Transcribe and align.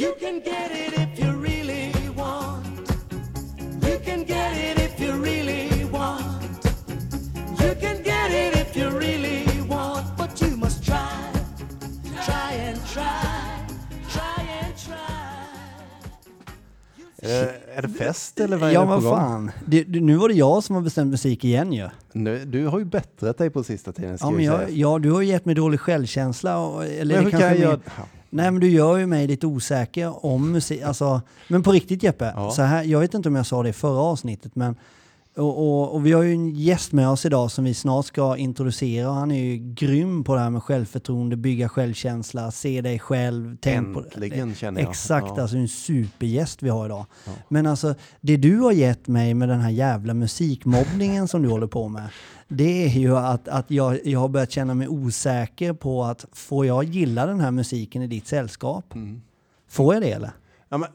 You 0.00 0.12
can 0.20 0.40
get 0.44 0.70
it 0.70 0.92
if 0.98 1.18
you 1.24 1.32
really 1.42 1.92
want. 2.16 2.90
You 3.82 3.98
can 4.04 4.24
get 4.24 4.52
it 4.56 4.78
if 4.78 5.00
you 5.00 5.12
really 5.24 5.84
want. 5.92 6.64
You 7.60 7.74
can 7.80 7.96
get 8.04 8.30
it 8.30 8.56
if 8.62 8.76
you 8.76 8.90
really 8.90 9.46
want. 9.68 10.06
But 10.18 10.42
you 10.42 10.56
must 10.56 10.84
try, 10.84 11.08
try 12.26 12.52
and 12.68 12.78
try, 12.86 13.66
try 14.08 14.42
and 14.62 14.76
try. 14.76 14.94
Är 17.22 17.28
det, 17.46 17.60
är 17.74 17.82
det 17.82 17.88
fest 17.88 18.40
eller 18.40 18.56
vad 18.56 18.70
är 18.70 18.74
Ja 18.74 18.80
det 18.80 18.86
på 18.86 18.92
men 18.94 19.02
gång? 19.04 19.16
fan, 19.18 19.50
det, 19.66 19.84
det, 19.84 20.00
nu 20.00 20.16
var 20.16 20.28
det 20.28 20.34
jag 20.34 20.64
som 20.64 20.74
har 20.74 20.82
bestämt 20.82 21.10
musik 21.10 21.44
igen 21.44 21.72
ju. 21.72 21.88
Nu, 22.12 22.44
du 22.44 22.66
har 22.66 22.78
ju 22.78 22.84
bättrat 22.84 23.38
dig 23.38 23.50
på 23.50 23.64
sista 23.64 23.92
tiden 23.92 24.18
ska 24.18 24.26
Ja, 24.26 24.30
men 24.30 24.44
jag, 24.44 24.70
ja, 24.70 24.98
du 24.98 25.10
har 25.10 25.20
ju 25.20 25.26
gett 25.28 25.44
mig 25.44 25.54
dålig 25.54 25.80
självkänsla. 25.80 26.58
Och, 26.58 26.84
eller 26.84 27.14
Men 27.14 27.24
hur 27.24 27.30
kan 27.30 27.40
kanske 27.40 27.56
jag 27.62 27.68
mer- 27.70 27.80
göra... 27.96 28.06
Nej 28.30 28.50
men 28.50 28.60
du 28.60 28.68
gör 28.70 28.96
ju 28.96 29.06
mig 29.06 29.26
lite 29.26 29.46
osäker 29.46 30.26
om 30.26 30.52
musik. 30.52 30.82
Alltså, 30.82 31.20
men 31.48 31.62
på 31.62 31.72
riktigt 31.72 32.02
Jeppe, 32.02 32.32
Ja. 32.36 32.50
så 32.50 32.62
här, 32.62 32.82
jag 32.84 33.00
vet 33.00 33.14
inte 33.14 33.28
om 33.28 33.34
jag 33.36 33.46
sa 33.46 33.62
det 33.62 33.68
i 33.68 33.72
förra 33.72 34.00
avsnittet 34.00 34.56
men 34.56 34.76
och, 35.38 35.58
och, 35.58 35.94
och 35.94 36.06
vi 36.06 36.12
har 36.12 36.22
ju 36.22 36.32
en 36.32 36.50
gäst 36.50 36.92
med 36.92 37.08
oss 37.08 37.26
idag 37.26 37.50
som 37.50 37.64
vi 37.64 37.74
snart 37.74 38.06
ska 38.06 38.36
introducera. 38.36 39.10
Han 39.10 39.30
är 39.30 39.44
ju 39.44 39.56
grym 39.74 40.24
på 40.24 40.34
det 40.34 40.40
här 40.40 40.50
med 40.50 40.62
självförtroende, 40.62 41.36
bygga 41.36 41.68
självkänsla, 41.68 42.50
se 42.50 42.80
dig 42.80 42.98
själv, 42.98 43.56
tänk 43.60 43.94
på 43.94 44.00
Äntligen 44.00 44.54
känner 44.54 44.80
jag. 44.80 44.90
Exakt, 44.90 45.26
Ja. 45.36 45.42
alltså 45.42 45.56
en 45.56 45.68
supergäst 45.68 46.62
vi 46.62 46.68
har 46.68 46.86
idag. 46.86 47.06
Men 47.48 47.66
alltså 47.66 47.94
det 48.20 48.36
du 48.36 48.58
har 48.58 48.72
gett 48.72 49.08
mig 49.08 49.34
med 49.34 49.48
den 49.48 49.60
här 49.60 49.70
jävla 49.70 50.14
musikmobbningen 50.14 51.28
som 51.28 51.42
du 51.42 51.48
håller 51.48 51.66
på 51.66 51.88
med. 51.88 52.08
Det 52.48 52.84
är 52.84 52.88
ju 52.88 53.16
att, 53.16 53.48
att 53.48 53.70
jag, 53.70 54.06
jag 54.06 54.20
har 54.20 54.28
börjat 54.28 54.50
känna 54.50 54.74
mig 54.74 54.88
osäker 54.88 55.72
på 55.72 56.04
att 56.04 56.26
får 56.32 56.66
jag 56.66 56.84
gilla 56.84 57.26
den 57.26 57.40
här 57.40 57.50
musiken 57.50 58.02
i 58.02 58.06
ditt 58.06 58.26
sällskap? 58.26 58.94
Mm. 58.94 59.20
Får 59.68 59.94
jag 59.94 60.02
det 60.02 60.10
eller? 60.12 60.30
Ja, 60.68 60.78
men, 60.78 60.88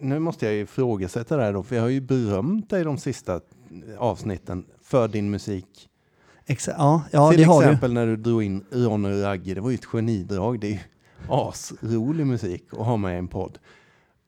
nu 0.00 0.18
måste 0.18 0.46
jag 0.46 0.54
ju 0.54 0.60
ifrågasätta 0.60 1.36
det 1.36 1.42
här 1.42 1.52
då, 1.52 1.62
för 1.62 1.76
jag 1.76 1.82
har 1.82 1.88
ju 1.88 2.00
berömt 2.00 2.70
dig 2.70 2.84
de 2.84 2.98
sista 2.98 3.40
avsnitten 3.98 4.64
för 4.82 5.08
din 5.08 5.30
musik. 5.30 5.88
Exa 6.46 6.74
ja, 6.78 7.02
ja 7.10 7.30
Till 7.30 7.38
det 7.40 7.44
har 7.44 7.62
du. 7.62 7.66
exempel 7.66 7.92
när 7.92 8.06
du 8.06 8.16
drog 8.16 8.42
in 8.42 8.64
Ronny 8.70 9.22
Ragge, 9.22 9.54
det 9.54 9.60
var 9.60 9.70
ju 9.70 9.74
ett 9.74 9.84
genidrag. 9.84 10.60
Det 10.60 10.66
är 10.66 10.70
ju 10.70 10.78
asrolig 11.28 12.26
musik 12.26 12.64
att 12.72 12.86
ha 12.86 12.96
med 12.96 13.14
i 13.14 13.18
en 13.18 13.28
podd. 13.28 13.58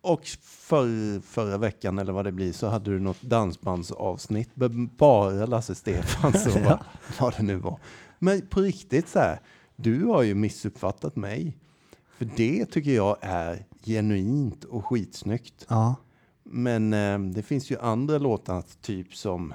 Och 0.01 0.27
för, 0.43 1.21
förra 1.21 1.59
veckan, 1.59 1.99
eller 1.99 2.13
vad 2.13 2.25
det 2.25 2.33
blir, 2.33 2.53
så 2.53 2.69
hade 2.69 2.91
du 2.91 3.01
något 3.01 3.23
dansbandsavsnitt 3.23 4.57
med 4.57 4.89
bara 4.89 5.47
Lasse 5.47 5.75
Stefans 5.75 6.47
och 6.57 6.61
vad, 6.63 6.79
vad 7.21 7.37
det 7.37 7.43
nu 7.43 7.57
var. 7.57 7.79
Men 8.19 8.47
på 8.47 8.61
riktigt 8.61 9.09
så 9.09 9.19
här, 9.19 9.41
du 9.77 10.05
har 10.05 10.23
ju 10.23 10.35
missuppfattat 10.35 11.17
mig. 11.17 11.57
För 12.19 12.25
det 12.37 12.67
tycker 12.67 12.91
jag 12.91 13.17
är 13.21 13.67
genuint 13.85 14.65
och 14.65 14.87
skitsnyggt. 14.87 15.67
Ja. 15.69 15.95
Men 16.55 16.93
eh, 16.93 17.19
det 17.19 17.43
finns 17.43 17.71
ju 17.71 17.79
andra 17.79 18.19
låtar, 18.19 18.63
typ 18.81 19.15
som, 19.15 19.55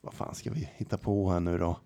vad 0.00 0.14
fan 0.14 0.34
ska 0.34 0.50
vi 0.50 0.70
hitta 0.76 0.98
på 0.98 1.30
här 1.30 1.40
nu 1.40 1.58
då? 1.58 1.76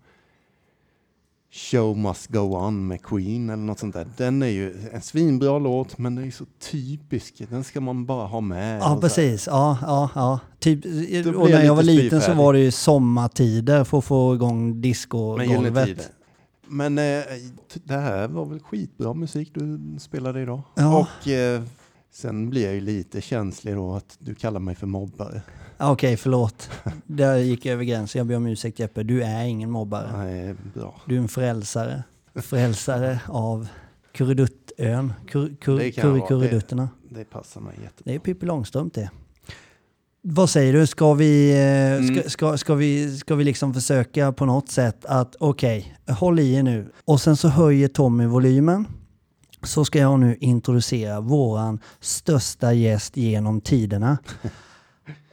Show 1.51 1.97
must 1.97 2.27
go 2.27 2.39
on 2.39 2.87
med 2.87 3.01
Queen 3.03 3.49
eller 3.49 3.63
något 3.63 3.79
sånt 3.79 3.93
där. 3.93 4.07
Den 4.17 4.41
är 4.41 4.47
ju 4.47 4.89
en 4.91 5.01
svinbra 5.01 5.59
låt, 5.59 5.97
men 5.97 6.15
den 6.15 6.27
är 6.27 6.31
så 6.31 6.45
typisk. 6.71 7.41
Den 7.49 7.63
ska 7.63 7.81
man 7.81 8.05
bara 8.05 8.27
ha 8.27 8.41
med. 8.41 8.81
Ja, 8.81 8.97
precis. 9.01 9.47
Ja, 9.47 9.77
ja, 9.81 10.09
ja. 10.15 10.39
Typ, 10.59 10.85
och 11.35 11.49
när 11.49 11.63
jag 11.63 11.75
var 11.75 11.83
lite 11.83 12.03
liten 12.03 12.21
så 12.21 12.33
var 12.33 12.53
det 12.53 12.59
ju 12.59 12.71
sommartider 12.71 13.83
för 13.83 13.97
att 13.97 14.05
få 14.05 14.35
igång 14.35 14.69
Men 14.69 14.81
discogolvet. 14.81 15.85
Tider. 15.85 16.05
Men 16.67 16.97
eh, 16.97 17.23
det 17.83 17.93
här 17.93 18.27
var 18.27 18.45
väl 18.45 18.59
skitbra 18.59 19.13
musik 19.13 19.51
du 19.53 19.79
spelade 19.99 20.41
idag. 20.41 20.61
Ja. 20.75 20.99
Och 20.99 21.27
eh, 21.27 21.63
sen 22.13 22.49
blir 22.49 22.63
jag 22.65 22.73
ju 22.73 22.81
lite 22.81 23.21
känslig 23.21 23.75
då 23.75 23.95
att 23.95 24.15
du 24.19 24.35
kallar 24.35 24.59
mig 24.59 24.75
för 24.75 24.87
mobbare. 24.87 25.41
Ja, 25.77 25.91
Okej, 25.91 26.17
förlåt. 26.17 26.69
Där 27.05 27.37
gick 27.37 27.65
jag 27.65 27.73
över 27.73 27.83
gränsen. 27.83 28.19
Jag 28.19 28.27
ber 28.27 28.35
om 28.35 28.45
ursäkt 28.47 28.79
Jeppe. 28.79 29.03
Du 29.03 29.23
är 29.23 29.43
ingen 29.43 29.69
mobbare. 29.71 30.17
Nej, 30.17 30.55
bra. 30.73 31.01
Du 31.05 31.15
är 31.15 31.19
en 31.19 31.27
frälsare. 31.27 32.03
Frälsare 32.35 33.19
av 33.27 33.67
Kurreduttön. 34.11 35.13
Kur, 35.27 35.55
kur, 35.61 35.77
Det 35.79 35.83
vara. 35.83 35.91
Kurrekurredutterna. 35.91 36.89
Det 37.09 37.25
passar 37.25 37.61
mig 37.61 37.73
jättebra. 37.83 38.03
Det 38.11 38.15
är 38.15 38.19
Pippi 38.19 38.45
Långstrump 38.45 38.93
det. 38.93 39.09
Vad 40.21 40.49
säger 40.49 40.73
du? 40.73 40.87
Ska 40.87 41.13
vi, 41.13 41.51
eh, 41.51 41.93
Mm. 42.03 42.15
ska, 42.15 42.29
ska, 42.29 42.57
ska 42.57 42.75
vi, 42.75 43.17
ska 43.17 43.35
vi 43.35 43.43
liksom 43.43 43.73
försöka 43.73 44.31
på 44.31 44.45
något 44.45 44.69
sätt 44.69 45.05
att 45.05 45.35
okej, 45.39 45.97
håll 46.07 46.39
i 46.39 46.53
er 46.53 46.63
nu. 46.63 46.91
Och 47.05 47.21
sen 47.21 47.37
så 47.37 47.47
höjer 47.47 47.87
Tommy 47.87 48.25
volymen. 48.25 48.85
Så 49.63 49.85
ska 49.85 49.99
jag 49.99 50.19
nu 50.19 50.37
introducera 50.39 51.19
våran 51.21 51.79
största 51.99 52.73
gäst 52.73 53.17
genom 53.17 53.61
tiderna. 53.61 54.17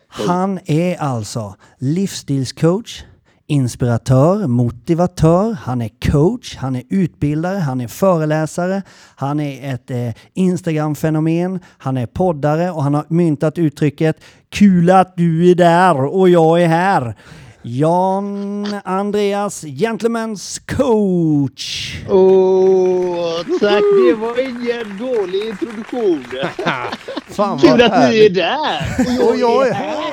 Han 0.09 0.59
är 0.65 0.97
alltså 0.97 1.55
livsstilscoach, 1.79 3.05
inspiratör, 3.47 4.47
motivatör, 4.47 5.53
han 5.53 5.83
är 5.83 5.91
coach, 6.11 6.57
han 6.57 6.77
är 6.77 6.83
utbildare, 6.91 7.59
han 7.59 7.81
är 7.81 7.89
föreläsare, 7.89 8.83
han 9.17 9.41
är 9.41 9.75
ett 9.75 9.91
eh, 9.91 10.11
Instagram-fenomen, 10.35 11.61
han 11.79 11.97
är 11.97 12.07
poddare 12.07 12.71
och 12.71 12.83
han 12.83 12.95
har 12.95 13.05
myntat 13.09 13.59
uttrycket 13.59 14.17
“Kul 14.49 14.91
att 14.91 15.17
du 15.17 15.51
är 15.51 15.55
där 15.55 16.05
och 16.05 16.29
jag 16.29 16.62
är 16.62 16.69
här”. 16.69 17.17
Jan 17.62 18.66
Andreas, 18.84 19.65
Gentlemen's 19.65 20.60
coach. 20.76 21.97
Åh, 22.10 23.37
tack. 23.60 23.82
Det 24.06 24.15
var 24.15 24.41
ingen 24.41 24.98
dålig 24.98 25.48
introduktion. 25.48 26.25
Fan 27.28 27.59
Kul 27.59 27.70
vad 27.70 27.81
att 27.81 27.91
ni 27.93 27.97
härligt. 27.97 28.31
är 28.31 28.34
där. 28.34 29.28
Och 29.31 29.37
jag 29.37 29.69
är 29.69 29.72
här! 29.72 30.04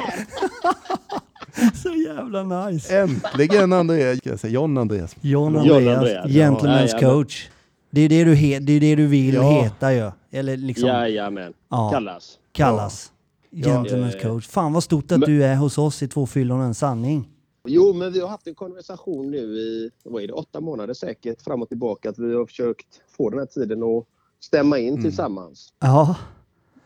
Så 1.83 1.89
jävla 1.89 2.43
nice. 2.67 2.97
Äntligen 2.99 3.73
Andreas! 3.73 4.17
Ska 4.17 4.29
jag 4.29 4.39
säga 4.39 4.53
John 4.53 4.77
Andreas? 4.77 5.15
John 5.21 5.55
Andreas, 5.57 5.97
Andreas, 5.97 6.25
ja. 6.29 6.45
Gentlemen's 6.49 6.81
Jajamän. 6.85 6.99
coach. 7.13 7.47
Det 7.91 8.01
är 8.01 8.09
det 8.09 8.23
du, 8.23 8.35
he- 8.35 8.59
det 8.59 8.73
är 8.73 8.79
det 8.79 8.95
du 8.95 9.07
vill 9.07 9.33
Ja. 9.33 9.61
heta 9.63 9.93
ju. 9.93 10.11
Eller 10.31 10.57
liksom 10.57 10.87
Jajamän. 10.89 11.53
Ja. 11.71 11.89
Kallas. 11.93 12.31
kallas. 12.51 13.11
Gentlemen's 13.55 14.15
Eh, 14.15 14.21
coach. 14.29 14.47
Fan 14.47 14.73
vad 14.73 14.83
stort 14.83 15.11
att 15.11 15.19
men- 15.19 15.29
du 15.29 15.43
är 15.43 15.55
hos 15.55 15.77
oss 15.77 16.03
i 16.03 16.07
Två 16.07 16.25
fyllon 16.27 16.61
en 16.61 16.73
sanning. 16.73 17.27
Jo, 17.67 17.93
men 17.93 18.13
vi 18.13 18.19
har 18.19 18.27
haft 18.27 18.47
en 18.47 18.55
konversation 18.55 19.31
nu 19.31 19.37
i 19.37 19.89
vad 20.03 20.23
är 20.23 20.27
det, 20.27 20.33
åtta 20.33 20.61
månader 20.61 20.93
säkert 20.93 21.41
fram 21.41 21.61
och 21.61 21.67
tillbaka. 21.67 22.09
Att 22.09 22.19
vi 22.19 22.35
har 22.35 22.45
försökt 22.45 22.87
få 23.17 23.29
den 23.29 23.39
här 23.39 23.45
tiden 23.45 23.83
att 23.83 24.05
stämma 24.39 24.77
in 24.79 25.01
tillsammans. 25.01 25.73
Ja, 25.79 26.15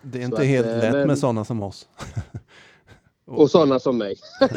Det 0.02 0.18
är 0.18 0.22
Så 0.22 0.26
inte 0.26 0.38
att, 0.42 0.46
helt 0.48 0.68
eh, 0.68 0.78
lätt 0.78 0.94
men- 0.94 1.08
med 1.08 1.18
sådana 1.20 1.46
som 1.46 1.64
oss. 1.64 1.88
Och 3.26 3.52
sådana 3.52 3.80
som 3.80 3.98
mig. 3.98 4.16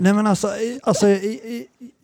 nej 0.00 0.14
men 0.14 0.26
alltså, 0.26 0.48
alltså 0.82 1.06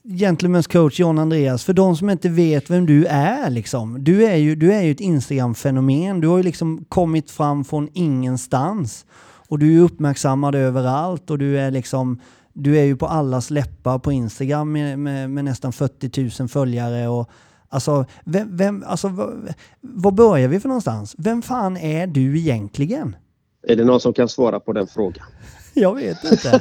Gentlemen's 0.03 0.73
coach 0.73 1.01
John 1.01 1.19
Andreas, 1.19 1.65
för 1.65 1.73
de 1.73 1.97
som 1.97 2.11
inte 2.11 2.29
vet 2.29 2.71
vem 2.71 2.87
du 2.87 3.07
är 3.07 3.51
liksom. 3.51 4.05
Du 4.05 4.25
är 4.25 4.37
ju, 4.37 4.55
du 4.57 4.73
är 4.73 4.83
ju 4.83 4.91
ett 4.91 5.01
Instagram-fenomen. 5.01 6.21
Du 6.21 6.29
har 6.29 6.37
ju 6.37 6.43
liksom 6.43 6.85
kommit 6.89 7.31
fram 7.31 7.65
från 7.65 7.89
ingenstans. 7.93 9.07
Och 9.49 9.59
du 9.59 9.77
är 9.77 9.81
uppmärksammad 9.85 10.55
överallt 10.55 11.31
och 11.31 11.39
du 11.39 11.59
är 11.59 11.71
liksom 11.71 12.21
du 12.55 12.79
är 12.79 12.85
ju 12.85 12.97
på 12.97 13.07
allas 13.07 13.51
läppar 13.51 13.99
på 13.99 14.13
Instagram 14.13 14.73
med, 14.73 14.99
med, 14.99 15.31
med 15.31 15.45
nästan 15.45 15.73
40 15.73 16.31
000 16.41 16.49
följare. 16.49 17.09
Och, 17.09 17.31
alltså, 17.69 18.05
vem, 18.25 18.57
vem, 18.57 18.85
alltså, 18.87 19.09
vad, 19.09 19.55
var 19.81 20.13
börjar 20.13 20.49
vi 20.49 20.61
för 20.61 20.69
någonstans? 20.69 21.15
Vem 21.19 21.43
fan 21.43 21.77
är 21.77 22.07
du 22.07 22.39
egentligen? 22.39 23.17
Är 23.63 23.77
det 23.77 23.85
någon 23.85 24.01
som 24.01 24.13
kan 24.13 24.29
svara 24.29 24.61
på 24.61 24.73
den 24.73 24.87
frågan? 24.87 25.27
Jag 25.75 25.95
vet 25.95 26.25
inte. 26.25 26.61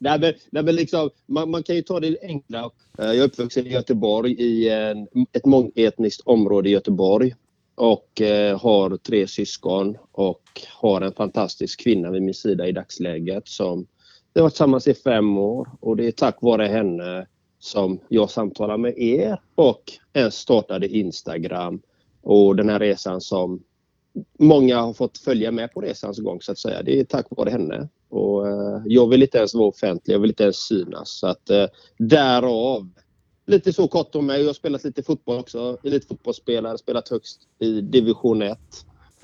nej, 0.00 0.20
men, 0.20 0.34
nej, 0.50 0.62
men 0.62 0.74
liksom, 0.74 1.10
man, 1.26 1.50
man 1.50 1.62
kan 1.62 1.76
ju 1.76 1.82
ta 1.82 2.00
det 2.00 2.16
enkla. 2.22 2.70
Eh, 2.98 3.04
Jag 3.06 3.16
är 3.16 3.22
uppvuxen 3.22 3.66
i 3.66 3.70
Göteborg 3.70 4.32
i 4.32 4.68
en, 4.68 5.06
ett 5.32 5.44
mångetniskt 5.44 6.20
område 6.24 6.68
i 6.68 6.72
Göteborg. 6.72 7.34
Och 7.74 8.20
eh, 8.20 8.60
har 8.60 8.96
tre 8.96 9.26
syskon 9.26 9.96
och 10.12 10.42
har 10.72 11.00
en 11.00 11.12
fantastisk 11.12 11.80
kvinna 11.80 12.10
vid 12.10 12.22
min 12.22 12.34
sida 12.34 12.66
i 12.66 12.72
dagsläget 12.72 13.48
som 13.48 13.86
vi 14.36 14.40
har 14.40 14.44
varit 14.44 14.52
tillsammans 14.52 14.88
i 14.88 14.94
fem 14.94 15.38
år 15.38 15.68
och 15.80 15.96
det 15.96 16.06
är 16.06 16.12
tack 16.12 16.36
vare 16.40 16.66
henne 16.66 17.26
som 17.58 18.00
jag 18.08 18.30
samtalar 18.30 18.76
med 18.76 18.98
er 18.98 19.40
och 19.54 19.82
ens 20.12 20.34
startade 20.34 20.88
Instagram 20.88 21.80
och 22.22 22.56
den 22.56 22.68
här 22.68 22.78
resan 22.78 23.20
som 23.20 23.62
många 24.38 24.80
har 24.80 24.92
fått 24.92 25.18
följa 25.18 25.50
med 25.50 25.72
på 25.72 25.80
resans 25.80 26.18
gång 26.18 26.42
så 26.42 26.52
att 26.52 26.58
säga. 26.58 26.82
Det 26.82 27.00
är 27.00 27.04
tack 27.04 27.26
vare 27.30 27.50
henne. 27.50 27.88
Och, 28.08 28.48
eh, 28.48 28.82
jag 28.84 29.08
vill 29.08 29.22
inte 29.22 29.38
ens 29.38 29.54
vara 29.54 29.68
offentlig, 29.68 30.14
jag 30.14 30.20
vill 30.20 30.30
inte 30.30 30.42
ens 30.42 30.56
synas. 30.56 31.10
Så 31.10 31.26
att, 31.26 31.50
eh, 31.50 31.66
därav 31.98 32.88
lite 33.46 33.72
så 33.72 33.88
kort 33.88 34.14
om 34.14 34.26
mig. 34.26 34.40
Jag 34.40 34.46
har 34.46 34.54
spelat 34.54 34.84
lite 34.84 35.02
fotboll 35.02 35.38
också. 35.38 35.78
Elitfotbollsspelare, 35.84 36.78
spelat 36.78 37.08
högst 37.08 37.40
i 37.58 37.80
division 37.80 38.42
1 38.42 38.58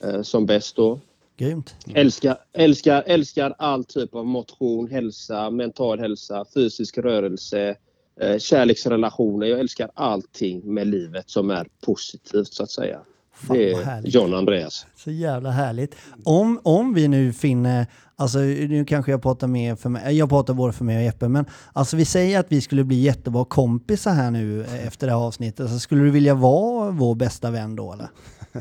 eh, 0.02 0.22
som 0.22 0.46
bäst 0.46 0.76
då. 0.76 1.00
Grymt. 1.36 1.74
Älskar, 1.94 2.36
älskar, 2.52 3.02
älskar 3.06 3.54
all 3.58 3.84
typ 3.84 4.14
av 4.14 4.26
motion, 4.26 4.88
hälsa, 4.90 5.50
mental 5.50 6.00
hälsa, 6.00 6.44
fysisk 6.54 6.98
rörelse, 6.98 7.76
eh, 8.20 8.38
kärleksrelationer. 8.38 9.46
Jag 9.46 9.60
älskar 9.60 9.90
allting 9.94 10.74
med 10.74 10.86
livet 10.86 11.30
som 11.30 11.50
är 11.50 11.66
positivt 11.84 12.52
så 12.52 12.62
att 12.62 12.70
säga. 12.70 13.00
Fan 13.34 13.56
Det 13.56 13.72
är. 13.72 14.02
John 14.04 14.34
Andreas. 14.34 14.86
Så 14.96 15.10
jävla 15.10 15.50
härligt. 15.50 15.94
Om, 16.24 16.60
om 16.62 16.94
vi 16.94 17.08
nu 17.08 17.32
finner, 17.32 17.86
alltså 18.16 18.38
nu 18.38 18.84
kanske 18.84 19.10
jag 19.10 19.22
pratar 19.22 19.46
mer 19.46 19.76
för 19.76 19.88
mig, 19.88 20.16
jag 20.16 20.28
pratar 20.28 20.54
både 20.54 20.72
för 20.72 20.84
mig 20.84 20.96
och 20.96 21.02
Jeppe, 21.02 21.28
men 21.28 21.44
alltså 21.72 21.96
vi 21.96 22.04
säger 22.04 22.40
att 22.40 22.46
vi 22.48 22.60
skulle 22.60 22.84
bli 22.84 22.96
jättebra 23.00 23.44
kompisar 23.44 24.12
här 24.12 24.30
nu 24.30 24.64
eh, 24.64 24.86
efter 24.86 25.06
det 25.06 25.12
här 25.12 25.20
avsnittet. 25.20 25.60
Alltså, 25.60 25.78
skulle 25.78 26.02
du 26.02 26.10
vilja 26.10 26.34
vara 26.34 26.90
vår 26.90 27.14
bästa 27.14 27.50
vän 27.50 27.76
då 27.76 27.92
eller? 27.92 28.08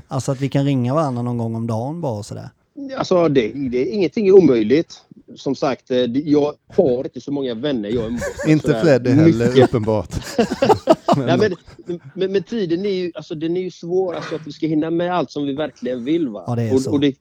Alltså 0.08 0.32
att 0.32 0.42
vi 0.42 0.50
kan 0.50 0.66
ringa 0.66 0.94
varandra 0.94 1.22
någon 1.22 1.38
gång 1.38 1.56
om 1.56 1.68
dagen 1.68 2.02
bara 2.02 2.18
och 2.18 2.26
sådär. 2.26 2.50
Alltså, 2.98 3.28
det, 3.28 3.52
det, 3.70 3.86
ingenting 3.86 4.28
är 4.28 4.32
omöjligt. 4.32 5.02
Som 5.36 5.56
sagt, 5.56 5.92
eh, 5.92 5.98
jag 6.14 6.54
har 6.68 7.04
inte 7.04 7.22
så 7.22 7.32
många 7.32 7.54
vänner 7.54 7.90
jag 7.90 8.06
umgås 8.06 8.46
Inte 8.48 8.82
Freddy 8.84 9.10
heller, 9.10 9.48
mycket. 9.48 9.64
uppenbart. 9.70 10.10
Nej, 11.18 11.38
men, 11.38 11.56
men, 12.14 12.32
men 12.32 12.44
tiden 12.44 12.86
är 12.86 12.90
ju, 12.90 13.12
alltså, 13.16 13.36
den 13.36 13.58
är 13.58 13.62
ju 13.62 13.72
svår, 13.72 14.16
alltså, 14.16 14.36
att 14.36 14.48
vi 14.48 14.52
ska 14.52 14.68
hinna 14.68 14.90
med 14.92 15.16
allt 15.16 15.32
som 15.32 15.46
vi 15.46 15.54
verkligen 15.54 16.04
vill. 16.04 16.28
Va? 16.28 16.44
Ja, 16.48 16.56
det 16.56 16.64
är 16.64 16.74
och, 16.74 16.82
så. 16.82 16.92
Och 16.92 17.00
det, 17.00 17.16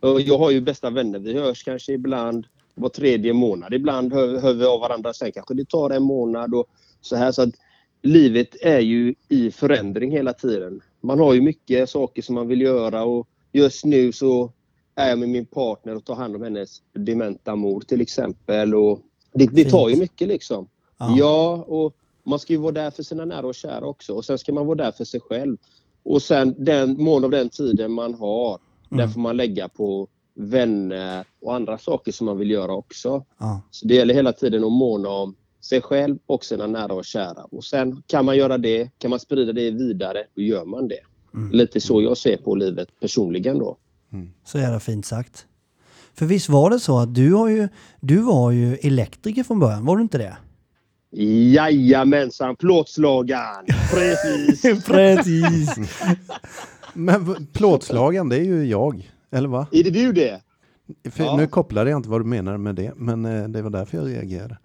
och 0.00 0.20
jag 0.20 0.38
har 0.38 0.50
ju 0.50 0.60
bästa 0.60 0.90
vänner. 0.90 1.18
Vi 1.18 1.34
hörs 1.34 1.64
kanske 1.64 1.92
ibland 1.92 2.46
var 2.74 2.88
tredje 2.88 3.32
månad. 3.32 3.74
Ibland 3.74 4.12
hör, 4.12 4.40
hör 4.40 4.54
vi 4.54 4.64
av 4.64 4.80
varandra. 4.80 5.12
Sen 5.12 5.32
kanske 5.32 5.54
det 5.54 5.68
tar 5.68 5.90
en 5.90 6.02
månad. 6.02 6.54
Och 6.54 6.66
så 7.00 7.16
här, 7.16 7.32
så 7.32 7.42
att 7.42 7.54
livet 8.02 8.56
är 8.62 8.80
ju 8.80 9.14
i 9.28 9.50
förändring 9.50 10.10
hela 10.10 10.32
tiden. 10.32 10.80
Man 11.00 11.18
har 11.18 11.34
ju 11.34 11.40
mycket 11.40 11.90
saker 11.90 12.22
som 12.22 12.34
man 12.34 12.48
vill 12.48 12.60
göra 12.60 13.04
och 13.04 13.28
just 13.52 13.84
nu 13.84 14.12
så 14.12 14.52
är 14.98 15.08
jag 15.08 15.18
med 15.18 15.28
min 15.28 15.46
partner 15.46 15.96
och 15.96 16.04
tar 16.04 16.14
hand 16.14 16.36
om 16.36 16.42
hennes 16.42 16.82
dementa 16.92 17.56
mor 17.56 17.80
till 17.80 18.00
exempel. 18.00 18.74
Och 18.74 19.00
det, 19.32 19.46
det 19.46 19.70
tar 19.70 19.88
ju 19.88 19.96
mycket 19.96 20.28
liksom. 20.28 20.68
Ja. 20.98 21.14
Ja, 21.18 21.64
och 21.68 21.94
man 22.24 22.38
ska 22.38 22.52
ju 22.52 22.58
vara 22.58 22.72
där 22.72 22.90
för 22.90 23.02
sina 23.02 23.24
nära 23.24 23.46
och 23.46 23.54
kära 23.54 23.86
också. 23.86 24.14
Och 24.14 24.24
sen 24.24 24.38
ska 24.38 24.52
man 24.52 24.66
vara 24.66 24.76
där 24.76 24.92
för 24.92 25.04
sig 25.04 25.20
själv. 25.20 25.56
Och 26.02 26.22
sen 26.22 26.54
den 26.58 27.02
mån 27.02 27.24
av 27.24 27.30
den 27.30 27.48
tiden 27.48 27.92
man 27.92 28.14
har, 28.14 28.58
Mm. 28.90 29.06
där 29.06 29.12
får 29.12 29.20
man 29.20 29.36
lägga 29.36 29.68
på 29.68 30.08
vänner 30.34 31.24
och 31.40 31.54
andra 31.54 31.78
saker 31.78 32.12
som 32.12 32.24
man 32.26 32.38
vill 32.38 32.50
göra 32.50 32.72
också. 32.74 33.24
Ja. 33.38 33.62
Så 33.70 33.86
det 33.86 33.94
gäller 33.94 34.14
hela 34.14 34.32
tiden 34.32 34.64
att 34.64 34.72
måna 34.72 35.08
om 35.08 35.34
sig 35.60 35.80
själv 35.80 36.18
och 36.26 36.44
sina 36.44 36.66
nära 36.66 36.92
och 36.92 37.04
kära. 37.04 37.44
Och 37.50 37.64
sen 37.64 38.02
kan 38.06 38.24
man 38.24 38.36
göra 38.36 38.58
det, 38.58 38.90
kan 38.98 39.10
man 39.10 39.20
sprida 39.20 39.52
det 39.52 39.70
vidare, 39.70 40.24
då 40.34 40.42
gör 40.42 40.64
man 40.64 40.88
det. 40.88 41.00
Mm. 41.34 41.50
Lite 41.52 41.80
så 41.80 42.02
jag 42.02 42.16
ser 42.16 42.36
på 42.36 42.54
livet 42.54 42.88
personligen 43.00 43.58
då. 43.58 43.76
Så 44.44 44.58
jävla 44.58 44.80
fint 44.80 45.06
sagt. 45.06 45.46
För 46.14 46.26
visst 46.26 46.48
var 46.48 46.70
det 46.70 46.80
så 46.80 46.98
att 46.98 47.14
du, 47.14 47.32
har 47.34 47.48
ju, 47.48 47.68
du 48.00 48.16
var 48.20 48.50
ju 48.50 48.76
elektriker 48.76 49.42
från 49.44 49.58
början, 49.60 49.84
var 49.84 49.96
du 49.96 50.02
inte 50.02 50.18
det? 50.18 50.36
Jajamensan, 51.54 52.56
plåtslagaren! 52.56 53.66
Precis! 53.90 54.84
Precis. 54.86 55.76
Men 56.94 57.46
plåtslagaren, 57.52 58.28
det 58.28 58.36
är 58.36 58.44
ju 58.44 58.64
jag. 58.66 59.10
Eller 59.30 59.48
va? 59.48 59.66
Är 59.72 59.84
det 59.84 59.90
du 59.90 60.12
det? 60.12 60.40
För 61.10 61.24
Ja. 61.24 61.36
Nu 61.36 61.46
kopplade 61.46 61.90
jag 61.90 61.98
inte 61.98 62.08
vad 62.08 62.20
du 62.20 62.24
menar 62.24 62.56
med 62.56 62.74
det, 62.74 62.92
men 62.96 63.24
eh, 63.24 63.48
det 63.48 63.62
var 63.62 63.70
därför 63.70 63.96
jag 63.98 64.08
reagerade. 64.08 64.58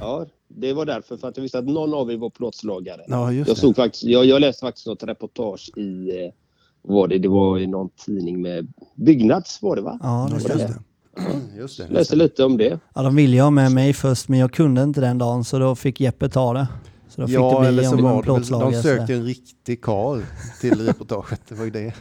Ja, 0.00 0.26
det 0.48 0.72
var 0.72 0.84
därför. 0.86 1.16
För 1.16 1.28
att 1.28 1.36
jag 1.36 1.42
visste 1.42 1.58
att 1.58 1.64
någon 1.64 1.94
av 1.94 2.12
er 2.12 2.16
var 2.16 2.30
plåtslagare. 2.30 3.02
Ja, 3.08 3.32
just 3.32 3.48
Jag, 3.48 3.56
det. 3.56 3.60
såg 3.60 3.76
faktiskt, 3.76 4.04
jag, 4.04 4.24
jag 4.24 4.40
läste 4.40 4.60
faktiskt 4.60 4.86
något 4.86 5.02
reportage 5.02 5.70
i, 5.76 6.08
eh, 6.24 6.30
var 6.86 7.08
det, 7.08 7.18
det 7.18 7.28
var 7.28 7.58
i 7.58 7.66
någon 7.66 7.88
tidning 8.04 8.42
med 8.42 8.72
Byggnads 8.94 9.62
var 9.62 9.76
det 9.76 9.82
va? 9.82 9.98
Ja, 10.02 10.28
det 10.30 10.34
Just 10.40 10.48
det. 10.56 10.74
Just 11.56 11.78
det. 11.78 11.88
Läste 11.88 12.16
lite 12.16 12.44
om 12.44 12.56
det. 12.56 12.78
Ja, 12.94 13.02
de 13.02 13.16
ville 13.16 13.36
ju 13.36 13.42
ha 13.42 13.50
med 13.50 13.72
mig 13.72 13.92
först, 13.92 14.28
men 14.28 14.38
jag 14.38 14.52
kunde 14.52 14.82
inte 14.82 15.00
den 15.00 15.18
dagen, 15.18 15.44
så 15.44 15.58
då 15.58 15.74
fick 15.74 16.00
Jeppe 16.00 16.28
ta 16.28 16.52
det. 16.52 16.68
Så 17.08 17.20
då 17.20 17.26
fick 17.26 17.36
Ja, 17.36 17.60
det 17.60 17.68
eller 17.68 17.78
bli 17.78 17.84
så 17.84 17.94
om 17.96 18.02
var 18.02 18.34
en 18.34 18.42
det 18.42 18.76
de 18.76 18.82
sökte 18.82 19.14
en 19.14 19.24
riktig 19.24 19.82
karl 19.82 20.20
till 20.60 20.86
reportaget. 20.86 21.40
Det 21.48 21.54
var 21.54 21.64
ju 21.64 21.70
det. 21.70 21.94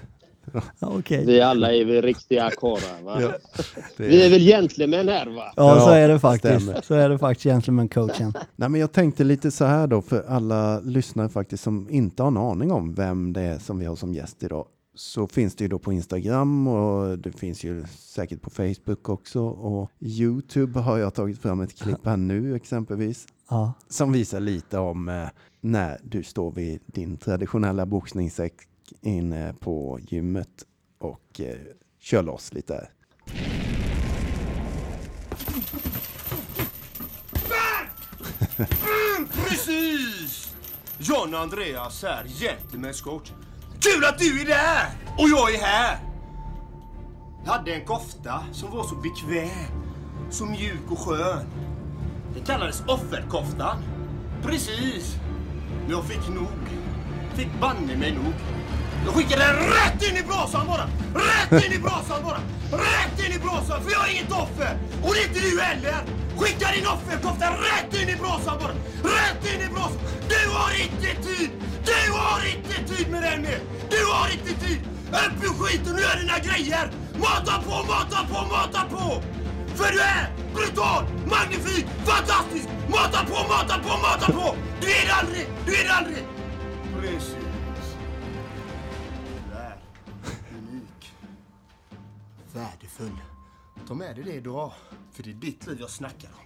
Ja, 0.54 0.62
okej. 0.80 1.26
Vi 1.26 1.42
alla 1.42 1.74
är 1.74 1.86
väl 1.86 2.02
riktiga 2.02 2.50
karlar 2.50 3.04
va? 3.04 3.22
Ja, 3.22 3.28
det 3.98 4.08
Vi 4.08 4.26
är 4.26 4.30
väl 4.30 4.42
gentlemän 4.42 5.08
här 5.08 5.26
va? 5.26 5.54
Ja, 5.56 5.80
så 5.80 5.90
är 5.90 6.08
det 6.08 6.20
faktiskt. 6.20 6.62
stämmer. 6.64 6.81
Så 6.81 6.94
är 6.94 7.10
det 7.10 7.18
faktiskt, 7.18 7.46
gentleman-coachen. 7.46 8.34
Nej, 8.56 8.70
men 8.70 8.81
jag 8.81 8.92
tänkte 8.92 9.24
lite 9.24 9.52
så 9.52 9.66
här 9.66 9.88
då, 9.88 10.02
för 10.02 10.24
alla 10.28 10.80
lyssnare 10.80 11.30
faktiskt 11.30 11.64
som 11.64 11.88
inte 11.90 12.24
har 12.24 12.28
en 12.28 12.38
aning 12.38 12.72
om 12.72 12.94
vem 12.94 13.34
det 13.34 13.42
är 13.42 13.60
som 13.60 13.80
vi 13.80 13.86
har 13.86 13.96
som 13.96 14.14
gäst 14.14 14.44
idag. 14.44 14.66
Så 14.95 15.27
finns 15.27 15.56
det 15.56 15.63
ju 15.63 15.68
då 15.68 15.80
på 15.80 15.94
Instagram 15.94 16.68
och 16.68 17.19
det 17.19 17.31
finns 17.31 17.63
ju 17.63 17.86
säkert 17.88 18.42
på 18.42 18.50
Facebook 18.50 19.09
också. 19.09 19.42
Och 19.47 19.92
Youtube 20.00 20.80
har 20.80 20.97
jag 20.97 21.13
tagit 21.13 21.42
fram 21.42 21.62
ett 21.62 21.80
klipp 21.81 22.06
här 22.06 22.18
nu 22.18 22.56
exempelvis. 22.56 23.27
Ja. 23.50 23.74
Som 23.89 24.12
visar 24.12 24.39
lite 24.39 24.77
om 24.77 25.09
eh, 25.09 25.27
när 25.62 26.00
du 26.03 26.24
står 26.24 26.51
vid 26.51 26.80
din 26.86 27.18
traditionella 27.18 27.86
boxningssäck 27.86 28.53
inne 29.01 29.53
på 29.59 30.00
gymmet 30.01 30.65
och 30.97 31.42
eh, 31.42 31.57
kör 32.00 32.24
loss 32.24 32.53
lite. 32.53 32.88
Precis! 39.47 40.56
John 41.00 41.36
Andreas 41.36 42.03
Gentlemen's 42.25 43.03
coach. 43.03 43.31
Kul 43.86 44.06
att 44.06 44.20
du 44.20 44.42
är 44.42 44.46
där! 44.46 44.86
Och 45.18 45.30
jag 45.30 45.56
är 45.56 45.62
här! 45.62 45.98
Jag 47.46 47.52
hade 47.52 47.76
en 47.76 47.86
kofta 47.86 48.44
som 48.52 48.72
var 48.72 48.84
så 48.84 48.96
bekväm, 48.96 49.72
så 50.30 50.46
mjuk 50.46 50.92
och 50.92 51.00
skön. 51.00 51.46
Den 52.34 52.44
kallades 52.46 52.84
offerkoftan. 52.88 53.78
Precis! 54.44 55.16
Men 55.82 55.92
jag 55.92 56.06
fick 56.06 56.30
nog. 56.30 56.48
Fick 57.36 57.60
banne 57.62 57.98
mig 57.98 58.12
nog. 58.12 58.34
Jag 59.06 59.13
skickar 59.13 59.38
den 59.38 59.56
rätt 59.56 60.10
in 60.10 60.18
i 60.18 60.24
brasan 60.24 60.68
bara! 60.68 60.86
Rätt 61.25 61.66
in 61.66 61.74
i 61.74 61.80
brasan 61.80 62.24
bara! 62.24 62.40
Rätt 62.72 63.25
in 63.25 63.36
i 63.36 63.40
brasan! 63.40 63.84
För 63.84 63.92
jag 63.92 64.07
är 64.07 64.12
inget 64.12 64.31
offer! 64.31 64.78
Och 65.04 65.13
det 65.13 65.19
är 65.19 65.28
inte 65.28 65.40
du 65.40 65.62
heller! 65.62 65.96
Skicka 66.38 66.68
din 66.75 66.88
offerkofta 66.88 67.46
rätt 67.69 68.02
in 68.02 68.10
i 68.10 68.16
brasan 68.16 68.56
bara! 68.62 68.74
Rätt 69.16 69.42
in 69.54 69.62
i 69.62 69.69
brasan! 69.74 70.00
Du 70.30 70.50
har 70.57 70.72
inte 70.84 71.10
tid! 71.28 71.50
Du 71.86 72.12
har 72.12 72.40
inte 72.54 72.94
tid 72.94 73.12
med 73.12 73.22
den 73.24 73.42
mer! 73.42 73.60
Du 73.90 74.02
har 74.13 74.28
inte 74.36 74.66
tid! 74.66 74.80
Upp 75.10 75.44
ur 75.48 75.54
skiten 75.60 75.94
och 75.94 76.02
gör 76.02 76.18
dina 76.22 76.40
grejer! 76.40 76.92
Mata 77.25 77.56
på, 77.68 77.75
mata 77.94 78.19
på, 78.31 78.40
mata 78.56 78.81
på! 78.94 79.22
För 79.75 79.92
du 79.92 80.00
är 80.00 80.24
brutal, 80.54 81.04
magnifik, 81.34 81.86
fantastisk! 82.06 82.68
Mata 82.90 83.19
på, 83.30 83.38
mata 83.54 83.75
på, 83.86 83.92
mata 84.07 84.31
på! 84.31 84.56
Du 84.81 84.88
är 84.88 85.06
det 85.06 85.14
aldrig! 85.14 85.47
Du 85.66 85.76
är 85.76 85.83
det 85.83 85.94
aldrig! 85.94 86.24
Precis. 87.02 87.44
Värdefull. 92.56 93.18
Ta 93.88 93.94
med 93.94 94.16
dig 94.16 94.24
det 94.24 94.33
idag. 94.33 94.71
För 95.14 95.24
det 95.24 95.30
är 95.30 95.33
ditt 95.33 95.68
liv 95.68 95.78
jag 95.80 95.90
snackar 95.90 96.30
om. 96.33 96.45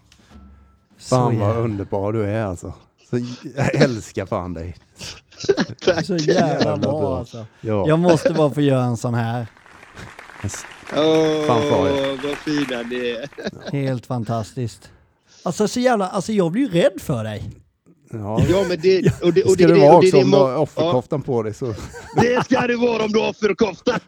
Fan 0.98 1.34
Så 1.34 1.39
vad 1.39 1.58
underbar 1.58 2.13
du 2.13 2.24
är 2.25 2.46
alltså. 2.46 2.74
Så, 3.10 3.18
jag 3.56 3.75
älskar 3.75 4.25
fan 4.25 4.54
dig. 4.54 4.75
Så 6.04 6.16
jävla 6.18 6.78
bra 6.78 7.18
alltså. 7.18 7.46
Ja. 7.62 7.88
Jag 7.88 8.00
måste 8.00 8.34
bara 8.34 8.50
få 8.50 8.62
göra 8.62 8.84
en 8.84 8.98
sån 8.98 9.13
här. 9.13 9.48
Åh, 10.94 11.48
Fanfar. 11.48 12.28
vad 12.28 12.38
fina 12.38 12.82
ni 12.82 12.96
är. 13.10 13.30
Helt 13.72 14.06
fantastiskt. 14.06 14.92
Alltså 15.44 15.68
så 15.68 15.80
jävla, 15.80 16.10
alltså 16.10 16.32
jag 16.32 16.51
blir 16.51 16.62
ju 16.62 16.82
rädd 16.82 17.01
för 17.01 17.24
dig. 17.24 17.51
Ja. 18.12 18.46
Ja, 18.50 18.66
men 18.70 18.80
det... 18.82 19.22
Och 19.24 19.34
det, 19.34 19.44
och 19.44 19.51
Ska 19.51 19.68
det, 19.68 19.74
det, 19.74 19.80
vara 19.80 19.98
också 19.98 20.18
det, 20.18 20.24
om 20.24 20.32
du 20.32 20.38
har 20.38 20.58
offerkoftan 20.58 21.22
på 21.22 21.44
dig 21.44 21.54
så. 21.54 21.75
Det 22.16 22.44
ska 22.46 22.68
det 22.68 22.75
vara 22.75 23.04
om 23.04 23.12
du 23.12 23.20
har 23.20 23.30
offerkoftan! 23.30 24.00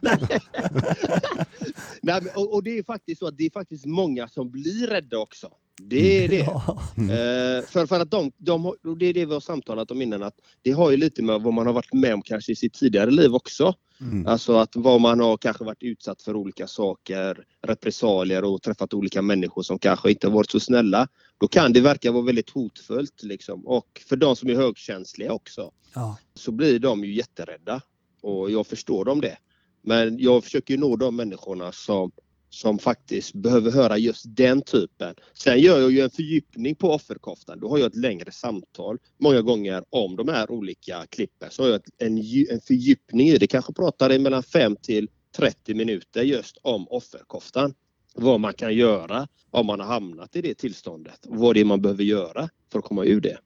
Nej, 2.02 2.20
men, 2.22 2.28
och, 2.34 2.54
och 2.54 2.62
det 2.62 2.78
är 2.78 2.82
faktiskt 2.82 3.18
så 3.18 3.26
att 3.26 3.38
det 3.38 3.46
är 3.46 3.50
faktiskt 3.50 3.86
många 3.86 4.28
som 4.28 4.50
blir 4.50 4.86
rädda 4.86 5.18
också. 5.18 5.48
Det 5.80 6.24
är 6.24 6.28
det. 6.28 6.36
Ja. 6.36 6.82
Eh, 6.96 7.64
för, 7.66 7.86
för 7.86 8.00
att 8.00 8.10
de, 8.10 8.32
de 8.38 8.64
har, 8.64 8.76
och 8.86 8.98
det 8.98 9.06
är 9.06 9.14
det 9.14 9.26
vi 9.26 9.32
har 9.32 9.40
samtalat 9.40 9.90
om 9.90 10.02
innan, 10.02 10.22
att 10.22 10.34
det 10.62 10.70
har 10.70 10.90
ju 10.90 10.96
lite 10.96 11.22
med 11.22 11.40
vad 11.42 11.54
man 11.54 11.66
har 11.66 11.74
varit 11.74 11.92
med 11.92 12.14
om 12.14 12.22
kanske 12.22 12.52
i 12.52 12.56
sitt 12.56 12.74
tidigare 12.74 13.10
liv 13.10 13.34
också. 13.34 13.74
Mm. 14.00 14.26
Alltså 14.26 14.56
att 14.56 14.76
vad 14.76 15.00
man 15.00 15.20
har 15.20 15.36
kanske 15.36 15.64
varit 15.64 15.82
utsatt 15.82 16.22
för 16.22 16.36
olika 16.36 16.66
saker, 16.66 17.44
repressalier 17.66 18.44
och 18.44 18.62
träffat 18.62 18.94
olika 18.94 19.22
människor 19.22 19.62
som 19.62 19.78
kanske 19.78 20.10
inte 20.10 20.28
varit 20.28 20.50
så 20.50 20.60
snälla. 20.60 21.08
Då 21.40 21.48
kan 21.48 21.72
det 21.72 21.80
verka 21.80 22.12
vara 22.12 22.24
väldigt 22.24 22.50
hotfullt 22.50 23.22
liksom. 23.22 23.66
Och 23.66 24.02
för 24.08 24.16
de 24.16 24.36
som 24.36 24.50
är 24.50 24.54
högkänsliga 24.54 25.32
också 25.32 25.70
Ja. 25.94 26.16
så 26.34 26.52
blir 26.52 26.78
de 26.78 27.04
ju 27.04 27.14
jätterädda. 27.14 27.80
Och 28.22 28.50
jag 28.50 28.66
förstår 28.66 29.04
dem 29.04 29.20
det. 29.20 29.36
Men 29.82 30.18
jag 30.18 30.44
försöker 30.44 30.74
ju 30.74 30.80
nå 30.80 30.96
de 30.96 31.16
människorna 31.16 31.72
som, 31.72 32.12
som 32.54 32.78
faktiskt 32.78 33.34
behöver 33.34 33.70
höra 33.70 33.98
just 33.98 34.24
den 34.28 34.62
typen. 34.62 35.14
Sen 35.34 35.60
gör 35.60 35.80
jag 35.80 35.90
ju 35.90 36.00
en 36.00 36.10
fördjupning 36.10 36.74
på 36.74 36.90
offerkoftan. 36.90 37.60
Då 37.60 37.68
har 37.68 37.78
jag 37.78 37.86
ett 37.86 37.96
längre 37.96 38.32
samtal 38.32 38.98
många 39.18 39.42
gånger 39.42 39.84
om 39.90 40.16
de 40.16 40.28
här 40.28 40.50
olika 40.50 41.06
klippen. 41.10 41.48
Så 41.50 41.62
har 41.62 41.70
jag 41.70 41.80
en, 41.98 42.18
en 42.50 42.60
fördjupning 42.60 43.28
i 43.28 43.38
det. 43.38 43.46
Kanske 43.46 43.72
pratar 43.72 44.12
i 44.12 44.18
mellan 44.18 44.42
5 44.42 44.76
till 44.76 45.08
30 45.36 45.74
minuter 45.74 46.22
just 46.22 46.58
om 46.62 46.88
offerkoftan. 46.88 47.74
Vad 48.14 48.40
man 48.40 48.54
kan 48.54 48.74
göra 48.74 49.28
om 49.50 49.66
man 49.66 49.80
har 49.80 49.86
hamnat 49.86 50.36
i 50.36 50.42
det 50.42 50.54
tillståndet 50.54 51.26
och 51.26 51.36
vad 51.36 51.54
det 51.54 51.60
är 51.60 51.64
man 51.64 51.82
behöver 51.82 52.04
göra 52.04 52.48
för 52.72 52.78
att 52.78 52.84
komma 52.84 53.04
ur 53.04 53.20
det. 53.20 53.38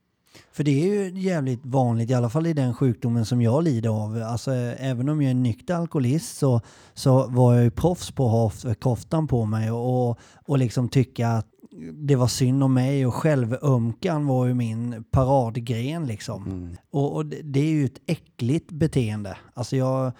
För 0.52 0.64
det 0.64 0.82
är 0.82 0.86
ju 0.86 1.20
jävligt 1.20 1.66
vanligt, 1.66 2.10
i 2.10 2.14
alla 2.14 2.30
fall 2.30 2.46
i 2.46 2.52
den 2.52 2.74
sjukdomen 2.74 3.26
som 3.26 3.42
jag 3.42 3.64
lider 3.64 3.90
av. 3.90 4.22
Alltså, 4.22 4.52
även 4.78 5.08
om 5.08 5.22
jag 5.22 5.30
är 5.30 5.34
nykter 5.34 5.74
alkoholist 5.74 6.38
så, 6.38 6.60
så 6.94 7.26
var 7.26 7.54
jag 7.54 7.64
ju 7.64 7.70
proffs 7.70 8.10
på 8.10 8.26
att 8.26 8.62
ha 8.62 8.74
koftan 8.74 9.26
på 9.28 9.44
mig 9.44 9.70
och, 9.70 10.18
och, 10.44 10.58
liksom 10.58 10.88
tycka 10.88 11.28
att 11.28 11.46
det 11.92 12.16
var 12.16 12.26
synd 12.26 12.62
om 12.62 12.74
mig 12.74 13.06
och 13.06 13.14
självömkan 13.14 14.26
var 14.26 14.46
ju 14.46 14.54
min 14.54 15.04
paradgren 15.10 16.06
liksom. 16.06 16.70
Och, 16.90 17.16
och 17.16 17.26
det, 17.26 17.60
är 17.60 17.70
ju 17.70 17.84
ett 17.84 18.00
äckligt 18.06 18.72
beteende. 18.72 19.36
Alltså 19.54 19.76
jag, 19.76 20.12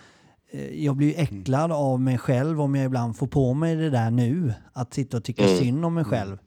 eh, 0.51 0.85
jag 0.85 0.97
blir 0.97 1.07
ju 1.07 1.15
äcklad 1.15 1.73
av 1.73 2.01
mig 2.01 2.19
själv 2.19 2.61
om 2.61 2.75
jag 2.75 2.85
ibland 2.85 3.17
får 3.17 3.27
på 3.27 3.55
mig 3.55 3.77
det 3.77 3.91
där 3.91 4.11
nu. 4.11 4.55
Att 4.73 4.95
sitta 4.95 5.17
och 5.17 5.25
tycka 5.25 5.49
synd 5.49 5.85
om 5.85 5.95
mig 5.95 6.05
själv. 6.05 6.39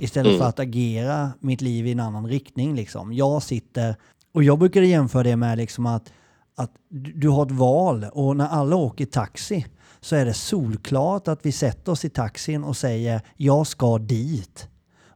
Istället 0.00 0.38
för 0.38 0.48
att 0.48 0.58
agera 0.58 1.32
mitt 1.40 1.60
liv 1.60 1.86
i 1.86 1.92
en 1.92 2.00
annan 2.00 2.26
riktning 2.26 2.74
liksom. 2.74 3.12
Jag 3.12 3.42
sitter, 3.42 3.96
och 4.34 4.44
jag 4.44 4.58
brukar 4.58 4.82
jämföra 4.82 5.22
det 5.22 5.36
med 5.36 5.58
liksom 5.58 5.86
att, 5.86 6.12
att 6.56 6.70
du 6.88 7.12
du 7.12 7.28
har 7.28 7.46
ett 7.46 7.52
val 7.52 8.06
och 8.12 8.36
när 8.36 8.48
alla 8.48 8.76
åker 8.76 9.06
taxi 9.06 9.66
så 10.00 10.16
är 10.16 10.24
det 10.24 10.34
solklart 10.34 11.28
att 11.28 11.46
vi 11.46 11.52
sätter 11.52 11.92
oss 11.92 12.04
i 12.04 12.10
taxin 12.10 12.64
och 12.64 12.76
säger 12.76 13.20
jag 13.36 13.66
ska 13.66 13.98
dit. 13.98 14.68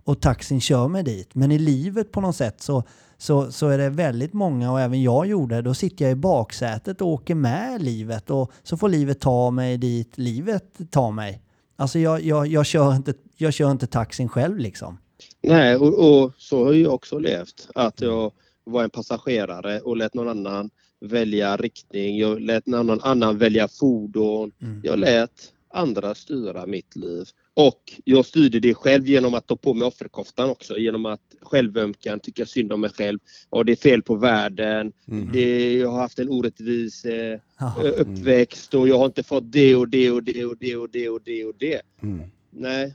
Och 0.04 0.20
taxin 0.20 0.60
kör 0.60 0.88
mig 0.88 1.02
dit. 1.02 1.34
Men 1.34 1.52
i 1.52 1.58
livet 1.58 2.12
på 2.12 2.20
något 2.20 2.36
sätt 2.36 2.60
så, 2.60 2.82
så, 3.18 3.52
så 3.52 3.68
är 3.68 3.78
det 3.78 3.90
väldigt 3.90 4.32
många, 4.32 4.72
och 4.72 4.80
även 4.80 5.02
jag 5.02 5.26
gjorde, 5.26 5.62
då 5.62 5.74
sitter 5.74 6.04
jag 6.04 6.12
i 6.12 6.14
baksätet 6.14 7.00
och 7.00 7.08
åker 7.08 7.34
med 7.34 7.82
livet 7.82 8.30
och 8.30 8.52
så 8.62 8.76
får 8.76 8.88
livet 8.88 9.20
ta 9.20 9.50
mig 9.50 9.78
dit 9.78 10.18
livet 10.18 10.90
tar 10.90 11.10
mig. 11.10 11.42
Alltså 11.76 11.98
jag, 11.98 12.22
jag, 12.22 12.46
jag, 12.46 12.66
kör, 12.66 12.96
inte, 12.96 13.14
jag 13.36 13.54
kör 13.54 13.70
inte 13.70 13.86
taxin 13.86 14.28
själv 14.28 14.58
liksom. 14.58 14.98
Nej, 15.42 15.76
och, 15.76 16.22
och 16.22 16.32
så 16.38 16.64
har 16.64 16.72
jag 16.72 16.94
också 16.94 17.18
levt. 17.18 17.68
Att 17.74 18.00
jag 18.00 18.32
var 18.64 18.84
en 18.84 18.90
passagerare 18.90 19.80
och 19.80 19.96
lät 19.96 20.14
någon 20.14 20.28
annan 20.28 20.70
välja 21.00 21.56
riktning. 21.56 22.18
Jag 22.18 22.40
lät 22.40 22.66
någon 22.66 23.00
annan 23.00 23.38
välja 23.38 23.68
fordon. 23.68 24.52
Jag 24.82 24.98
lät 24.98 25.30
andra 25.74 26.14
styra 26.14 26.66
mitt 26.66 26.96
liv. 26.96 27.24
Och 27.54 27.92
jag 28.04 28.26
styrde 28.26 28.60
det 28.60 28.74
själv 28.74 29.06
genom 29.06 29.34
att 29.34 29.46
ta 29.46 29.56
på 29.56 29.74
mig 29.74 29.88
offerkoftan 29.88 30.50
också. 30.50 30.78
Genom 30.78 31.06
att 31.06 31.20
självömkan, 31.42 32.20
tycka 32.20 32.46
synd 32.46 32.72
om 32.72 32.80
mig 32.80 32.90
själv. 32.90 33.18
Och 33.50 33.64
det 33.64 33.72
är 33.72 33.76
fel 33.76 34.02
på 34.02 34.14
världen. 34.14 34.92
Det, 35.32 35.74
jag 35.74 35.90
har 35.90 35.98
haft 36.00 36.18
en 36.18 36.28
orättvis 36.28 37.04
eh, 37.04 37.40
ö- 37.82 37.90
uppväxt 37.98 38.74
och 38.74 38.88
jag 38.88 38.98
har 38.98 39.06
inte 39.06 39.22
fått 39.22 39.52
det 39.52 39.76
och 39.76 39.88
det 39.88 40.10
och 40.10 40.22
det 40.22 40.44
och 40.44 40.56
det 40.58 40.76
och 40.76 40.90
det 40.90 41.08
och 41.08 41.20
det 41.24 41.44
och 41.44 41.54
det. 41.58 41.80
Mm. 42.02 42.20
Nej, 42.50 42.94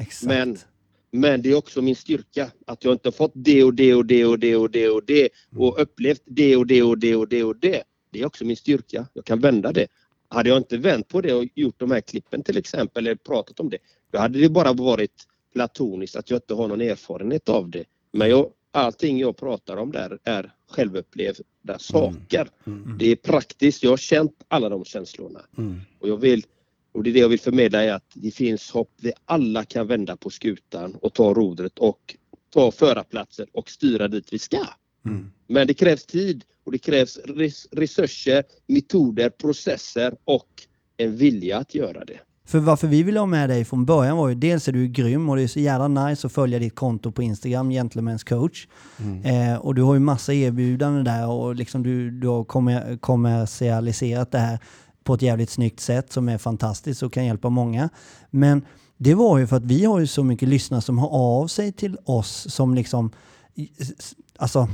Exakt. 0.00 0.26
men, 0.26 0.58
men 1.10 1.42
det 1.42 1.50
är 1.50 1.54
också 1.54 1.82
min 1.82 1.96
styrka 1.96 2.50
att 2.66 2.84
jag 2.84 2.94
inte 2.94 3.12
fått 3.12 3.32
det 3.34 3.64
och 3.64 3.74
det 3.74 3.94
och 3.94 4.06
det 4.06 4.24
och 4.24 4.38
det 4.38 4.56
och 4.56 4.70
det 4.70 4.88
och 4.88 5.04
det 5.04 5.28
och 5.56 5.82
upplevt 5.82 6.22
det 6.24 6.56
och 6.56 6.66
det 6.66 6.82
och 6.82 6.98
det 6.98 7.16
och 7.16 7.28
det 7.28 7.44
och 7.44 7.56
det. 7.56 7.82
Det 8.10 8.20
är 8.20 8.26
också 8.26 8.44
min 8.44 8.56
styrka. 8.56 9.06
Jag 9.12 9.24
kan 9.24 9.40
vända 9.40 9.72
det. 9.72 9.86
Hade 10.28 10.48
jag 10.48 10.58
inte 10.58 10.76
vänt 10.76 11.08
på 11.08 11.20
det 11.20 11.34
och 11.34 11.44
gjort 11.54 11.78
de 11.78 11.90
här 11.90 12.00
klippen 12.00 12.42
till 12.42 12.56
exempel 12.56 13.06
eller 13.06 13.16
pratat 13.16 13.60
om 13.60 13.70
det, 13.70 13.78
då 14.10 14.18
hade 14.18 14.38
det 14.38 14.48
bara 14.48 14.72
varit 14.72 15.26
platoniskt 15.52 16.16
att 16.16 16.30
jag 16.30 16.36
inte 16.36 16.54
har 16.54 16.68
någon 16.68 16.80
erfarenhet 16.80 17.48
av 17.48 17.70
det. 17.70 17.84
Men 18.12 18.30
jag, 18.30 18.50
allting 18.70 19.18
jag 19.18 19.36
pratar 19.36 19.76
om 19.76 19.92
där 19.92 20.18
är 20.24 20.52
självupplevda 20.70 21.78
saker. 21.78 22.48
Det 22.98 23.06
är 23.06 23.16
praktiskt. 23.16 23.82
Jag 23.82 23.90
har 23.90 23.96
känt 23.96 24.32
alla 24.48 24.68
de 24.68 24.84
känslorna. 24.84 25.40
Mm. 25.58 25.80
Och 25.98 26.08
jag 26.08 26.16
vill 26.16 26.44
och 26.92 27.02
det 27.02 27.10
är 27.10 27.14
det 27.14 27.20
jag 27.20 27.28
vill 27.28 27.40
förmedla 27.40 27.84
är 27.84 27.92
att 27.92 28.10
det 28.14 28.30
finns 28.30 28.70
hopp. 28.70 28.90
Vi 29.00 29.12
alla 29.24 29.64
kan 29.64 29.86
vända 29.86 30.16
på 30.16 30.30
skutan 30.30 30.94
och 30.94 31.14
ta 31.14 31.34
rodret 31.34 31.78
och 31.78 32.16
ta 32.54 32.72
förarplatsen 32.72 33.46
och 33.52 33.70
styra 33.70 34.08
dit 34.08 34.28
vi 34.32 34.38
ska. 34.38 34.66
Mm. 35.06 35.30
Men 35.46 35.66
det 35.66 35.74
krävs 35.74 36.06
tid 36.06 36.44
och 36.64 36.72
det 36.72 36.78
krävs 36.78 37.18
res- 37.24 37.68
resurser, 37.72 38.44
metoder, 38.66 39.30
processer 39.30 40.14
och 40.24 40.48
en 40.96 41.16
vilja 41.16 41.58
att 41.58 41.74
göra 41.74 42.04
det. 42.04 42.20
För 42.46 42.58
varför 42.58 42.86
vi 42.86 43.02
ville 43.02 43.18
ha 43.18 43.26
med 43.26 43.48
dig 43.48 43.64
från 43.64 43.84
början 43.84 44.16
var 44.16 44.28
ju 44.28 44.34
dels 44.34 44.68
är 44.68 44.72
du 44.72 44.88
grym 44.88 45.28
och 45.28 45.36
det 45.36 45.42
är 45.42 45.46
så 45.46 45.60
jävla 45.60 45.88
nice 45.88 46.26
att 46.26 46.32
följa 46.32 46.58
ditt 46.58 46.74
konto 46.74 47.12
på 47.12 47.22
Instagram, 47.22 47.70
Gentlemen's 47.70 48.28
coach. 48.28 48.66
Eh, 49.24 49.56
och 49.56 49.74
du 49.74 49.82
har 49.82 49.94
ju 49.94 50.00
massa 50.00 50.34
erbjudanden 50.34 51.04
där 51.04 51.28
och 51.28 51.54
liksom 51.54 51.82
du, 51.82 52.10
du 52.10 52.28
har 52.28 52.44
kommer, 52.44 52.96
kommersialiserat 52.96 54.32
det 54.32 54.38
här 54.38 54.58
på 55.10 55.14
ett 55.14 55.22
jävligt 55.22 55.50
snyggt 55.50 55.80
sätt 55.80 56.12
som 56.12 56.28
är 56.28 56.38
fantastiskt 56.38 57.02
och 57.02 57.12
kan 57.12 57.24
hjälpa 57.26 57.48
många. 57.50 57.88
Men 58.30 58.62
det 58.96 59.14
var 59.14 59.38
ju 59.38 59.46
för 59.46 59.56
att 59.56 59.64
vi 59.64 59.84
har 59.84 59.98
ju 60.00 60.06
så 60.06 60.24
mycket 60.24 60.48
lyssnare 60.48 60.80
som 60.80 60.98
har 60.98 61.08
av 61.08 61.46
sig 61.46 61.72
till 61.72 61.96
oss 62.04 62.46
som 62.54 62.74
liksom, 62.74 63.10
alltså 64.38 64.68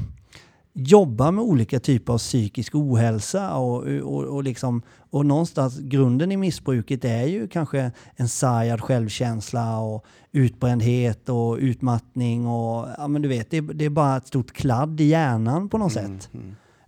jobbar 0.72 1.30
med 1.32 1.44
olika 1.44 1.80
typer 1.80 2.12
av 2.12 2.18
psykisk 2.18 2.74
ohälsa 2.74 3.54
och, 3.54 3.82
och, 4.02 4.24
och, 4.24 4.42
liksom, 4.44 4.82
och 5.10 5.26
någonstans 5.26 5.78
grunden 5.78 6.32
i 6.32 6.36
missbruket 6.36 7.04
är 7.04 7.26
ju 7.26 7.48
kanske 7.48 7.90
en 8.16 8.28
sargad 8.28 8.80
självkänsla 8.80 9.78
och 9.78 10.04
utbrändhet 10.32 11.28
och 11.28 11.56
utmattning 11.56 12.46
och 12.46 12.86
ja 12.98 13.08
men 13.08 13.22
du 13.22 13.28
vet, 13.28 13.50
det, 13.50 13.60
det 13.60 13.84
är 13.84 13.90
bara 13.90 14.16
ett 14.16 14.26
stort 14.26 14.52
kladd 14.52 15.00
i 15.00 15.04
hjärnan 15.04 15.68
på 15.68 15.78
något 15.78 15.92
sätt. 15.92 16.28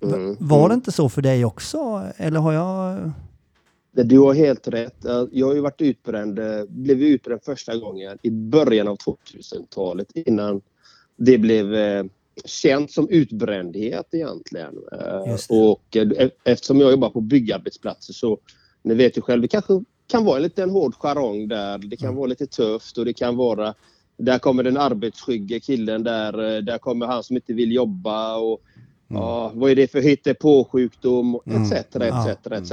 Va- 0.01 0.37
Var 0.39 0.69
det 0.69 0.75
inte 0.75 0.93
så 0.93 1.09
för 1.09 1.23
dig 1.23 1.45
också? 1.45 2.05
Eller 2.17 2.41
har 2.41 2.53
jag... 2.53 3.11
Du 4.05 4.19
har 4.19 4.35
helt 4.35 4.69
rätt. 4.69 4.97
Jag 5.31 5.47
har 5.47 5.55
ju 5.55 5.61
varit 5.61 5.81
utbränd, 5.81 6.39
eh, 6.39 6.65
blev 6.69 7.03
utbränd 7.03 7.41
första 7.45 7.77
gången 7.77 8.19
i 8.23 8.31
början 8.31 8.89
av 8.89 8.97
2000-talet 8.97 10.09
innan 10.15 10.61
det 11.17 11.39
blev 11.39 11.75
eh, 11.75 12.05
känt 12.45 12.91
som 12.91 13.09
utbrändhet 13.09 14.07
egentligen. 14.13 14.75
Eh. 14.93 15.37
Och 15.49 15.97
eh, 15.97 16.29
eftersom 16.45 16.81
jag 16.81 16.91
jobbar 16.91 17.11
på 17.11 17.21
byggarbetsplatser 17.21 18.13
så, 18.13 18.39
ni 18.83 18.95
vet 18.95 19.19
ju 19.19 19.23
själv, 19.23 19.43
det 19.43 19.49
kanske 19.49 19.85
kan 20.07 20.25
vara 20.25 20.37
en 20.37 20.43
liten 20.43 20.71
hård 20.71 20.95
jargong 20.95 21.49
där. 21.49 21.79
Det 21.79 21.97
kan 21.97 22.15
vara 22.15 22.27
lite 22.27 22.47
tufft 22.47 22.99
och 22.99 23.05
det 23.05 23.13
kan 23.13 23.37
vara 23.37 23.75
där 24.17 24.39
kommer 24.39 24.63
den 24.63 24.77
arbetsskygge 24.77 25.61
killen 25.61 26.03
där, 26.03 26.63
där 26.63 26.79
kommer 26.79 27.07
han 27.07 27.23
som 27.23 27.37
inte 27.37 27.53
vill 27.53 27.73
jobba 27.73 28.37
och 28.37 28.63
ja, 29.09 29.53
vad 29.55 29.71
är 29.71 29.75
det 29.75 29.93
för 29.93 30.01
hittepåsjukdom 30.01 31.41
etc. 31.45 31.73
Etc. 31.73 32.73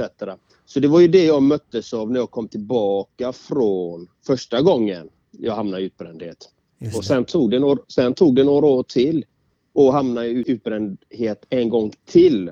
Så 0.64 0.80
det 0.80 0.88
var 0.88 1.00
ju 1.00 1.08
det 1.08 1.24
jag 1.24 1.42
möttes 1.42 1.94
av 1.94 2.10
när 2.10 2.20
jag 2.20 2.30
kom 2.30 2.48
tillbaka 2.48 3.32
från 3.32 4.08
första 4.26 4.62
gången 4.62 5.08
jag 5.30 5.54
hamnade 5.54 5.82
i 5.82 5.86
utbrändhet. 5.86 6.48
Just 6.78 6.98
Och 6.98 7.04
sen 7.04 7.24
tog, 7.24 7.50
det 7.50 7.58
några, 7.58 7.78
sen 7.88 8.14
tog 8.14 8.36
det 8.36 8.44
några 8.44 8.66
år 8.66 8.82
till 8.82 9.24
och 9.72 9.92
hamnade 9.92 10.26
i 10.26 10.44
utbrändhet 10.46 11.46
en 11.48 11.68
gång 11.68 11.92
till. 12.04 12.50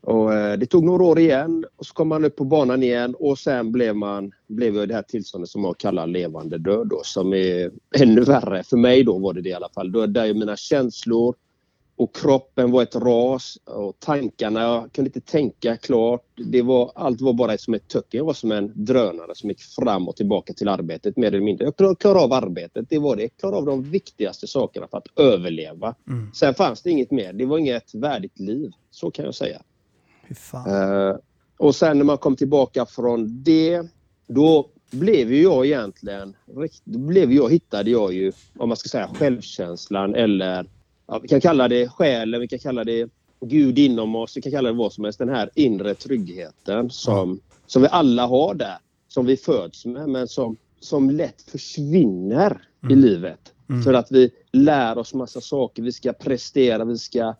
Och, 0.00 0.34
eh, 0.34 0.58
det 0.58 0.66
tog 0.66 0.84
några 0.84 1.04
år 1.04 1.18
igen 1.18 1.64
och 1.76 1.86
så 1.86 1.94
kom 1.94 2.08
man 2.08 2.24
upp 2.24 2.36
på 2.36 2.44
banan 2.44 2.82
igen 2.82 3.14
och 3.18 3.38
sen 3.38 3.72
blev 3.72 3.96
man 3.96 4.32
blev 4.46 4.76
jag 4.76 4.88
det 4.88 4.94
här 4.94 5.02
tillståndet 5.02 5.50
som 5.50 5.64
jag 5.64 5.78
kallar 5.78 6.06
levande 6.06 6.58
död 6.58 6.88
då, 6.88 7.00
som 7.04 7.34
är 7.34 7.70
ännu 8.00 8.20
värre. 8.20 8.62
För 8.62 8.76
mig 8.76 9.04
då 9.04 9.18
var 9.18 9.32
det 9.32 9.40
det 9.40 9.48
i 9.48 9.54
alla 9.54 9.68
fall. 9.68 9.92
Då, 9.92 10.06
där 10.06 10.24
är 10.24 10.34
mina 10.34 10.56
känslor 10.56 11.34
och 11.98 12.16
kroppen 12.16 12.70
var 12.70 12.82
ett 12.82 12.96
ras 12.96 13.58
och 13.64 13.96
tankarna, 13.98 14.62
jag 14.62 14.92
kunde 14.92 15.08
inte 15.08 15.20
tänka 15.20 15.76
klart. 15.76 16.24
Det 16.36 16.62
var, 16.62 16.92
allt 16.94 17.20
var 17.20 17.32
bara 17.32 17.58
som 17.58 17.74
ett 17.74 17.88
töcken. 17.88 18.18
Jag 18.18 18.24
var 18.24 18.32
som 18.32 18.52
en 18.52 18.72
drönare 18.74 19.34
som 19.34 19.48
gick 19.48 19.60
fram 19.60 20.08
och 20.08 20.16
tillbaka 20.16 20.52
till 20.52 20.68
arbetet 20.68 21.16
mer 21.16 21.28
eller 21.28 21.40
mindre. 21.40 21.64
Jag 21.64 21.76
klar- 21.76 21.94
klarade 21.94 22.24
av 22.24 22.32
arbetet, 22.32 22.86
det 22.88 22.98
var 22.98 23.16
det. 23.16 23.22
Jag 23.22 23.30
klarade 23.40 23.58
av 23.58 23.66
de 23.66 23.82
viktigaste 23.82 24.46
sakerna 24.46 24.88
för 24.90 24.98
att 24.98 25.18
överleva. 25.18 25.94
Mm. 26.08 26.32
Sen 26.34 26.54
fanns 26.54 26.82
det 26.82 26.90
inget 26.90 27.10
mer. 27.10 27.32
Det 27.32 27.46
var 27.46 27.58
inget 27.58 27.94
värdigt 27.94 28.38
liv. 28.38 28.70
Så 28.90 29.10
kan 29.10 29.24
jag 29.24 29.34
säga. 29.34 29.62
Eh, 30.66 31.16
och 31.58 31.74
sen 31.74 31.98
när 31.98 32.04
man 32.04 32.18
kom 32.18 32.36
tillbaka 32.36 32.86
från 32.86 33.42
det, 33.42 33.82
då 34.26 34.70
blev 34.90 35.32
ju 35.32 35.42
jag 35.42 35.66
egentligen, 35.66 36.36
då 36.84 36.98
blev 36.98 37.32
jag, 37.32 37.52
hittade 37.52 37.90
jag 37.90 38.12
ju, 38.12 38.32
om 38.58 38.68
man 38.68 38.76
ska 38.76 38.88
säga 38.88 39.08
självkänslan 39.14 40.14
eller 40.14 40.66
ja, 41.08 41.18
vi 41.18 41.28
kan 41.28 41.40
kalla 41.40 41.68
det 41.68 41.88
själen, 41.88 42.40
vi 42.40 42.48
kan 42.48 42.58
kalla 42.58 42.84
det 42.84 43.10
Gud 43.40 43.78
inom 43.78 44.16
oss, 44.16 44.36
vi 44.36 44.42
kan 44.42 44.52
kalla 44.52 44.68
det 44.68 44.78
vad 44.78 44.92
som 44.92 45.04
helst. 45.04 45.18
Den 45.18 45.28
här 45.28 45.50
inre 45.54 45.94
tryggheten 45.94 46.90
som, 46.90 47.40
som 47.66 47.82
vi 47.82 47.88
alla 47.90 48.26
har 48.26 48.54
där, 48.54 48.76
som 49.08 49.26
vi 49.26 49.36
föds 49.36 49.86
med 49.86 50.08
men 50.08 50.28
som, 50.28 50.56
som 50.80 51.10
lätt 51.10 51.42
försvinner 51.42 52.62
i 52.90 52.94
livet. 52.94 53.52
För 53.84 53.94
att 53.94 54.12
vi 54.12 54.30
lär 54.52 54.98
oss 54.98 55.14
massa 55.14 55.40
saker, 55.40 55.82
vi 55.82 55.92
ska 55.92 56.12
prestera, 56.12 56.84
vi 56.84 56.98
ska 56.98 57.34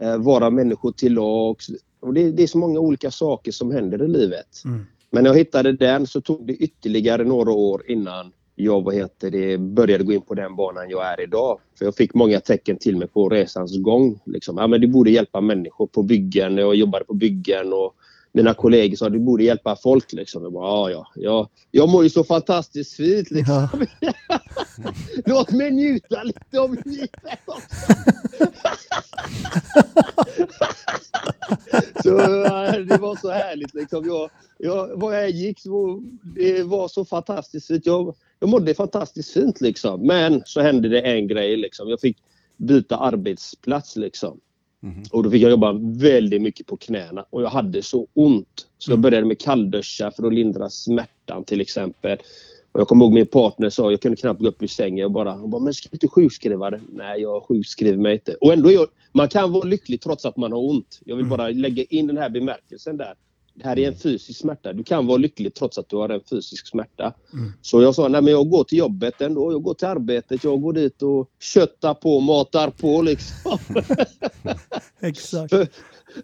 eh, 0.00 0.16
vara 0.16 0.50
människor 0.50 0.92
till 0.92 1.14
lags. 1.14 1.70
Och 2.00 2.14
det, 2.14 2.32
det 2.32 2.42
är 2.42 2.46
så 2.46 2.58
många 2.58 2.80
olika 2.80 3.10
saker 3.10 3.52
som 3.52 3.70
händer 3.70 4.02
i 4.02 4.08
livet. 4.08 4.62
Mm. 4.64 4.86
Men 5.10 5.24
när 5.24 5.30
jag 5.30 5.38
hittade 5.38 5.72
den 5.72 6.06
så 6.06 6.20
tog 6.20 6.46
det 6.46 6.52
ytterligare 6.52 7.24
några 7.24 7.50
år 7.52 7.82
innan 7.90 8.32
jag 8.60 8.84
vad 8.84 8.94
heter 8.94 9.30
det, 9.30 9.58
började 9.58 10.04
gå 10.04 10.12
in 10.12 10.22
på 10.22 10.34
den 10.34 10.56
banan 10.56 10.90
jag 10.90 11.12
är 11.12 11.20
idag. 11.20 11.58
För 11.78 11.84
jag 11.84 11.96
fick 11.96 12.14
många 12.14 12.40
tecken 12.40 12.76
till 12.78 12.96
mig 12.96 13.08
på 13.08 13.28
resans 13.28 13.78
gång. 13.78 14.20
Liksom. 14.24 14.56
Ja, 14.58 14.66
men 14.66 14.80
du 14.80 14.86
borde 14.86 15.10
hjälpa 15.10 15.40
människor 15.40 15.86
på 15.86 16.02
byggen. 16.02 16.56
Jag 16.56 16.74
jobbade 16.74 17.04
på 17.04 17.14
byggen 17.14 17.72
och 17.72 17.94
mina 18.38 18.54
kollegor 18.54 18.96
sa 18.96 19.06
att 19.06 19.12
du 19.12 19.18
borde 19.18 19.44
hjälpa 19.44 19.76
folk. 19.76 20.12
Liksom. 20.12 20.42
Jag, 20.42 20.52
bara, 20.52 20.90
ja, 20.90 21.06
ja. 21.14 21.50
jag 21.70 21.88
mår 21.88 22.04
ju 22.04 22.10
så 22.10 22.24
fantastiskt 22.24 22.96
fint. 22.96 23.30
Liksom. 23.30 23.86
Ja. 24.00 24.14
Låt 25.26 25.50
mig 25.50 25.70
njuta 25.70 26.22
lite 26.22 26.60
av 26.60 26.76
livet 26.84 27.40
också. 27.46 27.92
så 32.02 32.20
äh, 32.44 32.72
det 32.72 32.98
var 33.00 33.16
så 33.16 33.30
härligt. 33.30 33.74
Liksom. 33.74 34.06
Jag, 34.06 34.30
jag, 34.58 35.00
var 35.00 35.12
jag 35.12 35.30
gick 35.30 35.60
så, 35.60 36.02
det 36.22 36.62
var 36.62 36.88
så 36.88 37.04
fantastiskt 37.04 37.66
fint. 37.66 37.86
Jag, 37.86 38.14
jag 38.40 38.50
mådde 38.50 38.74
fantastiskt 38.74 39.32
fint. 39.32 39.60
Liksom. 39.60 40.06
Men 40.06 40.42
så 40.44 40.60
hände 40.60 40.88
det 40.88 41.00
en 41.00 41.28
grej. 41.28 41.56
Liksom. 41.56 41.88
Jag 41.88 42.00
fick 42.00 42.16
byta 42.56 42.96
arbetsplats. 42.96 43.96
Liksom. 43.96 44.40
Mhm. 44.80 45.02
Och 45.12 45.22
då 45.22 45.30
fick 45.30 45.42
jag 45.42 45.50
jobba 45.50 45.72
väldigt 45.82 46.42
mycket 46.42 46.66
på 46.66 46.76
knäna 46.76 47.24
och 47.30 47.42
jag 47.42 47.48
hade 47.48 47.82
så 47.82 48.06
ont. 48.14 48.66
Så 48.78 48.92
jag 48.92 48.98
började 48.98 49.26
med 49.26 49.40
kallduschar 49.40 50.10
för 50.10 50.26
att 50.26 50.34
lindra 50.34 50.70
smärtan 50.70 51.44
till 51.44 51.60
exempel. 51.60 52.18
Och 52.72 52.80
jag 52.80 52.88
kommer 52.88 53.04
ihåg 53.04 53.14
min 53.14 53.26
partner 53.26 53.70
sa, 53.70 53.90
jag 53.90 54.00
kunde 54.00 54.16
knappt 54.16 54.40
gå 54.40 54.48
upp 54.48 54.62
ur 54.62 54.66
sängen. 54.66 54.98
Jag 54.98 55.12
bara, 55.12 55.32
hon 55.32 55.50
bara 55.50 55.62
men 55.62 55.74
ska 55.74 55.88
du 55.90 55.94
inte 55.94 56.08
sjukskriva 56.08 56.70
dig? 56.70 56.80
Nej, 56.92 57.20
jag 57.20 57.42
sjukskriver 57.42 57.98
mig 57.98 58.12
inte. 58.12 58.34
Och 58.34 58.52
ändå, 58.52 58.72
jag, 58.72 58.86
man 59.12 59.28
kan 59.28 59.52
vara 59.52 59.64
lycklig 59.64 60.00
trots 60.00 60.24
att 60.24 60.36
man 60.36 60.52
har 60.52 60.70
ont. 60.70 61.00
Jag 61.04 61.16
vill 61.16 61.26
bara 61.26 61.48
lägga 61.48 61.82
in 61.82 62.06
den 62.06 62.16
här 62.16 62.30
bemärkelsen 62.30 62.96
där. 62.96 63.14
Det 63.58 63.64
här 63.64 63.78
är 63.78 63.88
en 63.88 63.96
fysisk 63.96 64.40
smärta. 64.40 64.72
Du 64.72 64.84
kan 64.84 65.06
vara 65.06 65.16
lycklig 65.16 65.54
trots 65.54 65.78
att 65.78 65.88
du 65.88 65.96
har 65.96 66.08
en 66.08 66.20
fysisk 66.30 66.66
smärta. 66.66 67.14
Så 67.62 67.82
jag 67.82 67.94
sa, 67.94 68.08
nej 68.08 68.22
men 68.22 68.32
jag 68.32 68.48
går 68.50 68.64
till 68.64 68.78
jobbet 68.78 69.20
ändå. 69.20 69.52
Jag 69.52 69.62
går 69.62 69.74
till 69.74 69.88
arbetet. 69.88 70.44
Jag 70.44 70.62
går 70.62 70.72
dit 70.72 71.02
och 71.02 71.30
köttar 71.40 71.94
på, 71.94 72.20
matar 72.20 72.70
på 72.70 73.02
liksom. 73.02 73.58
Exakt. 75.00 75.50
För, 75.50 75.68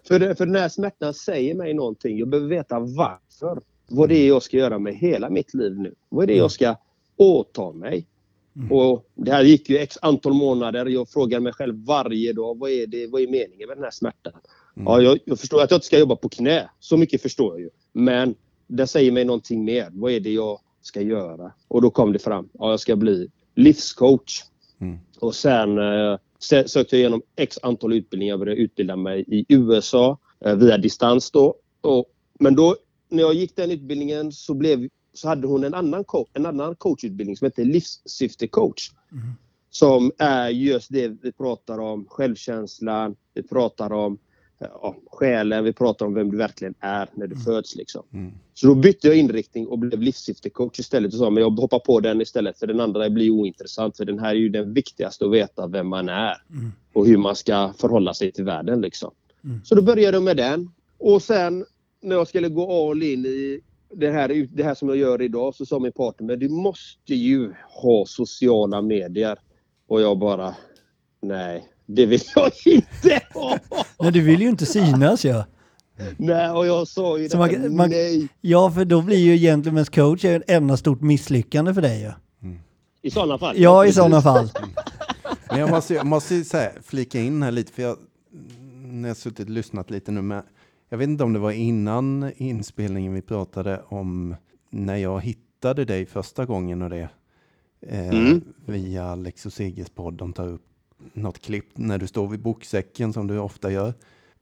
för, 0.07 0.19
det- 0.19 0.35
för 0.35 0.45
den 0.45 0.55
här 0.55 0.69
smärtan 0.69 1.13
säger 1.13 1.55
mig 1.55 1.73
någonting. 1.73 2.19
Jag 2.19 2.27
behöver 2.27 2.49
veta 2.49 2.79
varför. 2.79 3.61
Vad 3.87 4.09
det 4.09 4.15
är 4.17 4.27
jag 4.27 4.43
ska 4.43 4.57
göra 4.57 4.79
med 4.79 4.95
hela 4.95 5.29
mitt 5.29 5.53
liv 5.53 5.79
nu. 5.79 5.93
Vad 6.09 6.23
är 6.23 6.27
det 6.27 6.35
jag 6.35 6.51
ska 6.51 6.75
åta 7.17 7.71
mig? 7.71 8.07
Och 8.71 9.05
det 9.15 9.31
här 9.31 9.43
gick 9.43 9.69
ju 9.69 9.77
x 9.77 9.97
antal 10.01 10.33
månader. 10.33 10.85
Jag 10.85 11.09
frågar 11.09 11.39
mig 11.39 11.53
själv 11.53 11.85
varje 11.85 12.33
dag. 12.33 12.59
Vad 12.59 12.69
är, 12.71 12.87
det, 12.87 13.07
vad 13.07 13.21
är 13.21 13.27
meningen 13.27 13.67
med 13.67 13.77
den 13.77 13.83
här 13.83 13.91
smärtan? 13.91 14.33
Ja, 14.75 15.01
jag, 15.01 15.19
jag 15.25 15.39
förstår 15.39 15.61
att 15.61 15.71
jag 15.71 15.77
inte 15.77 15.87
ska 15.87 15.99
jobba 15.99 16.15
på 16.15 16.29
knä. 16.29 16.69
Så 16.79 16.97
mycket 16.97 17.21
förstår 17.21 17.53
jag 17.53 17.59
ju. 17.61 17.69
Men 17.93 18.35
det 18.67 18.87
säger 18.87 19.11
mig 19.11 19.25
någonting 19.25 19.65
mer. 19.65 19.89
Vad 19.91 20.11
är 20.11 20.19
det 20.19 20.31
jag 20.31 20.59
ska 20.81 21.01
göra? 21.01 21.51
Och 21.67 21.81
då 21.81 21.89
kom 21.89 22.13
det 22.13 22.19
fram. 22.19 22.49
Ja, 22.53 22.69
jag 22.69 22.79
ska 22.79 22.95
bli 22.95 23.27
livscoach. 23.55 24.43
Mm. 24.79 24.97
Och 25.19 25.35
sen 25.35 25.77
eh, 25.77 26.17
sö- 26.39 26.67
sökte 26.67 26.95
jag 26.95 26.99
igenom 26.99 27.21
x 27.35 27.59
antal 27.63 27.93
utbildningar. 27.93 28.31
Jag 28.31 28.39
började 28.39 28.61
utbilda 28.61 28.95
mig 28.95 29.23
i 29.27 29.45
USA 29.49 30.17
eh, 30.45 30.55
via 30.55 30.77
distans 30.77 31.31
då. 31.31 31.55
Och, 31.81 32.05
men 32.39 32.55
då 32.55 32.75
när 33.09 33.23
jag 33.23 33.33
gick 33.33 33.55
den 33.55 33.71
utbildningen 33.71 34.31
så, 34.31 34.53
blev, 34.53 34.89
så 35.13 35.27
hade 35.27 35.47
hon 35.47 35.63
en 35.63 35.73
annan, 35.73 36.03
co- 36.03 36.27
en 36.33 36.45
annan 36.45 36.75
coachutbildning 36.75 37.37
som 37.37 37.45
heter 37.45 37.65
livssyftecoach. 37.65 38.91
Som 39.69 40.11
är 40.17 40.49
just 40.49 40.91
det 40.91 41.07
vi 41.07 41.31
pratar 41.31 41.79
om, 41.79 42.05
självkänslan, 42.09 43.15
vi 43.33 43.43
pratar 43.43 43.93
om 43.93 44.17
ja, 44.59 44.95
själen, 45.11 45.63
vi 45.63 45.73
pratar 45.73 46.05
om 46.05 46.13
vem 46.13 46.31
du 46.31 46.37
verkligen 46.37 46.73
är 46.79 47.09
när 47.13 47.27
du 47.27 47.35
föds. 47.35 47.75
Liksom. 47.75 48.03
Mm. 48.13 48.31
Så 48.53 48.67
då 48.67 48.75
bytte 48.75 49.07
jag 49.07 49.17
inriktning 49.17 49.67
och 49.67 49.79
blev 49.79 50.01
livssyftecoach 50.01 50.79
istället 50.79 51.13
och 51.13 51.19
sa 51.19 51.29
men 51.29 51.43
jag 51.43 51.49
hoppar 51.49 51.79
på 51.79 51.99
den 51.99 52.21
istället 52.21 52.59
för 52.59 52.67
den 52.67 52.79
andra 52.79 53.09
blir 53.09 53.29
ointressant 53.29 53.97
för 53.97 54.05
den 54.05 54.19
här 54.19 54.29
är 54.29 54.33
ju 54.33 54.49
den 54.49 54.73
viktigaste 54.73 55.25
att 55.25 55.31
veta 55.31 55.67
vem 55.67 55.87
man 55.87 56.09
är 56.09 56.35
och 56.93 57.07
hur 57.07 57.17
man 57.17 57.35
ska 57.35 57.73
förhålla 57.77 58.13
sig 58.13 58.31
till 58.31 58.43
världen. 58.43 58.81
Liksom. 58.81 59.11
Så 59.63 59.75
då 59.75 59.81
började 59.81 60.17
jag 60.17 60.23
med 60.23 60.37
den 60.37 60.69
och 60.97 61.21
sen 61.21 61.65
när 62.01 62.15
jag 62.15 62.27
skulle 62.27 62.49
gå 62.49 62.91
all 62.91 63.03
in 63.03 63.25
i 63.25 63.61
det 63.93 64.11
här, 64.11 64.47
det 64.53 64.63
här 64.63 64.75
som 64.75 64.89
jag 64.89 64.97
gör 64.97 65.21
idag 65.21 65.55
så 65.55 65.65
sa 65.65 65.79
min 65.79 65.91
partner 65.91 66.27
men 66.27 66.39
du 66.39 66.49
måste 66.49 67.15
ju 67.15 67.53
ha 67.83 68.05
sociala 68.05 68.81
medier. 68.81 69.39
Och 69.87 70.01
jag 70.01 70.19
bara 70.19 70.55
nej, 71.21 71.67
det 71.85 72.05
vill 72.05 72.21
jag 72.35 72.51
inte 72.65 73.21
ha. 73.33 73.57
Men 73.99 74.13
du 74.13 74.21
vill 74.21 74.41
ju 74.41 74.49
inte 74.49 74.65
synas 74.65 75.25
ja. 75.25 75.45
nej, 76.17 76.49
och 76.49 76.67
jag 76.67 76.87
sa 76.87 77.17
ju 77.17 77.29
Så 77.29 77.37
det 77.37 77.39
man, 77.39 77.49
här, 77.61 77.69
man, 77.69 77.89
nej. 77.89 78.27
ja, 78.41 78.71
för 78.71 78.85
då 78.85 79.01
blir 79.01 79.17
ju 79.17 79.35
Gentlemen's 79.51 79.95
coach 79.95 80.25
ett 80.25 80.43
enda 80.47 80.77
stort 80.77 81.01
misslyckande 81.01 81.73
för 81.73 81.81
dig 81.81 82.01
ju. 82.01 82.11
I 83.01 83.11
sådana 83.11 83.37
fall. 83.37 83.55
Ja, 83.57 83.85
i 83.85 83.93
sådana 83.93 84.21
fall. 84.21 84.49
Men 85.49 85.59
jag 85.59 85.69
måste, 85.69 85.93
jag 85.93 86.05
måste 86.05 86.35
ju 86.35 86.43
säga, 86.43 86.71
flika 86.83 87.19
in 87.19 87.43
här 87.43 87.51
lite, 87.51 87.71
för 87.71 87.83
jag, 87.83 87.97
när 88.83 89.07
jag 89.07 89.17
suttit 89.17 89.45
och 89.47 89.53
lyssnat 89.53 89.89
lite 89.89 90.11
nu, 90.11 90.21
men 90.21 90.43
jag 90.89 90.97
vet 90.97 91.07
inte 91.09 91.23
om 91.23 91.33
det 91.33 91.39
var 91.39 91.51
innan 91.51 92.31
inspelningen 92.37 93.13
vi 93.13 93.21
pratade 93.21 93.81
om 93.87 94.35
när 94.69 94.95
jag 94.95 95.21
hittade 95.21 95.85
dig 95.85 96.05
första 96.05 96.45
gången 96.45 96.81
och 96.81 96.89
det 96.89 97.09
eh, 97.87 98.09
Mm. 98.09 98.41
via 98.65 99.05
Alex 99.05 99.45
och 99.45 99.53
Sigges 99.53 99.89
podd. 99.89 100.13
De 100.13 100.33
tar 100.33 100.47
upp 100.47 100.65
något 101.13 101.41
klipp 101.41 101.65
när 101.73 101.97
du 101.97 102.07
står 102.07 102.27
vid 102.27 102.39
boksäcken 102.39 103.13
som 103.13 103.27
du 103.27 103.39
ofta 103.39 103.71
gör. 103.71 103.93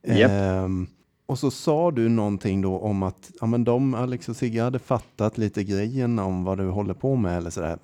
Japp. 0.04 0.32
Ehm, 0.32 0.88
och 1.26 1.40
så 1.40 1.52
sa 1.52 1.92
du 1.92 2.10
någonting 2.10 2.62
då 2.62 2.80
om 2.80 3.04
att 3.04 3.32
ja, 3.42 3.46
men 3.46 3.64
de, 3.64 3.94
Alex 3.94 4.30
och 4.30 4.36
Sigge, 4.36 4.62
hade 4.62 4.80
fattat 4.80 5.38
lite 5.38 5.64
grejen 5.64 6.20
om 6.20 6.44
vad 6.44 6.58
du 6.58 6.70
håller 6.70 6.94
på 6.94 7.16
med 7.16 7.38
eller 7.38 7.50
sådär. 7.50 7.78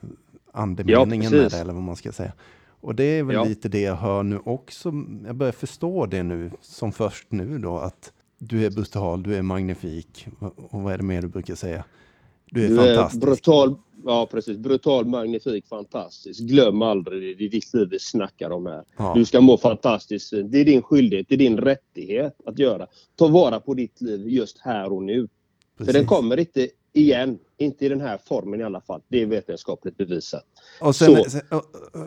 Andemeningen 0.52 1.32
med 1.32 1.42
precis. 1.42 1.54
det 1.54 1.60
eller 1.62 1.74
vad 1.74 1.84
man 1.84 1.96
ska 1.96 2.12
säga. 2.12 2.34
Och 2.82 2.96
det 2.96 3.04
är 3.04 3.24
väl 3.24 3.36
Ja. 3.36 3.44
lite 3.44 3.70
det 3.70 3.82
jag 3.82 3.96
hör 3.96 4.24
nu 4.24 4.40
också. 4.46 4.94
Jag 5.26 5.36
börjar 5.36 5.52
förstå 5.54 6.06
det 6.06 6.24
nu 6.24 6.52
som 6.62 6.92
först 6.92 7.32
nu 7.32 7.58
då 7.60 7.78
att 7.80 8.12
du 8.38 8.66
är 8.66 8.72
brutal, 8.72 9.24
du 9.24 9.36
är 9.36 9.42
magnifik 9.42 10.28
och 10.70 10.82
vad 10.82 10.94
är 10.94 10.98
det 10.98 11.04
mer 11.04 11.22
du 11.22 11.28
brukar 11.28 11.56
säga? 11.56 11.84
Du 12.52 12.66
är 12.66 12.70
Du 12.70 12.76
fantastisk. 12.76 13.24
är 13.24 13.28
brutal, 13.28 13.76
ja 14.06 14.28
precis. 14.32 14.58
Brutal, 14.58 15.06
magnifik, 15.06 15.68
fantastisk. 15.68 16.40
Glöm 16.40 16.82
aldrig 16.82 17.22
det. 17.22 17.34
Det 17.36 17.46
är 17.46 17.50
ditt 17.50 17.74
liv 17.74 17.88
vi 17.92 18.00
snackar 18.00 18.50
om 18.50 18.66
här. 18.66 18.84
Ja. 18.98 19.14
Du 19.16 19.26
ska 19.26 19.42
må 19.42 19.58
fantastiskt. 19.58 20.32
Det 20.32 20.60
är 20.60 20.66
din 20.66 20.82
skyldighet, 20.82 21.26
det 21.30 21.36
är 21.36 21.40
din 21.40 21.58
rättighet 21.58 22.38
att 22.46 22.60
göra. 22.60 22.88
Ta 23.16 23.28
vara 23.28 23.60
på 23.60 23.74
ditt 23.74 24.02
liv 24.02 24.28
just 24.30 24.60
här 24.60 24.94
och 24.94 25.04
nu. 25.04 25.28
För 25.78 25.86
den 25.86 25.94
Precis. 25.94 26.10
kommer 26.10 26.40
inte 26.40 26.68
igen. 26.94 27.40
Inte 27.58 27.86
i 27.86 27.90
den 27.90 28.02
här 28.02 28.20
formen 28.28 28.62
i 28.62 28.64
alla 28.64 28.82
fall. 28.82 29.02
Det 29.08 29.22
är 29.22 29.26
vetenskapligt 29.26 29.98
bevisat. 29.98 30.44
Och 30.82 30.96
sen, 30.96 31.24
sen, 31.30 31.42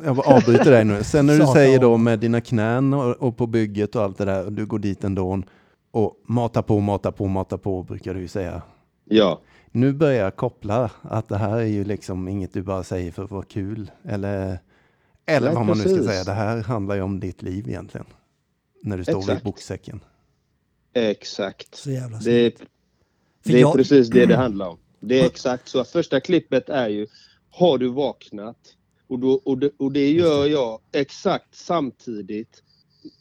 jag 0.04 0.26
avbryter 0.26 0.70
dig 0.70 0.84
nu. 0.84 1.04
Sen 1.04 1.26
när 1.26 1.38
du 1.38 1.46
säger 1.46 1.78
då 1.80 1.96
med 1.96 2.18
dina 2.18 2.40
knän 2.40 2.94
och, 2.94 3.16
och 3.22 3.36
på 3.36 3.46
bygget 3.46 3.96
och 3.96 4.02
allt 4.02 4.18
det 4.18 4.24
där, 4.24 4.44
och 4.46 4.52
du 4.52 4.66
går 4.66 4.78
dit 4.78 5.04
ändå 5.04 5.42
och 5.90 6.16
mata 6.26 6.62
på, 6.62 6.80
mata 6.80 7.12
på, 7.12 7.26
mata 7.26 7.58
på 7.58 7.82
brukar 7.82 8.14
du 8.14 8.20
ju 8.20 8.28
säga. 8.28 8.62
Ja. 9.04 9.40
Nu 9.70 9.92
börjar 9.92 10.24
jag 10.24 10.36
koppla 10.36 10.90
att 11.02 11.28
det 11.28 11.36
här 11.36 11.56
är 11.58 11.64
ju 11.64 11.84
liksom 11.84 12.28
inget 12.28 12.52
du 12.52 12.62
bara 12.62 12.82
säger 12.84 13.12
för 13.12 13.24
att 13.24 13.30
vara 13.30 13.42
kul. 13.44 13.90
Eller, 14.04 14.58
eller 15.26 15.46
Nej, 15.46 15.54
vad 15.54 15.66
man 15.66 15.76
nu 15.78 15.82
ska 15.84 15.88
precis. 15.90 16.06
säga. 16.06 16.24
Det 16.24 16.32
här 16.32 16.62
handlar 16.62 16.94
ju 16.94 17.02
om 17.02 17.20
ditt 17.20 17.42
liv 17.42 17.68
egentligen. 17.68 18.06
När 18.82 18.96
du 18.98 19.04
står 19.04 19.14
vid 19.14 19.22
Exakt. 19.22 19.42
boksäcken. 19.44 20.00
Exakt. 20.92 21.74
Så 21.74 21.90
jävla 21.90 22.18
Det 22.18 22.32
är, 22.32 22.50
För 22.50 23.50
det 23.52 23.56
är 23.56 23.60
jag- 23.60 23.74
precis 23.76 24.08
det 24.08 24.26
det 24.26 24.36
handlar 24.36 24.68
om. 24.68 24.78
Det 25.00 25.20
är 25.20 25.26
exakt 25.26 25.68
så. 25.68 25.84
Första 25.84 26.20
klippet 26.20 26.68
är 26.68 26.88
ju 26.88 27.06
Har 27.50 27.78
du 27.78 27.88
vaknat? 27.88 28.56
Och, 29.08 29.18
då, 29.18 29.32
och, 29.44 29.58
det, 29.58 29.70
och 29.78 29.92
det 29.92 30.10
gör 30.12 30.46
jag 30.46 30.78
exakt 30.92 31.54
samtidigt 31.54 32.62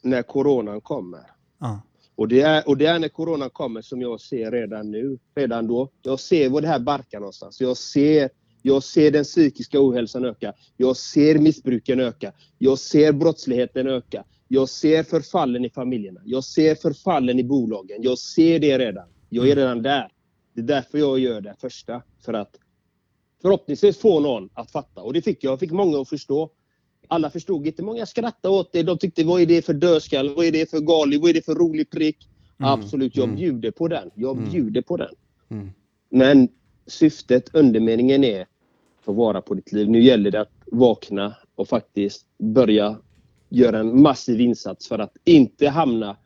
när 0.01 0.21
coronan 0.23 0.81
kommer. 0.81 1.21
Ja. 1.59 1.81
Och 2.21 2.27
det, 2.27 2.41
är, 2.41 2.67
och 2.67 2.77
det 2.77 2.85
är 2.85 2.99
när 2.99 3.09
coronan 3.09 3.49
kommer 3.49 3.81
som 3.81 4.01
jag 4.01 4.21
ser 4.21 4.51
redan 4.51 4.91
nu, 4.91 5.19
redan 5.35 5.67
då. 5.67 5.89
Jag 6.01 6.19
ser 6.19 6.49
var 6.49 6.61
det 6.61 6.67
här 6.67 6.79
barkar 6.79 7.19
någonstans. 7.19 7.61
Jag 7.61 7.77
ser, 7.77 8.29
jag 8.61 8.83
ser 8.83 9.11
den 9.11 9.23
psykiska 9.23 9.81
ohälsan 9.81 10.25
öka. 10.25 10.53
Jag 10.77 10.97
ser 10.97 11.39
missbruken 11.39 11.99
öka. 11.99 12.33
Jag 12.57 12.79
ser 12.79 13.11
brottsligheten 13.13 13.87
öka. 13.87 14.23
Jag 14.47 14.69
ser 14.69 15.03
förfallen 15.03 15.65
i 15.65 15.69
familjerna. 15.69 16.21
Jag 16.25 16.43
ser 16.43 16.75
förfallen 16.75 17.39
i 17.39 17.43
bolagen. 17.43 18.03
Jag 18.03 18.17
ser 18.17 18.59
det 18.59 18.77
redan. 18.77 19.07
Jag 19.29 19.49
är 19.49 19.55
redan 19.55 19.81
där. 19.81 20.11
Det 20.53 20.61
är 20.61 20.65
därför 20.65 20.97
jag 20.97 21.19
gör 21.19 21.41
det 21.41 21.55
första. 21.61 22.01
För 22.25 22.33
att 22.33 22.55
förhoppningsvis 23.41 23.97
få 23.97 24.19
någon 24.19 24.49
att 24.53 24.71
fatta. 24.71 25.01
Och 25.01 25.13
det 25.13 25.21
fick 25.21 25.43
jag. 25.43 25.51
Jag 25.51 25.59
fick 25.59 25.71
många 25.71 26.01
att 26.01 26.09
förstå. 26.09 26.49
Alla 27.07 27.29
förstod 27.29 27.67
inte. 27.67 27.83
Många 27.83 28.05
skrattade 28.05 28.55
åt 28.55 28.71
det. 28.73 28.83
De 28.83 28.97
tyckte 28.97 29.23
vad 29.23 29.41
är 29.41 29.45
det 29.45 29.65
för 29.65 29.73
dödskall? 29.73 30.35
Vad 30.35 30.45
är 30.45 30.51
det 30.51 30.69
för 30.69 30.79
gali? 30.79 31.17
Vad 31.17 31.29
är 31.29 31.33
det 31.33 31.45
för 31.45 31.55
rolig 31.55 31.89
prick? 31.89 32.27
Absolut, 32.57 33.15
jag 33.15 33.23
mm. 33.23 33.35
bjuder 33.35 33.71
på 33.71 33.87
den. 33.87 34.09
Jag 34.15 34.37
Mm. 34.37 34.51
bjuder 34.51 34.81
på 34.81 34.97
den. 34.97 35.13
Mm. 35.49 35.69
Men 36.09 36.47
syftet, 36.87 37.49
undermeningen 37.55 38.23
är 38.23 38.41
att 38.41 38.47
ta 39.05 39.11
vara 39.11 39.41
på 39.41 39.53
ditt 39.53 39.71
liv. 39.71 39.89
Nu 39.89 40.01
gäller 40.03 40.31
det 40.31 40.41
att 40.41 40.51
vakna 40.65 41.35
och 41.55 41.67
faktiskt 41.67 42.25
börja 42.37 42.97
göra 43.49 43.79
en 43.79 44.01
massiv 44.01 44.41
insats 44.41 44.87
för 44.87 44.99
att 44.99 45.13
inte 45.23 45.69
hamna 45.69 46.17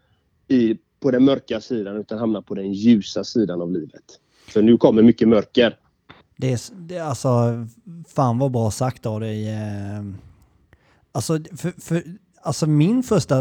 i, 0.48 0.78
på 1.00 1.12
den 1.12 1.24
mörka 1.26 1.62
sidan 1.62 1.98
utan 1.98 2.18
hamna 2.20 2.42
på 2.42 2.56
den 2.56 2.74
ljusa 2.74 3.24
sidan 3.24 3.62
av 3.62 3.72
livet. 3.72 4.20
För 4.48 4.62
nu 4.62 4.78
kommer 4.78 5.02
mycket 5.02 5.28
mörker. 5.28 5.78
Det 6.38 6.52
är, 6.52 6.60
det 6.88 7.00
alltså, 7.00 7.30
fan 8.08 8.40
vad 8.40 8.52
bra 8.52 8.72
sagt 8.72 9.06
av 9.06 9.20
dig. 9.20 9.48
Alltså, 11.15 11.39
för, 11.58 11.73
för 11.82 12.04
Alltså 12.43 12.67
min 12.67 13.04
första, 13.04 13.36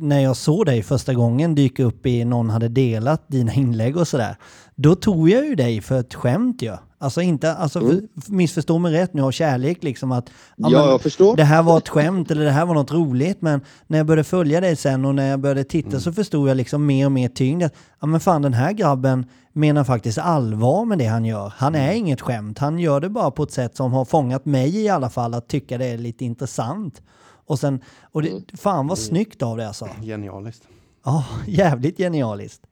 när 0.00 0.20
jag 0.20 0.36
såg 0.36 0.66
dig 0.66 0.82
första 0.82 1.14
gången 1.14 1.54
dyka 1.54 1.84
upp 1.84 2.06
i 2.06 2.24
någon 2.24 2.50
hade 2.50 2.68
delat 2.68 3.28
dina 3.28 3.52
inlägg 3.52 3.96
och 3.96 4.08
sådär. 4.08 4.36
Då 4.74 4.94
tog 4.94 5.30
jag 5.30 5.46
ju 5.46 5.54
dig 5.54 5.80
för 5.80 6.00
ett 6.00 6.14
skämt 6.14 6.62
ju. 6.62 6.76
Alltså 6.98 7.20
inte, 7.22 7.52
alltså 7.54 7.80
Mm. 7.80 8.08
för- 8.24 8.32
missförstå 8.32 8.78
mig 8.78 8.92
rätt 8.92 9.14
nu 9.14 9.22
av 9.22 9.30
kärlek 9.30 9.82
liksom 9.82 10.12
att 10.12 10.30
Ja, 10.56 10.68
men 10.70 10.72
jag 10.72 11.00
förstår. 11.00 11.36
det 11.36 11.44
här 11.44 11.62
var 11.62 11.78
ett 11.78 11.88
skämt 11.88 12.30
eller 12.30 12.44
det 12.44 12.50
här 12.50 12.66
var 12.66 12.74
något 12.74 12.92
roligt 12.92 13.42
men 13.42 13.60
när 13.86 13.98
jag 13.98 14.06
började 14.06 14.24
följa 14.24 14.60
dig 14.60 14.76
sen 14.76 15.04
och 15.04 15.14
när 15.14 15.30
jag 15.30 15.40
började 15.40 15.64
titta 15.64 15.88
Mm. 15.88 16.00
så 16.00 16.12
förstod 16.12 16.48
jag 16.48 16.56
liksom 16.56 16.86
mer 16.86 17.06
och 17.06 17.12
mer 17.12 17.28
tyngd 17.28 17.62
att 17.62 17.74
ja 18.00 18.06
men 18.06 18.20
fan 18.20 18.42
den 18.42 18.54
här 18.54 18.72
grabben 18.72 19.26
menar 19.52 19.84
faktiskt 19.84 20.18
allvar 20.18 20.84
med 20.84 20.98
det 20.98 21.06
han 21.06 21.24
gör. 21.24 21.52
Han 21.56 21.74
är 21.74 21.84
Mm. 21.84 21.96
inget 21.96 22.20
skämt, 22.20 22.58
han 22.58 22.78
gör 22.78 23.00
det 23.00 23.08
bara 23.08 23.30
på 23.30 23.42
ett 23.42 23.52
sätt 23.52 23.76
som 23.76 23.92
har 23.92 24.04
fångat 24.04 24.44
mig 24.46 24.76
i 24.84 24.88
alla 24.88 25.10
fall 25.10 25.34
att 25.34 25.48
tycka 25.48 25.78
det 25.78 25.86
är 25.86 25.98
lite 25.98 26.24
intressant. 26.24 27.02
Och 27.48 27.58
sen, 27.58 27.80
och 28.12 28.20
Mm. 28.24 28.42
det, 28.50 28.56
fan 28.56 28.86
vad 28.86 28.98
snyggt 28.98 29.42
av 29.42 29.56
det 29.56 29.66
alltså. 29.68 29.88
Genialiskt. 30.02 30.68
Ja, 31.04 31.24
jävligt 31.48 31.98
genialiskt. 31.98 32.62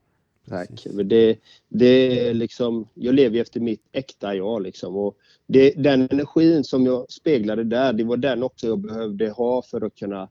Tack. 0.49 0.87
Men 0.93 1.07
det, 1.07 1.37
det 1.69 2.27
är 2.29 2.33
liksom, 2.33 2.87
jag 2.93 3.15
lever 3.15 3.35
ju 3.35 3.41
efter 3.41 3.59
mitt 3.59 3.81
äkta 3.91 4.35
jag. 4.35 4.61
Liksom. 4.61 4.95
Och 4.95 5.17
det, 5.47 5.69
den 5.71 6.07
energin 6.11 6.63
som 6.63 6.85
jag 6.85 7.11
speglade 7.11 7.63
där, 7.63 7.93
det 7.93 8.03
var 8.03 8.17
den 8.17 8.43
också 8.43 8.67
jag 8.67 8.79
behövde 8.79 9.29
ha 9.29 9.61
för 9.61 9.85
att 9.85 9.95
kunna 9.95 10.29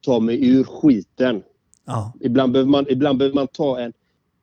ta 0.00 0.20
mig 0.20 0.48
ur 0.48 0.64
skiten. 0.64 1.42
Ja, 1.84 2.12
Ibland 2.20 2.52
behöver 2.52 2.70
man, 2.70 2.86
ibland 2.88 3.18
behöver 3.18 3.34
man 3.34 3.46
ta 3.48 3.80
en 3.80 3.92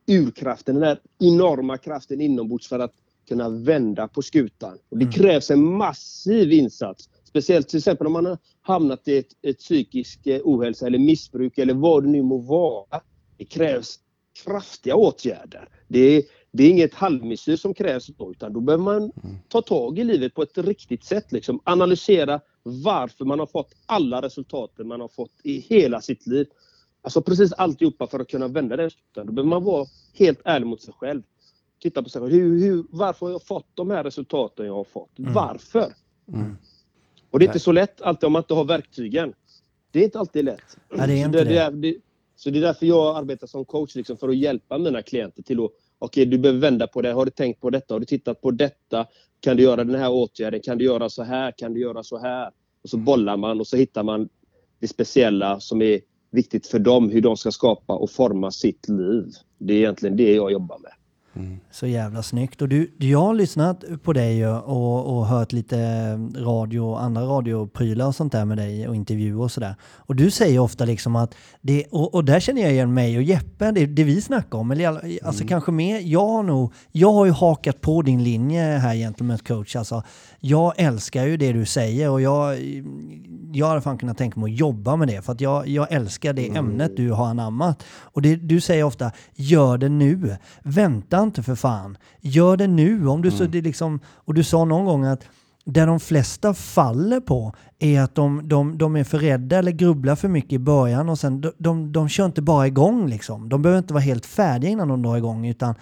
urkraften, 0.06 0.74
den 0.74 0.82
där 0.84 0.98
enorma 1.18 1.78
kraften 1.78 2.20
inombords 2.20 2.68
för 2.68 2.78
att 2.78 2.92
kunna 3.28 3.48
vända 3.48 4.08
på 4.08 4.22
skutan. 4.22 4.78
Och 4.88 4.98
det 4.98 5.04
Mm. 5.04 5.12
krävs 5.12 5.50
en 5.50 5.64
massiv 5.76 6.52
insats. 6.52 7.08
Speciellt 7.36 7.68
till 7.68 7.78
exempel 7.78 8.06
om 8.06 8.12
man 8.12 8.26
har 8.26 8.38
hamnat 8.62 9.08
i 9.08 9.18
ett, 9.18 9.26
ett 9.42 9.58
psykisk 9.58 10.26
eh, 10.26 10.40
ohälsa 10.44 10.86
eller 10.86 10.98
missbruk 10.98 11.58
eller 11.58 11.74
vad 11.74 12.04
det 12.04 12.08
nu 12.08 12.22
må 12.22 12.38
vara. 12.38 13.00
Det 13.36 13.44
krävs 13.44 13.98
kraftiga 14.44 14.94
åtgärder. 14.96 15.68
Det 15.88 15.98
är, 15.98 16.22
det 16.52 16.64
är 16.64 16.70
inget 16.70 16.94
halvmesyr 16.94 17.56
som 17.56 17.74
krävs 17.74 18.06
då, 18.06 18.30
utan 18.30 18.52
då 18.52 18.60
behöver 18.60 18.84
man 18.84 19.12
ta 19.48 19.62
tag 19.62 19.98
i 19.98 20.04
livet 20.04 20.34
på 20.34 20.42
ett 20.42 20.58
riktigt 20.58 21.04
sätt. 21.04 21.32
Liksom. 21.32 21.60
Analysera 21.64 22.40
varför 22.62 23.24
man 23.24 23.38
har 23.38 23.46
fått 23.46 23.74
alla 23.86 24.22
resultaten 24.22 24.88
man 24.88 25.00
har 25.00 25.08
fått 25.08 25.40
i 25.42 25.60
hela 25.60 26.00
sitt 26.00 26.26
liv. 26.26 26.46
Alltså 27.02 27.22
precis 27.22 27.52
alltihopa 27.52 28.06
för 28.06 28.20
att 28.20 28.28
kunna 28.28 28.48
vända 28.48 28.90
skutan. 28.90 29.26
Då 29.26 29.32
behöver 29.32 29.50
man 29.50 29.64
vara 29.64 29.86
helt 30.14 30.40
ärlig 30.44 30.66
mot 30.66 30.82
sig 30.82 30.94
själv. 30.94 31.22
Titta 31.82 32.02
på 32.02 32.08
sig 32.08 32.20
själv. 32.20 32.32
Hur, 32.32 32.60
hur, 32.60 32.84
varför 32.90 33.26
har 33.26 33.32
jag 33.32 33.42
fått 33.42 33.68
de 33.74 33.90
här 33.90 34.04
resultaten 34.04 34.66
jag 34.66 34.74
har 34.74 34.84
fått? 34.84 35.10
Varför? 35.16 35.92
Mm. 36.28 36.56
Och 37.30 37.38
det 37.38 37.44
är 37.44 37.46
inte 37.46 37.58
så 37.58 37.72
lätt 37.72 38.00
alltid 38.00 38.26
om 38.26 38.32
man 38.32 38.42
inte 38.42 38.54
har 38.54 38.64
verktygen. 38.64 39.34
Det 39.90 40.00
är 40.00 40.04
inte 40.04 40.18
alltid 40.18 40.44
lätt. 40.44 40.76
Nej, 40.90 41.06
det 41.08 41.12
är 41.14 41.18
så 41.18 41.26
inte 41.26 41.44
det. 41.44 41.58
är- 41.58 41.70
det. 41.70 41.96
Så 42.36 42.50
det 42.50 42.58
är 42.58 42.62
därför 42.62 42.86
jag 42.86 43.16
arbetar 43.16 43.46
som 43.46 43.64
coach, 43.64 43.94
liksom, 43.94 44.16
för 44.16 44.28
att 44.28 44.36
hjälpa 44.36 44.78
mina 44.78 45.02
klienter 45.02 45.42
till 45.42 45.64
att 45.64 45.70
Okej, 45.98 46.26
du 46.26 46.38
behöver 46.38 46.60
vända 46.60 46.86
på 46.86 47.02
det. 47.02 47.12
Har 47.12 47.24
du 47.24 47.30
tänkt 47.30 47.60
på 47.60 47.70
detta? 47.70 47.94
Har 47.94 48.00
du 48.00 48.06
tittat 48.06 48.40
på 48.40 48.50
detta? 48.50 49.06
Kan 49.40 49.56
du 49.56 49.62
göra 49.62 49.84
den 49.84 49.94
här 49.94 50.10
åtgärden? 50.10 50.60
Kan 50.60 50.78
du 50.78 50.84
göra 50.84 51.08
så 51.08 51.22
här? 51.22 51.52
Kan 51.56 51.74
du 51.74 51.80
göra 51.80 52.02
så 52.02 52.18
här? 52.18 52.50
Och 52.82 52.90
så 52.90 52.96
bollar 52.96 53.36
man 53.36 53.60
och 53.60 53.66
så 53.66 53.76
hittar 53.76 54.02
man 54.02 54.28
det 54.80 54.88
speciella 54.88 55.60
som 55.60 55.82
är 55.82 56.00
viktigt 56.30 56.66
för 56.66 56.78
dem, 56.78 57.10
hur 57.10 57.20
de 57.20 57.36
ska 57.36 57.50
skapa 57.52 57.92
och 57.94 58.10
forma 58.10 58.50
sitt 58.50 58.88
liv. 58.88 59.24
Det 59.58 59.74
är 59.74 59.78
egentligen 59.78 60.16
det 60.16 60.34
jag 60.34 60.52
jobbar 60.52 60.78
med. 60.78 60.92
Så 61.70 61.86
jävla 61.86 62.22
snyggt. 62.22 62.62
Och 62.62 62.68
du, 62.68 62.94
jag 62.98 63.18
har 63.18 63.34
lyssnat 63.34 63.84
på 64.02 64.12
dig 64.12 64.46
och, 64.48 65.16
och 65.16 65.26
hört 65.26 65.52
lite 65.52 65.76
radio, 66.36 66.94
andra 66.94 67.22
radioprylar 67.22 68.06
och 68.06 68.14
sånt 68.14 68.32
där 68.32 68.44
med 68.44 68.58
dig 68.58 68.88
och 68.88 68.96
intervjuer 68.96 69.40
och 69.40 69.52
sådär. 69.52 69.74
Och 69.82 70.16
du 70.16 70.30
säger 70.30 70.58
ofta 70.58 70.84
liksom 70.84 71.16
att, 71.16 71.34
det, 71.60 71.84
och, 71.90 72.14
och 72.14 72.24
där 72.24 72.40
känner 72.40 72.62
jag 72.62 72.72
igen 72.72 72.94
mig 72.94 73.16
och 73.16 73.22
Jeppe, 73.22 73.70
det, 73.70 73.86
det 73.86 74.04
vi 74.04 74.20
snackar 74.20 74.58
om, 74.58 74.70
eller 74.70 75.18
alltså 75.26 75.46
kanske 75.46 75.72
mer, 75.72 76.00
jag 76.00 76.26
har 76.26 76.42
nog, 76.42 76.72
jag 76.92 77.12
har 77.12 77.26
ju 77.26 77.32
hakat 77.32 77.80
på 77.80 78.02
din 78.02 78.24
linje 78.24 78.62
här 78.62 78.94
Gentlemen's 78.94 79.46
coach. 79.46 79.76
Alltså, 79.76 80.02
jag 80.40 80.72
älskar 80.76 81.26
ju 81.26 81.36
det 81.36 81.52
du 81.52 81.66
säger 81.66 82.10
och 82.10 82.20
jag, 82.20 82.58
jag 83.52 83.66
hade 83.66 83.80
fan 83.80 83.98
kunnat 83.98 84.18
tänka 84.18 84.40
mig 84.40 84.52
att 84.52 84.58
jobba 84.58 84.96
med 84.96 85.08
det 85.08 85.22
för 85.22 85.32
att 85.32 85.40
jag, 85.40 85.68
jag 85.68 85.92
älskar 85.92 86.32
det 86.32 86.56
ämnet 86.56 86.96
du 86.96 87.10
har 87.10 87.26
anammat. 87.26 87.84
Och 87.98 88.22
det, 88.22 88.36
du 88.36 88.60
säger 88.60 88.84
ofta, 88.84 89.12
gör 89.34 89.78
det 89.78 89.88
nu. 89.88 90.36
Vänta 90.62 91.22
inte 91.22 91.42
för 91.42 91.54
fan. 91.54 91.98
Gör 92.20 92.56
det 92.56 92.66
nu. 92.66 93.08
Om 93.08 93.22
du, 93.22 93.30
så 93.30 93.44
det 93.44 93.60
liksom, 93.60 94.00
och 94.06 94.34
du 94.34 94.44
sa 94.44 94.64
någon 94.64 94.84
gång 94.84 95.04
att 95.04 95.24
där 95.64 95.86
de 95.86 96.00
flesta 96.00 96.54
faller 96.54 97.20
på 97.20 97.54
är 97.78 98.00
att 98.00 98.14
de, 98.14 98.48
de, 98.48 98.78
de 98.78 98.96
är 98.96 99.04
för 99.04 99.18
rädda 99.18 99.58
eller 99.58 99.72
grubblar 99.72 100.16
för 100.16 100.28
mycket 100.28 100.52
i 100.52 100.58
början 100.58 101.08
och 101.08 101.18
sen 101.18 101.40
de, 101.40 101.52
de, 101.58 101.92
de 101.92 102.08
kör 102.08 102.26
inte 102.26 102.42
bara 102.42 102.66
igång 102.66 103.08
liksom. 103.08 103.48
De 103.48 103.62
behöver 103.62 103.78
inte 103.78 103.94
vara 103.94 104.02
helt 104.02 104.26
färdiga 104.26 104.70
innan 104.70 104.88
de 104.88 105.02
drar 105.02 105.16
igång 105.16 105.46
utan 105.46 105.74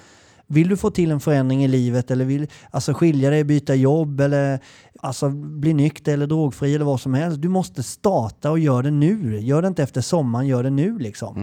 vill 0.46 0.68
du 0.68 0.76
få 0.76 0.90
till 0.90 1.11
en 1.11 1.20
förändring 1.20 1.64
i 1.64 1.68
livet 1.68 2.11
eller 2.11 2.24
vill 2.24 2.46
alltså 2.70 2.92
skilja 2.94 3.30
dig, 3.30 3.44
byta 3.44 3.74
jobb 3.74 4.20
eller 4.20 4.59
alltså 5.00 5.28
bli 5.30 5.74
nykter 5.74 6.12
eller 6.12 6.26
drogfri 6.26 6.74
eller 6.74 6.85
vad 6.85 7.00
som 7.00 7.14
helst. 7.14 7.42
Du 7.42 7.48
måste 7.48 7.83
starta 7.83 8.50
och 8.50 8.59
gör 8.59 8.83
det 8.83 8.90
nu. 8.90 9.40
Gör 9.40 9.62
det 9.62 9.68
inte 9.68 9.83
efter 9.83 10.00
sommaren, 10.00 10.46
gör 10.46 10.62
det 10.62 10.70
nu 10.70 10.98
liksom. 10.98 11.37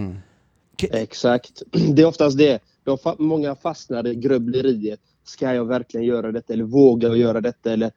Exakt. 0.92 1.62
Det 1.96 2.02
är 2.02 2.06
oftast 2.06 2.38
det. 2.38 2.60
De 2.84 2.98
fa- 2.98 3.16
många 3.20 3.56
fastnar 3.56 4.08
i 4.08 4.16
grubbleriet. 4.16 5.00
Ska 5.24 5.54
jag 5.54 5.66
verkligen 5.66 6.06
göra 6.06 6.32
detta? 6.32 6.54
Eller 6.54 6.64
vågar 6.64 7.10
jag 7.10 7.18
göra 7.18 7.42
detta? 7.42 7.74
Eller, 7.74 7.92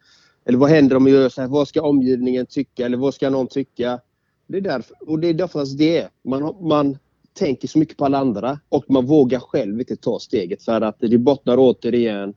eller 0.44 0.58
vad 0.58 0.70
händer 0.70 0.96
om 0.96 1.06
jag 1.06 1.16
gör 1.16 1.28
så 1.28 1.40
här? 1.40 1.48
Vad 1.48 1.68
ska 1.68 1.82
omgivningen 1.82 2.46
tycka? 2.46 2.86
Eller 2.86 2.96
vad 2.96 3.14
ska 3.14 3.30
någon 3.30 3.46
tycka? 3.46 4.00
Det 4.46 4.56
är 4.56 4.60
därför, 4.60 4.96
och 5.10 5.18
det 5.18 5.28
är 5.28 5.42
oftast 5.44 5.78
det. 5.78 6.08
Man, 6.24 6.68
man 6.68 6.98
tänker 7.34 7.68
så 7.68 7.78
mycket 7.78 7.96
på 7.96 8.04
alla 8.04 8.18
andra 8.18 8.60
och 8.68 8.84
man 8.88 9.06
vågar 9.06 9.40
själv 9.40 9.80
inte 9.80 9.96
ta 9.96 10.18
steget 10.18 10.62
för 10.62 10.80
att 10.80 10.96
det 10.98 11.18
bottnar 11.18 11.56
återigen 11.58 12.34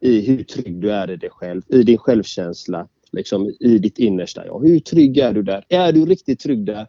i 0.00 0.20
hur 0.20 0.44
trygg 0.44 0.80
du 0.80 0.92
är 0.92 1.10
i 1.10 1.16
dig 1.16 1.30
själv, 1.30 1.62
i 1.68 1.82
din 1.82 1.98
självkänsla, 1.98 2.88
liksom 3.12 3.52
i 3.60 3.78
ditt 3.78 3.98
innersta. 3.98 4.46
Ja, 4.46 4.58
hur 4.58 4.80
trygg 4.80 5.18
är 5.18 5.32
du 5.32 5.42
där? 5.42 5.64
Är 5.68 5.92
du 5.92 6.06
riktigt 6.06 6.40
trygg 6.40 6.64
där 6.64 6.86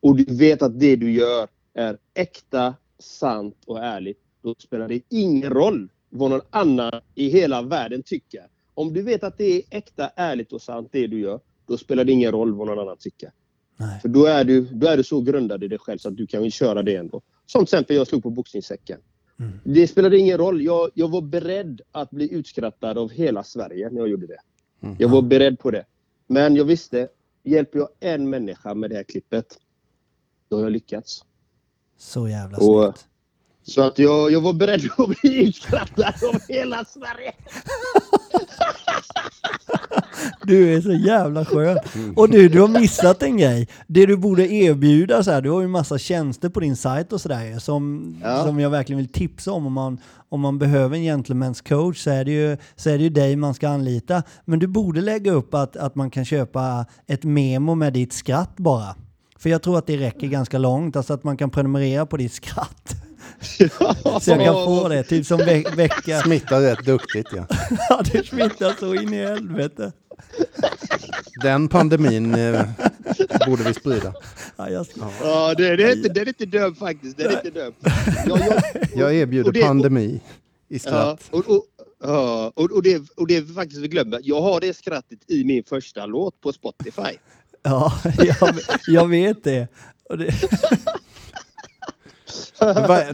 och 0.00 0.16
du 0.16 0.24
vet 0.34 0.62
att 0.62 0.80
det 0.80 0.96
du 0.96 1.12
gör 1.12 1.48
är 1.74 1.98
äkta, 2.14 2.74
sant 2.98 3.56
och 3.66 3.78
ärligt, 3.78 4.18
då 4.42 4.54
spelar 4.58 4.88
det 4.88 5.00
ingen 5.08 5.50
roll 5.50 5.88
vad 6.10 6.30
någon 6.30 6.40
annan 6.50 7.00
i 7.14 7.28
hela 7.28 7.62
världen 7.62 8.02
tycker. 8.02 8.46
Om 8.74 8.94
du 8.94 9.02
vet 9.02 9.24
att 9.24 9.38
det 9.38 9.56
är 9.56 9.62
äkta, 9.70 10.10
ärligt 10.16 10.52
och 10.52 10.62
sant 10.62 10.88
det 10.92 11.06
du 11.06 11.20
gör, 11.20 11.40
då 11.66 11.78
spelar 11.78 12.04
det 12.04 12.12
ingen 12.12 12.32
roll 12.32 12.54
vad 12.54 12.66
någon 12.66 12.78
annan 12.78 12.96
tycker. 13.00 13.30
Nej. 13.86 14.00
För 14.00 14.08
då 14.08 14.24
är, 14.24 14.44
du, 14.44 14.60
då 14.60 14.86
är 14.86 14.96
du 14.96 15.04
så 15.04 15.20
grundad 15.20 15.64
i 15.64 15.68
dig 15.68 15.78
själv 15.78 15.98
så 15.98 16.08
att 16.08 16.16
du 16.16 16.26
kan 16.26 16.50
köra 16.50 16.82
det 16.82 16.96
ändå. 16.96 17.22
Som 17.46 17.60
till 17.60 17.62
exempel 17.74 17.96
jag 17.96 18.06
slog 18.06 18.22
på 18.22 18.30
boxningssäcken. 18.30 19.00
Mm. 19.40 19.52
Det 19.64 19.88
spelade 19.88 20.18
ingen 20.18 20.38
roll. 20.38 20.62
Jag, 20.62 20.90
jag 20.94 21.08
var 21.10 21.20
beredd 21.22 21.80
att 21.92 22.10
bli 22.10 22.32
utskrattad 22.34 22.98
av 22.98 23.10
hela 23.10 23.44
Sverige 23.44 23.90
när 23.90 23.98
jag 24.00 24.08
gjorde 24.08 24.26
det. 24.26 24.38
Mm. 24.82 24.96
Jag 24.98 25.08
var 25.08 25.22
beredd 25.22 25.58
på 25.58 25.70
det. 25.70 25.84
Men 26.26 26.56
jag 26.56 26.64
visste, 26.64 27.08
hjälper 27.42 27.78
jag 27.78 27.88
en 28.00 28.30
människa 28.30 28.74
med 28.74 28.90
det 28.90 28.96
här 28.96 29.02
klippet, 29.02 29.58
då 30.48 30.56
har 30.56 30.62
jag 30.62 30.72
lyckats. 30.72 31.24
Så 31.98 32.28
jävla 32.28 32.58
Och- 32.58 32.84
snyggt. 32.84 33.06
Så 33.64 33.82
att 33.82 33.98
jag, 33.98 34.32
jag 34.32 34.40
var 34.40 34.52
beredd 34.52 34.80
att 34.98 35.08
bli 35.20 35.48
utskrattad 35.48 36.14
av 36.34 36.40
hela 36.48 36.84
Sverige. 36.84 37.32
Du 40.42 40.74
är 40.74 40.80
så 40.80 40.92
jävla 40.92 41.44
skön. 41.44 41.78
Och 42.16 42.28
du, 42.30 42.48
du 42.48 42.60
har 42.60 42.68
missat 42.68 43.22
en 43.22 43.36
grej. 43.36 43.68
Det 43.86 44.06
du 44.06 44.16
borde 44.16 44.52
erbjuda 44.52 45.22
så 45.22 45.30
här, 45.30 45.40
du 45.42 45.50
har 45.50 45.60
ju 45.60 45.68
massa 45.68 45.98
tjänster 45.98 46.48
på 46.48 46.60
din 46.60 46.76
sajt 46.76 47.12
och 47.12 47.20
sådär 47.20 47.58
som, 47.58 48.14
Ja. 48.22 48.44
som 48.44 48.60
jag 48.60 48.70
verkligen 48.70 48.98
vill 48.98 49.12
tipsa 49.12 49.52
om. 49.52 49.66
Om 49.66 49.72
man, 49.72 49.98
om 50.28 50.40
man 50.40 50.58
behöver 50.58 50.96
en 50.96 51.02
gentleman's 51.02 51.68
coach 51.68 51.98
så 51.98 52.10
är, 52.10 52.24
det 52.24 52.30
ju, 52.30 52.56
så 52.76 52.90
är 52.90 52.98
det 52.98 53.04
ju 53.04 53.10
dig 53.10 53.36
man 53.36 53.54
ska 53.54 53.68
anlita. 53.68 54.22
Men 54.44 54.58
du 54.58 54.66
borde 54.66 55.00
lägga 55.00 55.32
upp 55.32 55.54
att, 55.54 55.76
att 55.76 55.94
man 55.94 56.10
kan 56.10 56.24
köpa 56.24 56.86
ett 57.06 57.24
memo 57.24 57.74
med 57.74 57.92
ditt 57.92 58.12
skratt 58.12 58.56
bara. 58.56 58.94
För 59.38 59.50
jag 59.50 59.62
tror 59.62 59.78
att 59.78 59.86
det 59.86 59.96
räcker 59.96 60.26
ganska 60.26 60.58
långt, 60.58 60.96
alltså 60.96 61.14
att 61.14 61.24
man 61.24 61.36
kan 61.36 61.50
prenumerera 61.50 62.06
på 62.06 62.16
ditt 62.16 62.32
skratt. 62.32 62.94
Så 64.20 64.30
jag 64.30 64.44
kan 64.44 64.54
få 64.54 64.88
det, 64.88 65.02
typ 65.02 65.26
som 65.26 65.38
ve 65.38 65.64
vecka. 65.76 66.20
Smittar 66.20 66.60
rätt 66.60 66.84
duktigt 66.86 67.28
ja. 67.36 67.46
Ja, 67.88 68.02
det 68.12 68.26
smittar 68.26 68.74
så 68.80 68.94
in 68.94 69.14
i 69.14 69.26
helvete. 69.26 69.92
Den 71.42 71.68
pandemin 71.68 72.34
eh, 72.34 72.64
borde 73.46 73.62
vi 73.64 73.74
sprida. 73.74 74.14
Ja, 74.56 74.70
jag 74.70 74.86
ska... 74.86 75.00
Ja, 75.22 75.54
det, 75.54 75.76
det, 75.76 75.82
är 75.82 75.96
inte, 75.96 76.08
det 76.08 76.20
är 76.20 76.28
inte 76.28 76.46
död 76.46 76.76
faktiskt. 76.78 77.16
Det 77.16 77.24
är 77.24 77.30
inte 77.32 77.50
död. 77.50 77.72
Jag, 78.26 78.38
jag, 78.40 78.62
Jag 78.94 79.14
erbjuder 79.14 79.48
och 79.48 79.52
det- 79.52 79.62
pandemi 79.62 80.20
i 80.68 80.74
Ja, 80.74 80.78
skratt. 80.78 81.20
och, 81.30 81.50
och, 81.56 81.64
ja, 82.02 82.52
och, 82.56 82.70
och, 82.70 82.82
det, 82.82 83.02
och 83.16 83.26
det 83.26 83.54
faktiskt 83.54 83.80
vi 83.80 83.88
glömmer. 83.88 84.20
Jag 84.22 84.40
har 84.42 84.60
det 84.60 84.76
skrattet 84.76 85.18
i 85.30 85.44
min 85.44 85.64
första 85.64 86.06
låt 86.06 86.40
på 86.40 86.52
Spotify. 86.52 87.16
Ja, 87.62 87.92
jag, 88.18 88.54
jag 88.86 89.08
vet 89.08 89.44
det. 89.44 89.68
Och 90.08 90.18
det. 90.18 90.34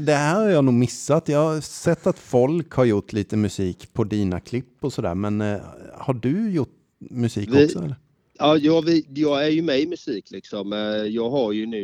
Det 0.00 0.14
här 0.14 0.34
har 0.34 0.48
jag 0.48 0.64
nog 0.64 0.74
missat. 0.74 1.28
Jag 1.28 1.38
har 1.38 1.60
sett 1.60 2.06
att 2.06 2.18
folk 2.18 2.72
har 2.72 2.84
gjort 2.84 3.12
lite 3.12 3.36
musik 3.36 3.92
på 3.92 4.04
dina 4.04 4.40
klipp 4.40 4.76
och 4.84 4.92
sådär. 4.92 5.14
Men 5.14 5.40
eh, 5.40 5.60
har 5.94 6.14
du 6.14 6.50
gjort 6.50 6.70
musik 6.98 7.48
Vi- 7.52 7.66
också? 7.66 7.78
Eller? 7.78 7.96
Ja, 8.38 8.56
jag, 8.56 8.84
vi- 8.84 9.06
jag 9.14 9.44
är 9.44 9.48
ju 9.48 9.62
med 9.62 9.80
i 9.80 9.86
musik 9.86 10.30
liksom. 10.30 10.72
Eh, 10.72 10.78
Jag 10.88 11.30
har 11.30 11.52
ju 11.52 11.66
nu, 11.66 11.80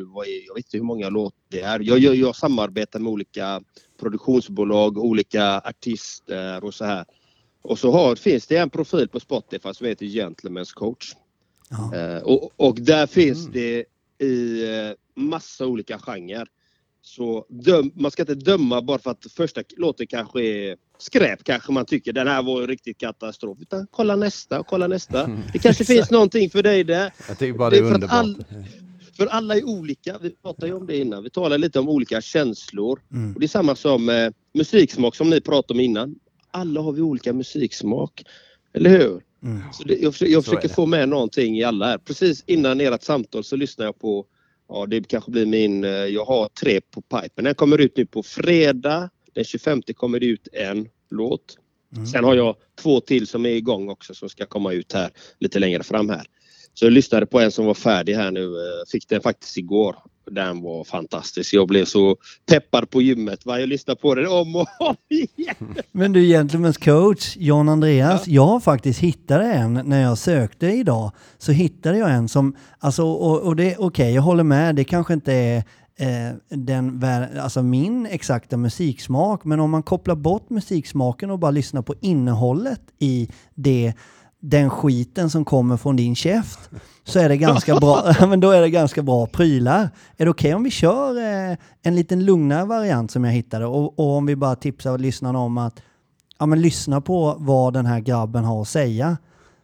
jag 0.46 0.54
vet 0.54 0.64
inte 0.66 0.76
hur 0.76 0.84
många 0.84 1.08
låtar 1.08 1.38
det 1.48 1.60
är. 1.60 1.80
Jag, 1.80 1.98
jag, 1.98 2.14
jag 2.14 2.36
samarbetar 2.36 2.98
med 3.00 3.10
olika 3.12 3.60
produktionsbolag, 4.00 4.98
olika 4.98 5.60
artister 5.60 6.64
och 6.64 6.74
så 6.74 6.84
här. 6.84 7.04
Och 7.62 7.78
så 7.78 7.90
har, 7.92 8.16
finns 8.16 8.46
det 8.46 8.56
en 8.56 8.70
profil 8.70 9.08
på 9.08 9.20
Spotify 9.20 9.74
som 9.74 9.86
heter 9.86 10.06
Gentlemen's 10.06 10.72
coach. 10.74 11.12
Ja. 11.68 11.94
Eh, 11.96 12.22
och, 12.22 12.50
och 12.56 12.74
där 12.80 13.06
finns 13.06 13.46
det 13.46 13.84
i 14.24 14.62
massa 15.14 15.66
olika 15.66 15.98
genrer. 15.98 16.46
Så 17.06 17.46
döm, 17.48 17.90
man 17.94 18.10
ska 18.10 18.22
inte 18.22 18.34
döma 18.34 18.82
bara 18.82 18.98
för 18.98 19.10
att 19.10 19.26
första 19.36 19.62
låten 19.76 20.06
kanske 20.06 20.42
är 20.42 20.76
skräp. 20.98 21.44
Kanske 21.44 21.72
man 21.72 21.84
tycker 21.86 22.12
den 22.12 22.28
här 22.28 22.42
var 22.42 22.60
en 22.62 22.66
riktig 22.68 22.98
katastrof. 22.98 23.58
Utan 23.60 23.86
kolla 23.90 24.16
nästa 24.16 24.60
och 24.60 24.66
kolla 24.66 24.86
nästa. 24.86 25.30
Det 25.52 25.58
kanske 25.58 25.84
finns 25.94 26.10
någonting 26.10 26.50
för 26.50 26.62
dig 26.62 26.84
där. 26.84 27.12
Jag 27.28 27.38
tycker 27.38 27.58
bara 27.58 27.70
det 27.70 27.76
är, 27.76 27.82
Det 27.82 27.88
är 27.88 27.94
underbart. 27.94 28.12
all- 28.12 28.44
För 29.16 29.26
alla 29.26 29.56
är 29.56 29.64
olika. 29.64 30.18
Vi 30.22 30.30
pratade 30.30 30.66
ju 30.66 30.72
om 30.74 30.86
det 30.86 30.96
innan. 30.96 31.22
Vi 31.22 31.30
talade 31.30 31.58
lite 31.58 31.78
om 31.78 31.88
olika 31.88 32.20
känslor. 32.20 33.00
Mm. 33.12 33.34
Och 33.34 33.40
det 33.40 33.46
är 33.46 33.48
samma 33.48 33.76
som 33.76 34.08
eh, 34.08 34.30
musiksmak 34.54 35.16
som 35.16 35.30
ni 35.30 35.40
pratade 35.40 35.76
om 35.76 35.80
innan. 35.80 36.14
Alla 36.50 36.80
har 36.80 36.92
vi 36.92 37.00
olika 37.02 37.32
musiksmak. 37.32 38.22
Eller 38.72 38.90
hur? 38.90 39.22
Mm. 39.42 39.62
Så 39.72 39.84
det, 39.84 39.94
jag 39.96 40.12
försöker, 40.12 40.32
jag 40.32 40.44
försöker 40.44 40.68
få 40.68 40.86
med 40.86 41.08
någonting 41.08 41.58
i 41.58 41.64
alla 41.64 41.86
här. 41.86 41.98
Precis 41.98 42.44
innan 42.46 42.80
ert 42.80 43.02
samtal 43.02 43.44
så 43.44 43.56
lyssnar 43.56 43.84
jag 43.86 43.98
på, 43.98 44.26
ja 44.68 44.86
det 44.86 45.08
kanske 45.08 45.30
blir 45.30 45.46
min, 45.46 45.84
eh, 45.84 45.90
jag 45.90 46.24
har 46.24 46.48
tre 46.48 46.80
på 46.80 47.02
pipen. 47.02 47.44
Den 47.44 47.54
kommer 47.54 47.78
ut 47.78 47.96
nu 47.96 48.06
på 48.06 48.22
fredag. 48.22 49.10
Den 49.34 49.44
25 49.44 49.82
kommer 49.82 50.20
det 50.20 50.26
ut 50.26 50.48
en 50.52 50.88
låt. 51.10 51.58
Mm. 51.94 52.06
Sen 52.06 52.24
har 52.24 52.34
jag 52.34 52.56
två 52.82 53.00
till 53.00 53.26
som 53.26 53.46
är 53.46 53.50
igång 53.50 53.88
också 53.88 54.14
som 54.14 54.28
ska 54.28 54.46
komma 54.46 54.72
ut 54.72 54.92
här 54.92 55.10
lite 55.40 55.58
längre 55.58 55.82
fram 55.82 56.08
här. 56.08 56.26
Så 56.74 56.86
jag 56.86 56.92
lyssnade 56.92 57.26
på 57.26 57.40
en 57.40 57.50
som 57.50 57.66
var 57.66 57.74
färdig 57.74 58.14
här 58.14 58.30
nu. 58.30 58.44
eh, 58.44 58.90
Fick 58.92 59.08
den 59.08 59.20
faktiskt 59.20 59.56
igår. 59.56 59.96
Den 60.30 60.62
var 60.62 60.84
fantastisk. 60.84 61.54
Jag 61.54 61.68
blev 61.68 61.84
så 61.84 62.16
peppad 62.46 62.90
på 62.90 63.02
gymmet. 63.02 63.46
Va? 63.46 63.60
Jag 63.60 63.68
lyssnade 63.68 64.00
på 64.00 64.14
den 64.14 64.26
om 64.26 64.56
och 64.56 64.66
om 64.78 64.96
igen. 65.08 65.74
Men 65.92 66.12
du, 66.12 66.20
Gentlemen's 66.20 66.84
coach, 66.84 67.36
John 67.36 67.68
Andreas, 67.68 68.28
jag 68.28 68.46
har 68.46 68.60
faktiskt 68.60 69.00
hittat 69.00 69.42
en 69.42 69.74
när 69.84 70.02
jag 70.02 70.18
sökte 70.18 70.66
idag. 70.66 71.10
Så 71.38 71.52
hittade 71.52 71.98
jag 71.98 72.10
en 72.10 72.28
som, 72.28 72.56
alltså, 72.78 73.04
och, 73.04 73.40
och 73.40 73.56
det, 73.56 73.76
okej, 73.78 74.14
jag 74.14 74.22
håller 74.22 74.44
med, 74.44 74.76
det 74.76 74.84
kanske 74.84 75.14
inte 75.14 75.32
är 75.32 75.56
eh, 75.96 76.36
den, 76.48 77.04
alltså 77.40 77.62
min 77.62 78.06
exakta 78.06 78.56
musiksmak, 78.56 79.44
men 79.44 79.60
om 79.60 79.70
man 79.70 79.82
kopplar 79.82 80.14
bort 80.14 80.50
musiksmaken 80.50 81.30
och 81.30 81.38
bara 81.38 81.50
lyssnar 81.50 81.82
på 81.82 81.94
innehållet 82.00 82.80
i 82.98 83.28
det, 83.54 83.92
den 84.50 84.70
skiten 84.70 85.30
som 85.30 85.44
kommer 85.44 85.76
från 85.76 85.96
din 85.96 86.14
käft, 86.14 86.70
så 87.04 87.18
är 87.18 87.28
det 87.28 87.36
ganska 87.36 87.76
bra, 87.76 88.14
men 88.28 88.40
då 88.40 88.50
är 88.50 88.60
det 88.60 88.70
ganska 88.70 89.02
bra 89.02 89.26
prylar. 89.26 89.88
Är 90.16 90.24
det 90.24 90.30
okej 90.30 90.54
om 90.54 90.62
vi 90.62 90.70
kör 90.70 91.18
eh, 91.50 91.56
en 91.82 91.94
liten 91.96 92.24
lugnare 92.24 92.64
variant 92.64 93.10
som 93.10 93.24
jag 93.24 93.32
hittade 93.32 93.66
och, 93.66 93.98
och 93.98 94.16
om 94.16 94.26
vi 94.26 94.36
bara 94.36 94.56
tipsar 94.56 94.98
lyssnarna 94.98 95.38
om 95.38 95.58
att 95.58 95.82
ja, 96.38 96.46
men 96.46 96.60
lyssna 96.62 97.00
på 97.00 97.34
vad 97.38 97.72
den 97.74 97.86
här 97.86 98.00
grabben 98.00 98.44
har 98.44 98.62
att 98.62 98.68
säga. 98.68 99.16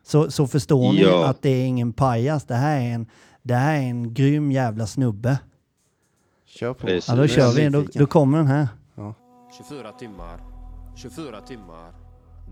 Så, 0.06 0.30
så 0.30 0.46
förstår 0.46 0.92
ni 0.92 1.00
Ja. 1.02 1.26
att 1.26 1.42
det 1.42 1.50
är 1.50 1.66
ingen 1.66 1.92
pajas. 1.92 2.44
Det 2.44 2.54
här 2.54 2.80
är 2.80 2.90
en, 2.94 3.06
det 3.42 3.54
här 3.54 3.74
är 3.74 3.80
en 3.82 4.14
grym 4.14 4.52
jävla 4.52 4.86
snubbe. 4.86 5.38
Kör 6.46 6.74
på. 6.74 6.88
Ja, 7.08 7.14
då 7.16 7.26
kör 7.26 7.52
vi. 7.52 7.68
Då, 7.68 7.84
då 7.94 8.06
kommer 8.06 8.38
den 8.38 8.46
här. 8.46 8.68
24 9.68 9.92
timmar. 9.92 10.40
24 10.96 11.40
timmar. 11.40 11.92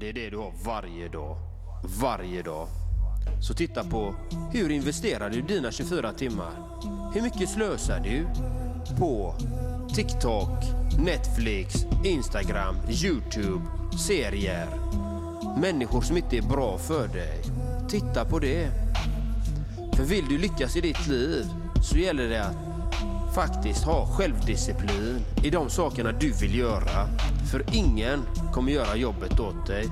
Det 0.01 0.09
är 0.09 0.13
det 0.13 0.31
du 0.31 0.37
har 0.37 0.53
varje 0.67 1.09
dag. 1.09 1.37
Varje 1.83 2.43
dag. 2.43 2.67
Så 3.41 3.55
titta 3.55 3.85
på 3.85 4.15
hur 4.53 4.71
investerar 4.71 5.31
du 5.31 5.43
dina 5.43 5.71
24 5.71 6.13
timmar? 6.13 6.51
Hur 7.15 7.23
mycket 7.23 7.49
slösar 7.49 8.01
du 8.01 8.27
på 8.99 9.35
TikTok, 9.95 10.65
Netflix, 10.99 11.75
Instagram, 12.05 12.77
Youtube, 13.05 13.65
serier? 13.99 14.69
Människor 15.61 16.01
som 16.01 16.17
inte 16.17 16.37
är 16.37 16.43
bra 16.43 16.79
för 16.79 17.09
dig. 17.09 17.43
Titta 17.89 18.25
på 18.25 18.39
det. 18.39 18.69
För 19.97 20.05
vill 20.05 20.25
du 20.29 20.39
lyckas 20.39 20.77
i 20.77 20.81
ditt 20.81 21.07
liv 21.07 21.45
så 21.83 21.97
gäller 21.97 22.29
det 22.29 22.45
att 22.45 23.35
faktiskt 23.35 23.85
ha 23.85 24.07
självdisciplin 24.07 25.19
i 25.45 25.51
de 25.51 25.71
sakerna 25.71 26.13
du 26.13 26.33
vill 26.33 26.59
göra. 26.59 27.07
För 27.53 27.65
ingen 27.73 28.23
kommer 28.53 28.73
göra 28.73 28.97
jobbet 28.97 29.41
åt 29.41 29.67
dig. 29.67 29.89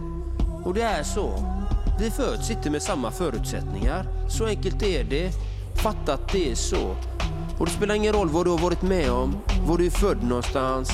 Och 0.64 0.75
det 0.75 0.83
är 0.83 1.03
så. 1.03 1.57
Vi 1.99 2.11
föds 2.11 2.51
inte 2.51 2.71
med 2.71 2.83
samma 2.83 3.11
förutsättningar. 3.11 4.07
Så 4.29 4.47
enkelt 4.47 4.83
är 4.83 5.05
det. 5.05 5.31
Fatta 5.83 6.15
att 6.15 6.33
det 6.33 6.51
är 6.51 6.55
så. 6.55 6.97
Och 7.59 7.67
det 7.67 7.73
spelar 7.73 7.95
ingen 7.95 8.13
roll 8.13 8.29
vad 8.29 8.47
du 8.47 8.51
har 8.51 8.59
varit 8.59 8.83
med 8.83 9.11
om, 9.11 9.37
var 9.69 9.79
du 9.79 9.87
är 9.87 9.91
född 9.91 10.23
någonstans, 10.23 10.91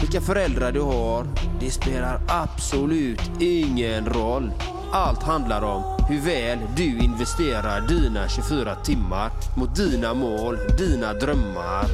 vilka 0.00 0.20
föräldrar 0.20 0.72
du 0.72 0.80
har. 0.80 1.26
Det 1.60 1.70
spelar 1.70 2.20
absolut 2.28 3.30
ingen 3.40 4.06
roll. 4.06 4.52
Allt 4.92 5.22
handlar 5.22 5.62
om 5.62 5.82
hur 6.08 6.20
väl 6.20 6.58
du 6.76 6.98
investerar 6.98 7.80
dina 7.88 8.28
24 8.28 8.74
timmar 8.74 9.30
mot 9.56 9.76
dina 9.76 10.14
mål, 10.14 10.58
dina 10.78 11.12
drömmar. 11.12 11.84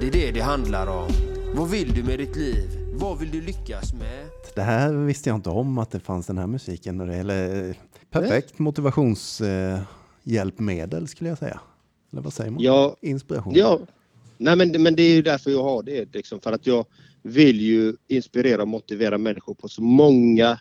Det 0.00 0.06
är 0.06 0.12
det 0.12 0.30
det 0.30 0.40
handlar 0.40 0.86
om. 0.86 1.08
Vad 1.54 1.70
vill 1.70 1.94
du 1.94 2.02
med 2.02 2.18
ditt 2.18 2.36
liv? 2.36 2.70
Vad 2.94 3.18
vill 3.18 3.30
du 3.30 3.40
lyckas 3.40 3.94
med? 3.94 4.23
Det 4.54 4.62
här 4.62 4.92
visste 4.92 5.28
jag 5.28 5.36
inte 5.36 5.50
om 5.50 5.78
att 5.78 5.90
det 5.90 6.00
fanns 6.00 6.26
den 6.26 6.38
här 6.38 6.46
musiken. 6.46 7.00
Eller, 7.00 7.68
eh, 7.68 7.74
perfekt 8.10 8.58
motivationshjälpmedel 8.58 11.08
skulle 11.08 11.30
jag 11.30 11.38
säga. 11.38 11.60
Eller 12.12 12.22
vad 12.22 12.32
säger 12.32 12.50
man? 12.50 12.62
Ja, 12.62 12.96
Inspiration. 13.00 13.52
Ja, 13.56 13.80
nej 14.38 14.56
men, 14.56 14.82
men 14.82 14.96
det 14.96 15.02
är 15.02 15.14
ju 15.14 15.22
därför 15.22 15.50
jag 15.50 15.62
har 15.62 15.82
det. 15.82 16.14
Liksom, 16.14 16.40
för 16.40 16.52
att 16.52 16.66
jag 16.66 16.86
vill 17.22 17.60
ju 17.60 17.96
inspirera 18.08 18.62
och 18.62 18.68
motivera 18.68 19.18
människor 19.18 19.54
på 19.54 19.68
så 19.68 19.82
många, 19.82 20.60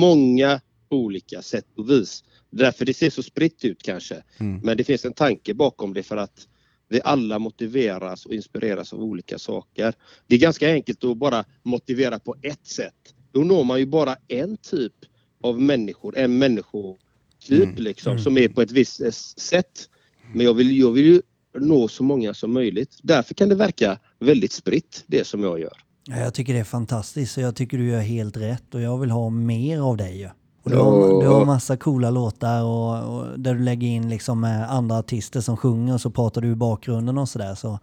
många 0.00 0.60
olika 0.88 1.42
sätt 1.42 1.66
och 1.76 1.90
vis. 1.90 2.24
Därför 2.50 2.84
det 2.84 2.94
ser 2.94 3.10
så 3.10 3.22
spritt 3.22 3.64
ut 3.64 3.82
kanske. 3.82 4.22
Mm. 4.38 4.60
Men 4.64 4.76
det 4.76 4.84
finns 4.84 5.04
en 5.04 5.12
tanke 5.12 5.54
bakom 5.54 5.94
det 5.94 6.02
för 6.02 6.16
att 6.16 6.48
vi 6.88 7.00
alla 7.04 7.38
motiveras 7.38 8.26
och 8.26 8.34
inspireras 8.34 8.92
av 8.92 9.02
olika 9.02 9.38
saker. 9.38 9.94
Det 10.26 10.34
är 10.34 10.38
ganska 10.38 10.68
enkelt 10.68 11.04
att 11.04 11.16
bara 11.16 11.44
motivera 11.62 12.18
på 12.18 12.34
ett 12.42 12.66
sätt. 12.66 13.13
Då 13.34 13.40
når 13.40 13.64
man 13.64 13.78
ju 13.78 13.86
bara 13.86 14.16
en 14.28 14.56
typ 14.56 14.92
av 15.42 15.60
människor, 15.60 16.18
en 16.18 16.38
människotyp 16.38 16.98
Mm. 17.50 17.74
liksom, 17.76 18.18
som 18.18 18.38
är 18.38 18.48
på 18.48 18.62
ett 18.62 18.70
visst 18.70 19.00
eh, 19.00 19.10
sätt. 19.36 19.88
Men 20.34 20.46
jag 20.46 20.54
vill, 20.54 20.78
jag 20.78 20.90
vill 20.90 21.06
ju 21.06 21.22
nå 21.58 21.88
så 21.88 22.02
många 22.04 22.34
som 22.34 22.52
möjligt. 22.52 22.98
Därför 23.02 23.34
kan 23.34 23.48
det 23.48 23.54
verka 23.54 23.98
väldigt 24.20 24.52
spritt 24.52 25.04
det 25.06 25.26
som 25.26 25.42
jag 25.42 25.60
gör. 25.60 25.72
Ja, 26.08 26.16
Jag 26.16 26.34
tycker 26.34 26.52
det 26.54 26.58
är 26.60 26.64
fantastiskt 26.64 27.36
och 27.36 27.42
jag 27.42 27.56
tycker 27.56 27.78
du 27.78 27.88
gör 27.88 28.00
helt 28.00 28.36
rätt 28.36 28.74
och 28.74 28.80
jag 28.80 28.98
vill 28.98 29.10
ha 29.10 29.30
mer 29.30 29.80
av 29.80 29.96
dig 29.96 30.18
ju. 30.18 30.28
Och 30.62 30.70
du, 30.70 30.76
har, 30.76 31.22
du 31.22 31.28
har 31.28 31.44
massa 31.44 31.76
coola 31.76 32.10
låtar 32.10 32.62
och, 32.64 33.14
och 33.18 33.40
där 33.40 33.54
du 33.54 33.60
lägger 33.60 33.88
in 33.88 34.08
liksom 34.10 34.40
med 34.40 34.70
andra 34.72 34.98
artister 34.98 35.40
som 35.40 35.56
sjunger 35.56 35.94
och 35.94 36.00
så 36.00 36.10
pratar 36.10 36.40
du 36.40 36.48
i 36.48 36.54
bakgrunden 36.54 37.18
och 37.18 37.28
sådär. 37.28 37.54
Så 37.54 37.78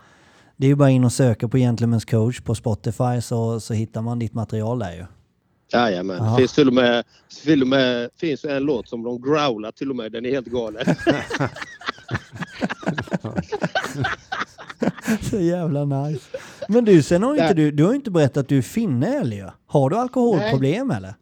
det 0.57 0.65
är 0.65 0.69
ju 0.69 0.75
bara 0.75 0.89
in 0.89 1.03
och 1.03 1.13
söka 1.13 1.47
på 1.47 1.57
Gentlemen's 1.57 2.09
coach 2.11 2.41
på 2.41 2.55
Spotify 2.55 3.21
så, 3.21 3.59
så 3.59 3.73
hittar 3.73 4.01
man 4.01 4.19
ditt 4.19 4.33
material 4.33 4.79
där 4.79 4.91
ju. 4.93 5.05
Jajamän. 5.73 6.17
Ja. 6.17 6.31
Det 6.31 6.37
finns 6.37 6.53
till 6.53 6.67
och 6.67 6.73
med, 6.73 7.03
till 7.43 7.61
och 7.61 7.67
med 7.67 8.09
finns 8.17 8.45
en 8.45 8.63
låt 8.63 8.89
som 8.89 9.03
de 9.03 9.21
growlar 9.21 9.71
till 9.71 9.89
och 9.89 9.95
med. 9.95 10.11
Den 10.11 10.25
är 10.25 10.31
helt 10.31 10.47
galen. 10.47 10.85
Så 15.29 15.39
jävla 15.39 15.85
nice. 15.85 16.37
Men 16.67 16.85
du, 16.85 17.03
sen 17.03 17.23
har 17.23 17.31
inte 17.31 17.53
du, 17.53 17.71
du 17.71 17.83
har 17.83 17.91
ju 17.91 17.95
inte 17.95 18.11
berättat 18.11 18.37
att 18.37 18.49
du 18.49 18.57
är 18.57 18.61
finne 18.61 19.19
eller. 19.19 19.53
Har 19.67 19.89
du 19.89 19.97
alkoholproblem 19.97 20.91
eller? 20.91 21.13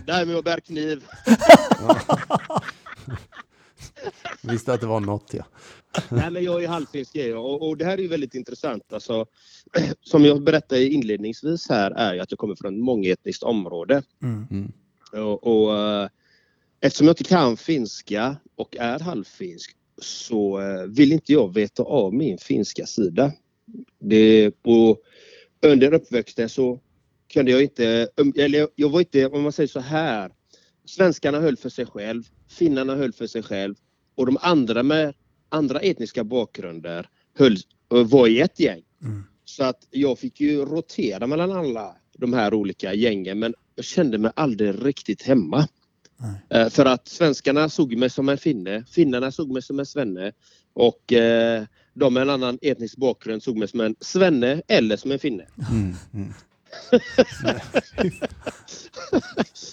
det 0.00 0.12
här 0.12 0.24
med 0.24 0.36
att 0.36 0.44
bära 0.44 0.60
kniv. 0.60 1.04
Visste 4.42 4.72
att 4.72 4.80
det 4.80 4.86
var 4.86 5.00
något 5.00 5.34
ja. 5.34 5.44
Nej, 6.10 6.30
men 6.30 6.44
jag 6.44 6.64
är 6.64 6.68
halvfinsk 6.68 7.16
är 7.16 7.28
jag. 7.28 7.44
och, 7.44 7.68
och 7.68 7.76
det 7.76 7.84
här 7.84 7.98
är 7.98 8.02
ju 8.02 8.08
väldigt 8.08 8.34
intressant. 8.34 8.92
Alltså, 8.92 9.26
som 10.00 10.24
jag 10.24 10.42
berättade 10.44 10.86
inledningsvis 10.88 11.68
här 11.68 11.90
är 11.90 12.14
ju 12.14 12.20
att 12.20 12.30
jag 12.30 12.38
kommer 12.38 12.54
från 12.54 12.74
ett 12.74 12.84
mångetniskt 12.84 13.42
område. 13.42 14.02
Mm. 14.22 14.72
Och, 15.12 15.46
och, 15.46 15.78
eh, 15.78 16.08
eftersom 16.80 17.06
jag 17.06 17.12
inte 17.12 17.24
kan 17.24 17.56
finska 17.56 18.36
och 18.56 18.76
är 18.76 18.98
halvfinsk 18.98 19.76
så 20.02 20.60
eh, 20.60 20.82
vill 20.86 21.12
inte 21.12 21.32
jag 21.32 21.54
veta 21.54 21.82
av 21.82 22.14
min 22.14 22.38
finska 22.38 22.86
sida. 22.86 23.32
Det, 23.98 24.52
och 24.64 24.98
under 25.66 25.94
uppväxten 25.94 26.48
så 26.48 26.80
kunde 27.32 27.50
jag 27.50 27.62
inte, 27.62 28.08
um, 28.16 28.32
eller 28.36 28.58
jag- 28.58 28.68
jag 28.74 28.88
var 28.88 29.00
inte, 29.00 29.26
om 29.26 29.42
man 29.42 29.52
säger 29.52 29.68
så 29.68 29.80
här. 29.80 30.30
Svenskarna 30.84 31.40
höll 31.40 31.56
för 31.56 31.68
sig 31.68 31.86
själv, 31.86 32.22
finnarna 32.48 32.94
höll 32.96 33.12
för 33.12 33.26
sig 33.26 33.42
själv 33.42 33.74
och 34.14 34.26
de 34.26 34.38
andra 34.40 34.82
med 34.82 35.14
andra 35.52 35.80
etniska 35.80 36.24
bakgrunder 36.24 37.08
höll, 37.38 37.56
var 37.88 38.26
i 38.26 38.40
ett 38.40 38.60
gäng. 38.60 38.82
Mm. 39.02 39.24
Så 39.44 39.64
att 39.64 39.86
jag 39.90 40.18
fick 40.18 40.40
ju 40.40 40.64
rotera 40.64 41.26
mellan 41.26 41.52
alla 41.52 41.96
de 42.18 42.32
här 42.32 42.54
olika 42.54 42.94
gängen 42.94 43.38
men 43.38 43.54
jag 43.74 43.84
kände 43.84 44.18
mig 44.18 44.30
aldrig 44.36 44.86
riktigt 44.86 45.22
hemma. 45.22 45.68
Eh, 46.50 46.68
för 46.68 46.86
att 46.86 47.08
svenskarna 47.08 47.68
såg 47.68 47.96
mig 47.96 48.10
som 48.10 48.28
en 48.28 48.38
finne, 48.38 48.84
finnarna 48.90 49.32
såg 49.32 49.52
mig 49.52 49.62
som 49.62 49.78
en 49.78 49.86
svenne 49.86 50.32
och 50.72 51.12
eh, 51.12 51.64
de 51.94 52.14
med 52.14 52.22
en 52.22 52.30
annan 52.30 52.58
etnisk 52.62 52.96
bakgrund 52.96 53.42
såg 53.42 53.56
mig 53.56 53.68
som 53.68 53.80
en 53.80 53.96
svenne 54.00 54.62
eller 54.68 54.96
som 54.96 55.12
en 55.12 55.18
finne. 55.18 55.46
Mm, 55.70 55.94
mm. 56.14 56.32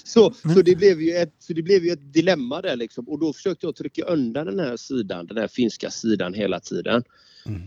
Så, 0.10 0.34
så, 0.54 0.62
det 0.62 0.76
blev 0.76 1.02
ju 1.02 1.16
ett, 1.16 1.34
så 1.40 1.54
det 1.54 1.62
blev 1.62 1.86
ju 1.86 1.92
ett 1.92 2.14
dilemma 2.14 2.62
där 2.62 2.76
liksom. 2.76 3.10
Och 3.10 3.20
då 3.20 3.34
försökte 3.34 3.66
jag 3.66 3.76
trycka 3.76 4.04
undan 4.04 4.46
den 4.46 4.60
här 4.60 4.78
sidan, 4.78 5.28
den 5.28 5.38
här 5.38 5.48
finska 5.48 5.90
sidan 5.90 6.34
hela 6.34 6.60
tiden. 6.60 7.04
Mm. 7.46 7.62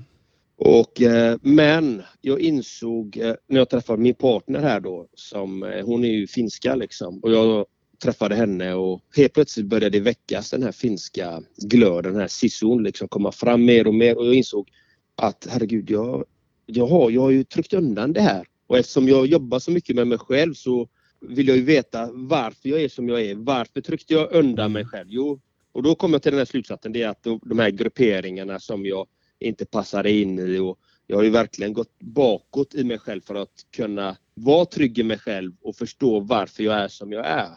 Och, 0.56 1.02
eh, 1.02 1.38
men 1.42 2.02
jag 2.20 2.40
insåg 2.40 3.16
eh, 3.16 3.34
när 3.48 3.58
jag 3.58 3.70
träffade 3.70 4.02
min 4.02 4.14
partner 4.14 4.60
här 4.60 4.80
då, 4.80 5.06
som, 5.14 5.62
eh, 5.62 5.84
hon 5.84 6.04
är 6.04 6.12
ju 6.12 6.26
finska 6.26 6.74
liksom. 6.74 7.18
Och 7.18 7.32
jag 7.32 7.66
träffade 8.02 8.34
henne 8.34 8.74
och 8.74 9.00
helt 9.16 9.32
plötsligt 9.32 9.66
började 9.66 9.98
det 9.98 10.04
väckas 10.04 10.50
den 10.50 10.62
här 10.62 10.72
finska 10.72 11.42
glöden, 11.56 12.12
den 12.12 12.20
här 12.20 12.28
sisun 12.28 12.82
liksom 12.82 13.08
komma 13.08 13.32
fram 13.32 13.64
mer 13.64 13.86
och 13.86 13.94
mer. 13.94 14.18
Och 14.18 14.26
jag 14.26 14.34
insåg 14.34 14.68
att 15.16 15.46
herregud, 15.50 15.90
jag, 15.90 16.24
jag, 16.66 16.86
har, 16.86 17.10
jag 17.10 17.22
har 17.22 17.30
ju 17.30 17.44
tryckt 17.44 17.74
undan 17.74 18.12
det 18.12 18.20
här. 18.20 18.46
Och 18.66 18.78
eftersom 18.78 19.08
jag 19.08 19.26
jobbar 19.26 19.58
så 19.58 19.70
mycket 19.70 19.96
med 19.96 20.06
mig 20.06 20.18
själv 20.18 20.54
så 20.54 20.88
vill 21.20 21.48
jag 21.48 21.56
ju 21.56 21.62
veta 21.62 22.10
varför 22.12 22.68
jag 22.68 22.82
är 22.82 22.88
som 22.88 23.08
jag 23.08 23.22
är. 23.22 23.34
Varför 23.34 23.80
tryckte 23.80 24.14
jag 24.14 24.32
undan 24.32 24.72
mig 24.72 24.84
själv? 24.84 25.08
Jo, 25.10 25.40
och 25.72 25.82
då 25.82 25.94
kom 25.94 26.12
jag 26.12 26.22
till 26.22 26.32
den 26.32 26.38
här 26.38 26.44
slutsatsen, 26.44 26.92
det 26.92 27.02
är 27.02 27.08
att 27.08 27.22
de, 27.22 27.58
här 27.58 27.70
grupperingarna 27.70 28.60
som 28.60 28.86
jag 28.86 29.06
inte 29.40 29.64
passade 29.64 30.10
in 30.10 30.38
i 30.38 30.58
och 30.58 30.78
jag 31.06 31.16
har 31.16 31.22
ju 31.22 31.30
verkligen 31.30 31.72
gått 31.72 31.98
bakåt 31.98 32.74
i 32.74 32.84
mig 32.84 32.98
själv 32.98 33.20
för 33.20 33.34
att 33.34 33.66
kunna 33.76 34.16
vara 34.34 34.64
trygg 34.64 34.98
i 34.98 35.02
mig 35.02 35.18
själv 35.18 35.52
och 35.62 35.76
förstå 35.76 36.20
varför 36.20 36.62
jag 36.62 36.74
är 36.74 36.88
som 36.88 37.12
jag 37.12 37.26
är. 37.26 37.50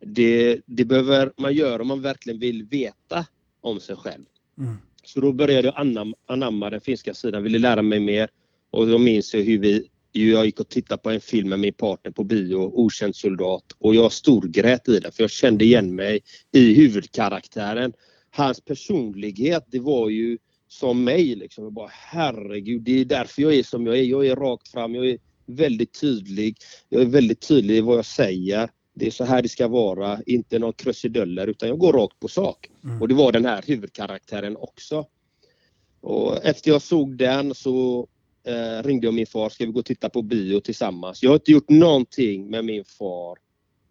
Det, 0.00 0.60
det 0.66 0.84
behöver 0.84 1.32
man 1.36 1.54
göra 1.54 1.82
om 1.82 1.88
man 1.88 2.02
verkligen 2.02 2.40
vill 2.40 2.62
veta 2.62 3.26
om 3.60 3.80
sig 3.80 3.96
själv. 3.96 4.24
Mm. 4.58 4.76
Så 5.04 5.20
då 5.20 5.32
började 5.32 5.68
jag 5.68 5.76
anam, 5.76 6.14
anamma 6.26 6.70
den 6.70 6.80
finska 6.80 7.14
sidan, 7.14 7.42
ville 7.42 7.58
lära 7.58 7.82
mig 7.82 8.00
mer 8.00 8.28
och 8.70 8.86
då 8.86 8.98
minns 8.98 9.34
jag 9.34 9.42
hur 9.42 9.58
vi 9.58 9.88
jag 10.26 10.46
gick 10.46 10.60
och 10.60 10.68
tittade 10.68 11.02
på 11.02 11.10
en 11.10 11.20
film 11.20 11.48
med 11.48 11.60
min 11.60 11.72
partner 11.72 12.12
på 12.12 12.24
bio, 12.24 12.56
Okänd 12.56 13.16
soldat 13.16 13.64
och 13.78 13.94
jag 13.94 14.12
storgrät 14.12 14.88
i 14.88 15.00
den 15.00 15.12
för 15.12 15.22
jag 15.22 15.30
kände 15.30 15.64
igen 15.64 15.94
mig 15.94 16.20
i 16.52 16.74
huvudkaraktären. 16.74 17.92
Hans 18.30 18.60
personlighet, 18.60 19.64
det 19.66 19.78
var 19.78 20.08
ju 20.08 20.38
som 20.68 21.04
mig 21.04 21.34
liksom. 21.34 21.64
Jag 21.64 21.72
bara 21.72 21.90
herregud, 21.92 22.82
det 22.82 23.00
är 23.00 23.04
därför 23.04 23.42
jag 23.42 23.54
är 23.54 23.62
som 23.62 23.86
jag 23.86 23.98
är. 23.98 24.02
Jag 24.02 24.26
är 24.26 24.36
rakt 24.36 24.68
fram, 24.68 24.94
jag 24.94 25.08
är 25.08 25.18
väldigt 25.46 26.00
tydlig. 26.00 26.56
Jag 26.88 27.02
är 27.02 27.06
väldigt 27.06 27.48
tydlig 27.48 27.76
i 27.76 27.80
vad 27.80 27.98
jag 27.98 28.06
säger. 28.06 28.70
Det 28.94 29.06
är 29.06 29.10
så 29.10 29.24
här 29.24 29.42
det 29.42 29.48
ska 29.48 29.68
vara, 29.68 30.20
inte 30.26 30.58
någon 30.58 30.72
krusiduller 30.72 31.46
utan 31.46 31.68
jag 31.68 31.78
går 31.78 31.92
rakt 31.92 32.20
på 32.20 32.28
sak. 32.28 32.70
Mm. 32.84 33.02
Och 33.02 33.08
det 33.08 33.14
var 33.14 33.32
den 33.32 33.44
här 33.44 33.64
huvudkaraktären 33.66 34.56
också. 34.56 35.06
Och 36.00 36.44
efter 36.44 36.70
jag 36.70 36.82
såg 36.82 37.16
den 37.16 37.54
så 37.54 38.06
eh, 38.48 38.82
ringde 38.82 39.06
jag 39.06 39.14
min 39.14 39.26
far, 39.26 39.48
ska 39.48 39.66
vi 39.66 39.72
gå 39.72 39.78
och 39.78 39.86
titta 39.86 40.08
på 40.08 40.22
bio 40.22 40.60
tillsammans? 40.60 41.22
Jag 41.22 41.30
har 41.30 41.34
inte 41.34 41.52
gjort 41.52 41.68
någonting 41.68 42.50
med 42.50 42.64
min 42.64 42.84
far 42.84 43.38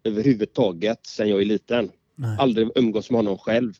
överhuvudtaget 0.04 1.06
sedan 1.06 1.28
jag 1.28 1.40
är 1.40 1.44
liten. 1.44 1.90
Nej. 2.14 2.36
Aldrig 2.38 2.68
umgås 2.74 3.10
med 3.10 3.18
honom 3.18 3.38
själv. 3.38 3.72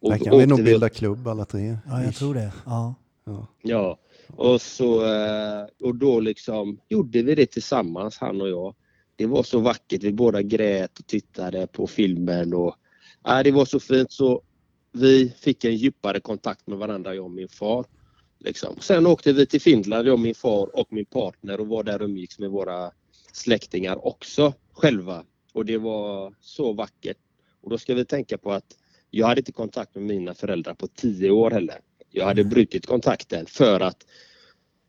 Och 0.00 0.10
Där 0.10 0.18
kan 0.18 0.38
vi 0.38 0.46
nog 0.46 0.64
bilda 0.64 0.88
klubb 0.88 1.28
alla 1.28 1.44
tre. 1.44 1.78
Ja, 1.86 2.04
jag 2.04 2.14
tror 2.14 2.34
det. 2.34 2.52
Ja. 2.66 2.94
Ja. 3.24 3.46
Ja, 3.62 3.98
och 4.36 4.60
så 4.60 5.04
eh, 5.04 5.66
och 5.82 5.94
då 5.94 6.20
liksom 6.20 6.80
gjorde 6.88 7.22
vi 7.22 7.34
det 7.34 7.46
tillsammans 7.46 8.18
han 8.18 8.40
och 8.40 8.48
jag. 8.48 8.74
Det 9.16 9.26
var 9.26 9.42
så 9.42 9.60
vackert, 9.60 10.02
vi 10.02 10.12
båda 10.12 10.42
grät 10.42 10.98
och 10.98 11.06
tittade 11.06 11.66
på 11.66 11.86
filmen 11.86 12.54
och 12.54 12.74
ja, 13.24 13.42
det 13.42 13.50
var 13.50 13.64
så 13.64 13.80
fint 13.80 14.12
så 14.12 14.42
vi 14.92 15.32
fick 15.40 15.64
en 15.64 15.76
djupare 15.76 16.20
kontakt 16.20 16.66
med 16.66 16.78
varandra, 16.78 17.14
jag 17.14 17.24
och 17.24 17.30
min 17.30 17.48
far. 17.48 17.86
Liksom. 18.38 18.76
Sen 18.80 19.06
åkte 19.06 19.32
vi 19.32 19.46
till 19.46 19.60
Finland, 19.60 20.08
jag 20.08 20.18
min 20.18 20.34
far 20.34 20.76
och 20.76 20.92
min 20.92 21.04
partner 21.04 21.60
och 21.60 21.66
var 21.66 21.82
där 21.82 22.02
och 22.02 22.08
umgicks 22.08 22.38
med 22.38 22.50
våra 22.50 22.90
släktingar 23.32 24.06
också 24.06 24.54
själva. 24.72 25.24
Och 25.52 25.64
det 25.64 25.78
var 25.78 26.34
så 26.40 26.72
vackert. 26.72 27.16
Och 27.60 27.70
då 27.70 27.78
ska 27.78 27.94
vi 27.94 28.04
tänka 28.04 28.38
på 28.38 28.52
att 28.52 28.76
jag 29.10 29.26
hade 29.26 29.40
inte 29.40 29.52
kontakt 29.52 29.94
med 29.94 30.04
mina 30.04 30.34
föräldrar 30.34 30.74
på 30.74 30.86
tio 30.86 31.30
år 31.30 31.50
heller. 31.50 31.80
Jag 32.10 32.24
hade 32.24 32.44
brutit 32.44 32.86
kontakten 32.86 33.46
för 33.46 33.80
att 33.80 34.06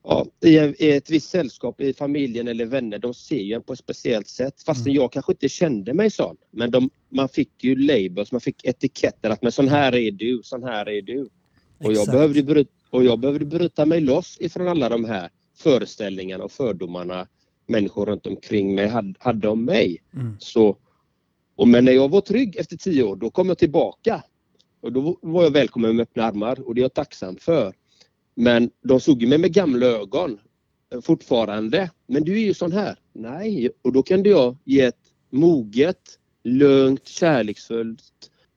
ja, 0.04 0.26
i, 0.44 0.48
i 0.56 0.90
ett 0.90 1.10
visst 1.10 1.30
sällskap, 1.30 1.80
i 1.80 1.92
familjen 1.92 2.48
eller 2.48 2.66
vänner, 2.66 2.98
de 2.98 3.14
ser 3.14 3.40
ju 3.40 3.54
en 3.54 3.62
på 3.62 3.72
ett 3.72 3.78
speciellt 3.78 4.28
sätt. 4.28 4.62
Fastän 4.62 4.92
jag 4.92 5.12
kanske 5.12 5.32
inte 5.32 5.48
kände 5.48 5.94
mig 5.94 6.10
sån. 6.10 6.36
Men 6.50 6.70
de, 6.70 6.90
man 7.08 7.28
fick 7.28 7.64
ju 7.64 7.76
labels, 7.76 8.32
man 8.32 8.40
fick 8.40 8.64
etiketter 8.64 9.30
att 9.30 9.42
men 9.42 9.52
sån 9.52 9.68
här 9.68 9.94
är 9.94 10.10
du, 10.10 10.40
sån 10.44 10.62
här 10.62 10.88
är 10.88 11.02
du. 11.02 11.20
Och 11.22 11.30
jag, 11.80 11.92
Exakt. 11.92 12.12
behövde 12.12 12.42
bryta, 12.42 12.70
och 12.90 13.04
jag 13.04 13.20
behövde 13.20 13.44
bryta 13.44 13.86
mig 13.86 14.00
loss 14.00 14.36
ifrån 14.40 14.68
alla 14.68 14.88
de 14.88 15.04
här 15.04 15.30
föreställningarna 15.56 16.44
och 16.44 16.52
fördomarna 16.52 17.26
människor 17.66 18.06
runt 18.06 18.26
omkring 18.26 18.74
mig 18.74 18.88
hade, 18.88 19.14
hade 19.18 19.48
om 19.48 19.64
mig. 19.64 20.02
Mm. 20.14 20.36
Så, 20.38 20.76
och 21.56 21.68
men 21.68 21.84
när 21.84 21.92
jag 21.92 22.08
var 22.08 22.20
trygg 22.20 22.56
efter 22.56 22.76
tio 22.76 23.02
år, 23.02 23.16
då 23.16 23.30
kom 23.30 23.48
jag 23.48 23.58
tillbaka. 23.58 24.22
Och 24.80 24.92
då 24.92 25.18
var 25.22 25.42
jag 25.42 25.50
välkommen 25.50 25.96
med 25.96 26.02
öppna 26.02 26.24
armar 26.24 26.66
och 26.66 26.74
det 26.74 26.80
är 26.80 26.82
jag 26.82 26.94
tacksam 26.94 27.36
för. 27.36 27.74
Men 28.34 28.70
de 28.82 29.00
såg 29.00 29.26
mig 29.26 29.38
med 29.38 29.52
gamla 29.52 29.86
ögon 29.86 30.38
eh, 30.92 31.00
fortfarande. 31.00 31.90
Men 32.06 32.24
du 32.24 32.32
är 32.32 32.44
ju 32.44 32.54
sån 32.54 32.72
här. 32.72 32.98
Nej, 33.12 33.70
och 33.82 33.92
då 33.92 34.02
kunde 34.02 34.28
jag 34.28 34.56
ge 34.64 34.80
ett 34.80 35.12
moget, 35.30 36.18
lugnt, 36.44 37.06
kärleksfullt 37.06 38.02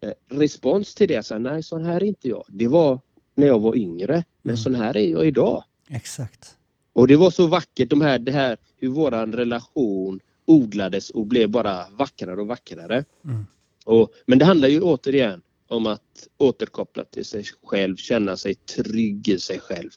eh, 0.02 0.38
respons 0.38 0.96
till 0.96 1.08
det. 1.08 1.26
Sa, 1.26 1.38
nej, 1.38 1.64
sån 1.64 1.86
här 1.86 1.96
är 1.96 2.04
inte 2.04 2.30
jag. 2.30 2.46
Det 2.50 2.68
var 2.68 3.00
när 3.36 3.48
jag 3.48 3.60
var 3.60 3.76
yngre. 3.76 4.24
Men 4.42 4.50
Mm. 4.56 4.58
sån 4.58 4.76
här 4.76 4.98
är 4.98 5.08
jag 5.10 5.28
idag. 5.28 5.64
Exakt. 5.90 6.58
Och 6.94 7.08
det 7.08 7.16
var 7.16 7.32
så 7.32 7.48
vackert 7.48 7.90
de 7.90 8.02
här, 8.02 8.20
det 8.20 8.32
här 8.32 8.58
hur 8.78 8.90
våran 8.90 9.34
relation 9.34 10.20
odlades 10.46 11.10
och 11.10 11.28
blev 11.28 11.50
bara 11.50 11.86
vackrare 11.92 12.42
och 12.42 12.48
vackrare. 12.48 13.06
Mm. 13.26 13.46
Och, 13.86 14.10
men 14.26 14.40
det 14.40 14.46
handlar 14.46 14.68
ju 14.68 14.82
återigen 14.82 15.42
om 15.68 15.88
att 15.88 16.28
återkoppla 16.38 17.04
till 17.06 17.26
sig 17.26 17.44
själv, 17.64 17.96
känna 17.96 18.38
sig 18.38 18.56
trygg 18.56 19.28
i 19.30 19.40
sig 19.40 19.60
själv. 19.60 19.90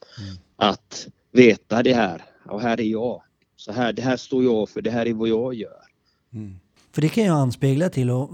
Att 0.55 1.07
veta 1.31 1.83
det 1.83 1.93
här, 1.93 2.21
och 2.45 2.61
här 2.61 2.79
är 2.79 2.83
jag. 2.85 3.21
Så 3.55 3.71
här, 3.71 3.93
det 3.93 4.01
här 4.01 4.17
står 4.17 4.43
jag 4.43 4.69
för, 4.69 4.81
det 4.81 4.91
här 4.91 5.05
är 5.05 5.13
vad 5.13 5.29
jag 5.29 5.53
gör. 5.53 5.81
Mm. 6.33 6.59
För 6.91 7.01
det 7.01 7.09
kan 7.09 7.23
jag 7.23 7.37
anspegla 7.37 7.89
till 7.89 8.09
och, 8.09 8.29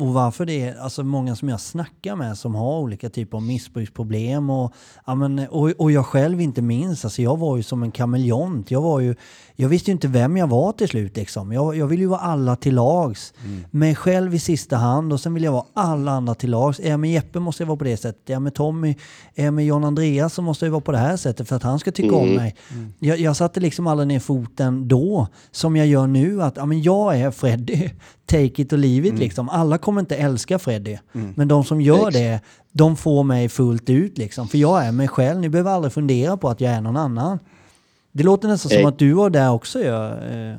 och 0.00 0.14
varför 0.14 0.46
det 0.46 0.62
är 0.62 0.80
alltså 0.80 1.04
många 1.04 1.36
som 1.36 1.48
jag 1.48 1.60
snackar 1.60 2.16
med 2.16 2.38
som 2.38 2.54
har 2.54 2.78
olika 2.78 3.10
typer 3.10 3.36
av 3.36 3.42
missbruksproblem 3.42 4.50
och, 4.50 4.72
ja, 5.06 5.14
men, 5.14 5.38
och, 5.38 5.70
och 5.78 5.92
jag 5.92 6.06
själv 6.06 6.40
inte 6.40 6.62
minst. 6.62 7.04
Alltså 7.04 7.22
jag 7.22 7.38
var 7.38 7.56
ju 7.56 7.62
som 7.62 7.82
en 7.82 7.90
kameleont. 7.90 8.70
Jag, 8.70 8.82
var 8.82 9.00
ju, 9.00 9.14
jag 9.56 9.68
visste 9.68 9.90
ju 9.90 9.92
inte 9.92 10.08
vem 10.08 10.36
jag 10.36 10.46
var 10.46 10.72
till 10.72 10.88
slut. 10.88 11.16
Liksom. 11.16 11.52
Jag, 11.52 11.76
jag 11.76 11.86
ville 11.86 12.02
ju 12.02 12.08
vara 12.08 12.20
alla 12.20 12.56
till 12.56 12.74
lags. 12.74 13.34
Mig 13.70 13.94
själv 13.94 14.34
i 14.34 14.38
sista 14.38 14.76
hand 14.76 15.12
och 15.12 15.20
sen 15.20 15.34
vill 15.34 15.44
jag 15.44 15.52
vara 15.52 15.66
alla 15.74 16.12
andra 16.12 16.34
till 16.34 16.50
lags. 16.50 16.80
Är 16.80 16.90
jag 16.90 17.00
med 17.00 17.12
Jeppe 17.12 17.40
måste 17.40 17.62
jag 17.62 17.68
vara 17.68 17.76
på 17.76 17.84
det 17.84 17.96
sättet. 17.96 18.30
Är 18.30 18.32
jag 18.32 18.42
med 18.42 18.54
Tommy, 18.54 18.96
är 19.34 19.44
jag 19.44 19.54
med 19.54 19.66
John 19.66 19.84
Andreas 19.84 20.34
så 20.34 20.42
måste 20.42 20.66
jag 20.66 20.70
vara 20.70 20.80
på 20.80 20.92
det 20.92 20.98
här 20.98 21.16
sättet 21.16 21.48
för 21.48 21.56
att 21.56 21.62
han 21.62 21.78
ska 21.78 21.92
tycka 21.92 22.16
om 22.16 22.34
mig. 22.34 22.56
Jag, 22.98 23.18
jag 23.18 23.36
satte 23.36 23.60
liksom 23.60 23.86
aldrig 23.86 24.08
ner 24.08 24.20
foten 24.20 24.88
då 24.88 25.28
som 25.50 25.76
jag 25.76 25.86
gör 25.86 26.06
nu 26.06 26.42
att 26.42 26.56
ja, 26.56 26.66
men 26.66 26.82
jag 26.82 27.18
är 27.20 27.30
Freddy. 27.30 27.90
Take 28.32 28.62
it 28.62 28.72
or 28.72 28.76
leave 28.76 29.08
it 29.08 29.18
liksom. 29.18 29.48
Alla 29.48 29.78
kommer 29.78 30.00
inte 30.00 30.16
älska 30.16 30.58
Freddy. 30.58 30.98
Men 31.36 31.48
de 31.48 31.64
som 31.64 31.80
gör 31.80 32.08
Ex- 32.08 32.16
det, 32.16 32.40
de 32.72 32.96
får 32.96 33.24
mig 33.24 33.48
fullt 33.48 33.90
ut 33.90 34.18
liksom. 34.18 34.48
För 34.48 34.58
jag 34.58 34.84
är 34.86 34.92
mig 34.92 35.08
själv. 35.08 35.40
Ni 35.40 35.48
behöver 35.48 35.70
aldrig 35.70 35.92
fundera 35.92 36.36
på 36.36 36.48
att 36.48 36.60
jag 36.60 36.72
är 36.72 36.80
någon 36.80 36.96
annan. 36.96 37.38
Det 38.12 38.22
låter 38.22 38.48
nästan 38.48 38.70
som 38.70 38.78
Ex- 38.78 38.88
att 38.88 38.98
du 38.98 39.12
var 39.12 39.30
där 39.30 39.52
också. 39.52 39.82
Ja. 39.82 40.18
eh. 40.18 40.56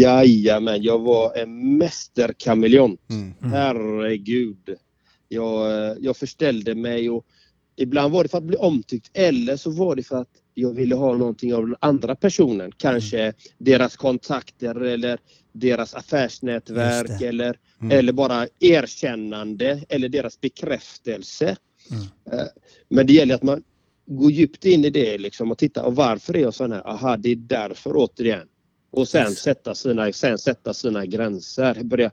Jajamän, 0.00 0.82
jag 0.82 0.98
var 0.98 1.36
en 1.36 1.78
mästerkameleont. 1.78 3.00
Mm. 3.10 3.52
Herregud. 3.52 4.76
Jag, 5.28 5.70
eh, 5.90 5.96
jag 6.00 6.16
förställde 6.16 6.74
mig 6.74 7.10
och 7.10 7.24
ibland 7.76 8.12
var 8.12 8.22
det 8.22 8.28
för 8.28 8.38
att 8.38 8.44
bli 8.44 8.56
omtyckt 8.56 9.10
eller 9.12 9.56
så 9.56 9.70
var 9.70 9.96
det 9.96 10.02
för 10.02 10.16
att 10.20 10.28
jag 10.54 10.72
ville 10.74 10.94
ha 10.94 11.16
någonting 11.16 11.54
av 11.54 11.66
den 11.66 11.76
andra 11.80 12.14
personen. 12.14 12.72
Kanske 12.76 13.32
deras 13.58 13.96
kontakter 13.96 14.80
eller 14.80 15.18
deras 15.52 15.94
affärsnätverk 15.94 17.20
eller, 17.22 17.58
Mm. 17.80 17.98
eller 17.98 18.12
bara 18.12 18.46
erkännande 18.60 19.84
eller 19.88 20.08
deras 20.08 20.40
bekräftelse. 20.40 21.56
Mm. 21.90 22.02
Eh, 22.40 22.46
Men 22.88 23.06
det 23.06 23.12
gäller 23.12 23.34
att 23.34 23.42
man 23.42 23.62
går 24.06 24.30
djupt 24.30 24.64
in 24.64 24.84
i 24.84 24.90
det 24.90 25.18
liksom 25.18 25.50
och 25.52 25.58
tittar 25.58 25.82
och 25.82 25.96
varför 25.96 26.36
är 26.36 26.40
jag 26.40 26.54
sån 26.54 26.72
här? 26.72 26.88
Aha, 26.88 27.16
det 27.16 27.28
är 27.32 27.36
därför 27.36 27.92
återigen. 27.96 28.48
Och 28.90 29.08
sen 29.08 29.28
Yes. 29.28 29.38
sätta 29.38 29.74
sina, 29.74 30.12
sen 30.12 30.38
sätta 30.38 30.74
sina 30.74 31.06
gränser. 31.06 31.82
Börja 31.82 32.10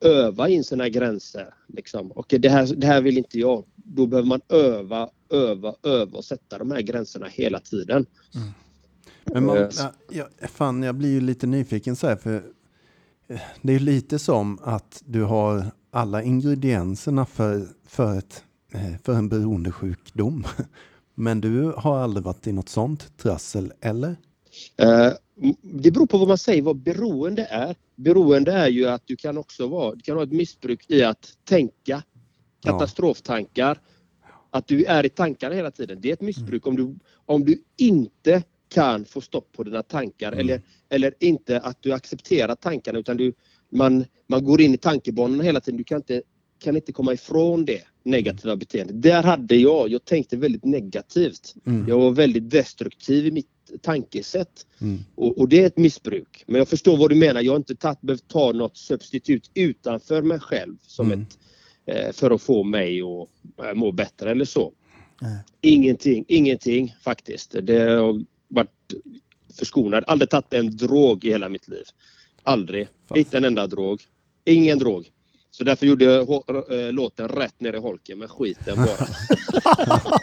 öva 0.00 0.48
in 0.48 0.64
sina 0.64 0.88
gränser. 0.88 1.54
Liksom. 1.68 2.12
Och 2.12 2.26
det 2.38 2.48
här, 2.48 2.74
det 2.76 2.86
här 2.86 3.00
vill 3.00 3.18
inte 3.18 3.38
jag. 3.38 3.64
Då 3.74 4.06
behöver 4.06 4.28
man 4.28 4.40
öva, 4.48 5.10
öva, 5.30 5.74
öva 5.82 6.18
och 6.18 6.24
sätta 6.24 6.58
de 6.58 6.70
här 6.70 6.80
gränserna 6.80 7.26
hela 7.28 7.60
tiden. 7.60 8.06
Men 9.24 9.44
man, 9.46 9.56
Yes. 9.58 9.78
ja, 9.78 9.92
ja, 10.40 10.48
fan, 10.48 10.82
jag 10.82 10.94
blir 10.94 11.10
ju 11.10 11.20
lite 11.20 11.46
nyfiken 11.46 11.96
så 11.96 12.06
här, 12.06 12.16
för 12.16 12.42
det 13.62 13.72
är 13.72 13.78
ju 13.78 13.84
lite 13.84 14.18
som 14.18 14.58
att 14.62 15.02
du 15.06 15.22
har 15.22 15.64
alla 15.90 16.22
ingredienserna 16.22 17.26
för, 17.26 17.66
för, 17.86 18.18
ett, 18.18 18.44
eh, 18.72 18.94
för 19.02 19.14
en 19.14 19.28
beroendesjukdom. 19.28 20.44
Men 21.14 21.40
du 21.40 21.72
har 21.76 21.98
aldrig 21.98 22.24
varit 22.24 22.46
i 22.46 22.52
något 22.52 22.68
sånt 22.68 23.18
trassel, 23.18 23.72
eller? 23.80 24.16
Eh, 24.76 25.12
det 25.62 25.90
beror 25.90 26.06
på 26.06 26.18
vad 26.18 26.28
man 26.28 26.38
säger 26.38 26.62
vad 26.62 26.76
beroende 26.76 27.44
är. 27.44 27.76
Beroende 27.96 28.52
är 28.52 28.68
ju 28.68 28.86
att 28.86 29.02
du 29.06 29.16
kan 29.16 29.38
också 29.38 29.66
vara, 29.66 29.94
du 29.94 30.00
kan 30.00 30.16
ha 30.16 30.22
ett 30.22 30.32
missbruk 30.32 30.84
i 30.88 31.02
att 31.02 31.32
tänka 31.44 32.02
katastroftankar. 32.62 33.80
Att 34.50 34.66
du 34.66 34.84
är 34.84 35.06
i 35.06 35.08
tankarna 35.08 35.54
hela 35.54 35.70
tiden. 35.70 36.00
Det 36.00 36.08
är 36.08 36.12
ett 36.12 36.20
missbruk 36.20 36.66
om 36.66 36.76
du, 36.76 36.94
om 37.26 37.44
du 37.44 37.62
inte 37.76 38.42
kan 38.74 39.04
få 39.04 39.20
stopp 39.20 39.52
på 39.52 39.62
dina 39.62 39.82
tankar 39.82 40.32
eller, 40.32 40.62
eller 40.88 41.14
inte 41.20 41.60
att 41.60 41.82
du 41.82 41.92
accepterar 41.92 42.54
tankarna 42.54 42.98
utan 42.98 43.16
du, 43.16 43.32
man, 43.72 44.04
man 44.26 44.44
går 44.44 44.60
in 44.60 44.74
i 44.74 44.76
tankebanorna 44.76 45.42
hela 45.42 45.60
tiden. 45.60 45.78
Du 45.78 45.84
kan 45.84 45.96
inte, 45.96 46.22
kan 46.58 46.76
inte 46.76 46.92
komma 46.92 47.12
ifrån 47.12 47.64
det 47.64 47.80
negativa 48.02 48.56
beteendet. 48.56 49.02
Där 49.02 49.22
hade 49.22 49.56
jag, 49.56 49.88
jag 49.88 50.04
tänkte 50.04 50.36
väldigt 50.36 50.64
negativt. 50.64 51.54
Mm. 51.66 51.88
Jag 51.88 51.98
var 51.98 52.10
väldigt 52.10 52.50
destruktiv 52.50 53.26
i 53.26 53.30
mitt 53.30 53.46
tankesätt. 53.82 54.66
Mm. 54.80 54.98
Och, 55.14 55.38
och 55.38 55.48
det 55.48 55.62
är 55.62 55.66
ett 55.66 55.78
missbruk. 55.78 56.44
Men 56.46 56.56
jag 56.56 56.68
förstår 56.68 56.96
vad 56.96 57.10
du 57.10 57.14
menar. 57.16 57.42
Jag 57.42 57.52
har 57.52 57.56
inte 57.56 57.76
tagit, 57.76 58.00
behövt 58.00 58.28
ta 58.28 58.52
något 58.52 58.76
substitut 58.76 59.50
utanför 59.54 60.22
mig 60.22 60.40
själv 60.40 60.76
som 60.82 61.06
Mm. 61.06 61.20
ett, 61.22 61.38
eh, 61.86 62.12
för 62.12 62.30
att 62.30 62.42
få 62.42 62.62
mig 62.62 63.02
att 63.02 63.66
eh, 63.66 63.74
må 63.74 63.92
bättre 63.92 64.30
eller 64.30 64.44
så. 64.44 64.72
Ingenting, 65.60 66.24
ingenting 66.28 66.94
faktiskt. 67.02 67.56
Det 67.62 67.98
varit 68.54 68.70
förskonad. 69.58 70.04
Aldrig 70.06 70.30
tagit 70.30 70.52
en 70.54 70.76
drog 70.76 71.24
i 71.24 71.30
hela 71.30 71.48
mitt 71.48 71.68
liv. 71.68 71.84
Aldrig. 72.42 72.88
Fan. 73.08 73.18
Inte 73.18 73.36
en 73.36 73.44
enda 73.44 73.66
drog. 73.66 74.00
Ingen 74.44 74.78
drog. 74.78 75.10
Så 75.50 75.64
därför 75.64 75.86
gjorde 75.86 76.04
jag 76.04 76.28
äh, 76.30 76.92
låten 76.92 77.28
rätt 77.28 77.60
ner 77.60 77.72
i 77.72 77.78
holken 77.78 78.18
med 78.18 78.30
skiten 78.30 78.76
bara. 78.76 79.06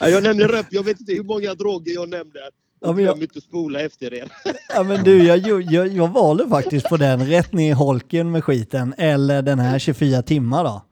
Ja, 0.00 0.08
jag 0.08 0.22
nämnde 0.22 0.48
röp. 0.48 0.66
Jag 0.70 0.82
vet 0.82 1.00
inte 1.00 1.12
hur 1.12 1.22
många 1.22 1.54
droger 1.54 1.92
jag 1.94 2.08
nämnde. 2.08 2.40
Ja, 2.80 2.92
men 2.92 3.04
jag- 3.04 3.22
inte 3.22 3.40
spola 3.40 3.80
efter 3.80 4.14
er. 4.14 4.28
Ja 4.74 4.82
men 4.82 5.04
du, 5.04 5.22
jag, 5.26 5.38
jag, 5.72 5.88
jag 5.88 6.08
valde 6.08 6.48
faktiskt 6.48 6.88
på 6.88 6.96
den, 6.96 7.26
rätt 7.26 7.52
ner 7.52 7.70
i 7.70 7.72
holken 7.72 8.30
med 8.30 8.44
skiten, 8.44 8.94
eller 8.98 9.42
den 9.42 9.58
här 9.58 9.78
24 9.78 10.22
timmar 10.22 10.64
då. 10.64 10.82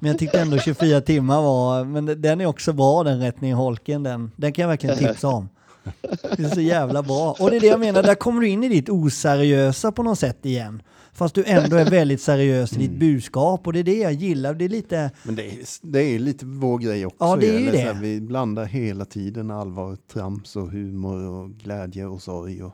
Men 0.00 0.10
jag 0.10 0.18
tyckte 0.18 0.40
ändå 0.40 0.58
24 0.58 1.00
timmar 1.00 1.42
var, 1.42 1.84
men 1.84 2.22
den 2.22 2.40
är 2.40 2.46
också 2.46 2.72
bra 2.72 3.02
den 3.02 3.20
rätt 3.20 3.40
ner 3.40 3.48
i 3.50 3.52
holken, 3.52 4.02
den, 4.02 4.30
den 4.36 4.52
kan 4.52 4.62
jag 4.62 4.68
verkligen 4.68 4.98
tipsa 5.08 5.28
om. 5.28 5.48
Det 6.36 6.44
är 6.44 6.54
så 6.54 6.60
jävla 6.60 7.02
bra. 7.02 7.36
Och 7.40 7.50
det 7.50 7.56
är 7.56 7.60
det 7.60 7.66
jag 7.66 7.80
menar, 7.80 8.02
där 8.02 8.14
kommer 8.14 8.40
du 8.40 8.48
in 8.48 8.64
i 8.64 8.68
ditt 8.68 8.88
oseriösa 8.88 9.92
på 9.92 10.02
något 10.02 10.18
sätt 10.18 10.46
igen. 10.46 10.82
Fast 11.14 11.34
du 11.34 11.44
ändå 11.44 11.76
är 11.76 11.90
väldigt 11.90 12.22
seriös 12.22 12.72
i 12.72 12.76
ditt 12.76 12.90
budskap 12.98 13.66
och 13.66 13.72
det 13.72 13.78
är 13.78 13.84
det 13.84 13.98
jag 13.98 14.12
gillar. 14.12 14.54
Det 14.54 14.64
är 14.64 14.68
lite, 14.68 15.10
Men 15.22 15.34
det 15.36 15.46
är, 15.46 15.58
det 15.82 16.00
är 16.02 16.18
lite 16.18 16.46
vår 16.46 16.78
grej 16.78 17.06
också. 17.06 17.16
Ja, 17.20 17.36
det 17.36 17.54
är 17.54 17.58
ju 17.58 17.70
det. 17.70 17.78
här, 17.78 17.94
vi 17.94 18.20
blandar 18.20 18.64
hela 18.64 19.04
tiden 19.04 19.50
allvar, 19.50 19.96
trams 20.12 20.56
och 20.56 20.70
humor 20.70 21.28
och 21.28 21.50
glädje 21.50 22.06
och 22.06 22.22
sorg. 22.22 22.62
Och, 22.62 22.72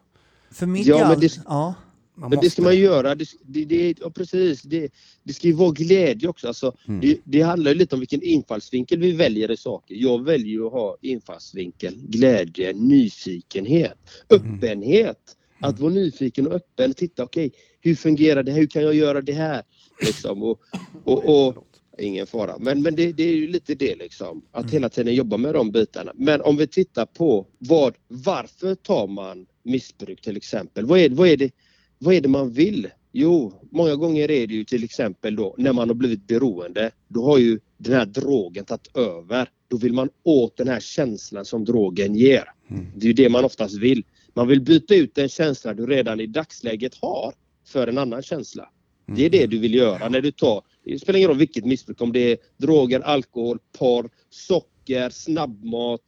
för 0.51 0.67
mitt 0.67 0.87
Ja, 0.87 1.05
i 1.05 1.09
men 1.09 1.21
det- 1.21 1.41
ja. 1.49 1.75
Man 2.19 2.31
Men 2.31 2.41
det 2.41 2.51
ska 2.51 2.63
måste 2.63 2.63
man 2.63 2.77
göra. 2.77 3.15
Det, 3.15 3.25
det, 3.43 3.65
det, 3.65 3.95
ja, 4.01 4.11
precis. 4.11 4.63
Det, 4.63 4.93
det 5.23 5.33
ska 5.33 5.47
ju 5.47 5.53
vara 5.53 5.71
glädje 5.71 6.29
också. 6.29 6.49
Alltså, 6.49 6.77
Mm. 6.89 7.01
det, 7.01 7.19
det 7.25 7.41
handlar 7.41 7.71
ju 7.71 7.79
lite 7.79 7.95
om 7.95 8.01
vilken 8.01 8.23
infallsvinkel 8.23 8.99
vi 8.99 9.13
väljer 9.13 9.51
i 9.51 9.57
saker. 9.57 9.95
Jag 9.95 10.25
väljer 10.25 10.67
att 10.67 10.73
ha 10.73 10.97
infallsvinkel, 11.03 11.95
glädje, 11.97 12.73
nyfikenhet, 12.73 13.99
öppenhet. 14.31 15.35
Att 15.61 15.81
vara 15.81 15.93
nyfiken 15.93 16.47
och 16.47 16.53
öppen. 16.53 16.95
Titta, 16.95 17.25
okej, 17.25 17.53
hur 17.81 17.95
fungerar 17.95 18.43
det 18.43 18.53
här? 18.53 18.59
Hur 18.59 18.67
kan 18.67 18.83
jag 18.83 18.95
göra 18.95 19.21
det 19.21 19.33
här? 19.33 19.63
Liksom, 20.07 20.43
och, 20.43 20.61
och, 21.05 21.47
och, 21.49 21.65
ingen 21.99 22.27
fara. 22.27 22.59
Men, 22.59 22.83
men 22.83 22.97
det, 22.97 23.13
det 23.13 23.23
är 23.23 23.35
ju 23.35 23.49
lite 23.49 23.75
det 23.75 23.95
liksom. 23.95 24.43
Att 24.53 24.71
hela 24.71 24.89
tiden 24.89 25.15
jobba 25.15 25.37
med 25.37 25.55
de 25.55 25.71
bitarna. 25.71 26.13
Men 26.15 26.41
om 26.41 26.57
vi 26.57 26.67
tittar 26.67 27.07
på 27.07 27.47
vad, 27.59 27.95
varför 28.09 28.75
tar 28.75 29.07
man 29.07 29.47
missbruk 29.63 30.21
till 30.21 30.37
exempel? 30.37 30.87
Vad 30.87 30.99
är, 30.99 31.11
vad 31.11 31.29
är 31.29 31.37
det 31.37 31.51
vad 31.99 32.15
är 32.15 32.21
det 32.21 32.29
man 32.29 32.51
vill? 32.51 32.89
Jo, 33.13 33.53
många 33.71 33.97
gånger 33.97 34.31
är 34.31 34.47
det 34.47 34.55
ju 34.55 34.65
till 34.65 34.85
exempel 34.85 35.37
då 35.37 35.55
när 35.59 35.73
man 35.73 35.89
har 35.89 35.95
blivit 35.95 36.27
beroende. 36.27 36.91
Då 37.09 37.25
har 37.25 37.39
ju 37.39 37.61
den 37.77 37.95
här 37.95 38.07
drogen 38.07 38.65
tagit 38.65 38.97
över. 38.97 39.51
Då 39.69 39.77
vill 39.77 39.93
man 39.93 40.09
åt 40.23 40.57
den 40.57 40.69
här 40.69 40.81
känslan 40.81 41.45
som 41.45 41.65
drogen 41.65 42.15
ger. 42.15 42.45
Det 42.69 43.05
är 43.05 43.07
ju 43.07 43.13
det 43.13 43.29
man 43.29 43.45
oftast 43.45 43.79
vill. 43.79 44.05
Man 44.35 44.49
vill 44.49 44.61
byta 44.61 44.95
ut 44.95 45.15
den 45.15 45.29
känsla 45.29 45.75
du 45.75 45.87
redan 45.87 46.21
i 46.21 46.27
dagsläget 46.27 46.95
har 46.95 47.35
för 47.67 47.87
en 47.87 47.99
annan 47.99 48.23
känsla. 48.23 48.71
Det 49.17 49.27
är 49.27 49.31
det 49.31 49.47
du 49.47 49.59
vill 49.59 49.75
göra 49.75 50.09
när 50.09 50.21
du 50.21 50.31
tar, 50.31 50.63
det 50.85 50.99
spelar 50.99 51.17
ingen 51.17 51.29
roll 51.29 51.39
vilket 51.39 51.65
missbruk, 51.65 52.01
om 52.01 52.13
det 52.13 52.33
är 52.33 52.39
droger, 52.57 53.01
alkohol, 53.01 53.59
porr, 53.79 54.11
socker, 54.31 55.11
snabbmat, 55.11 56.01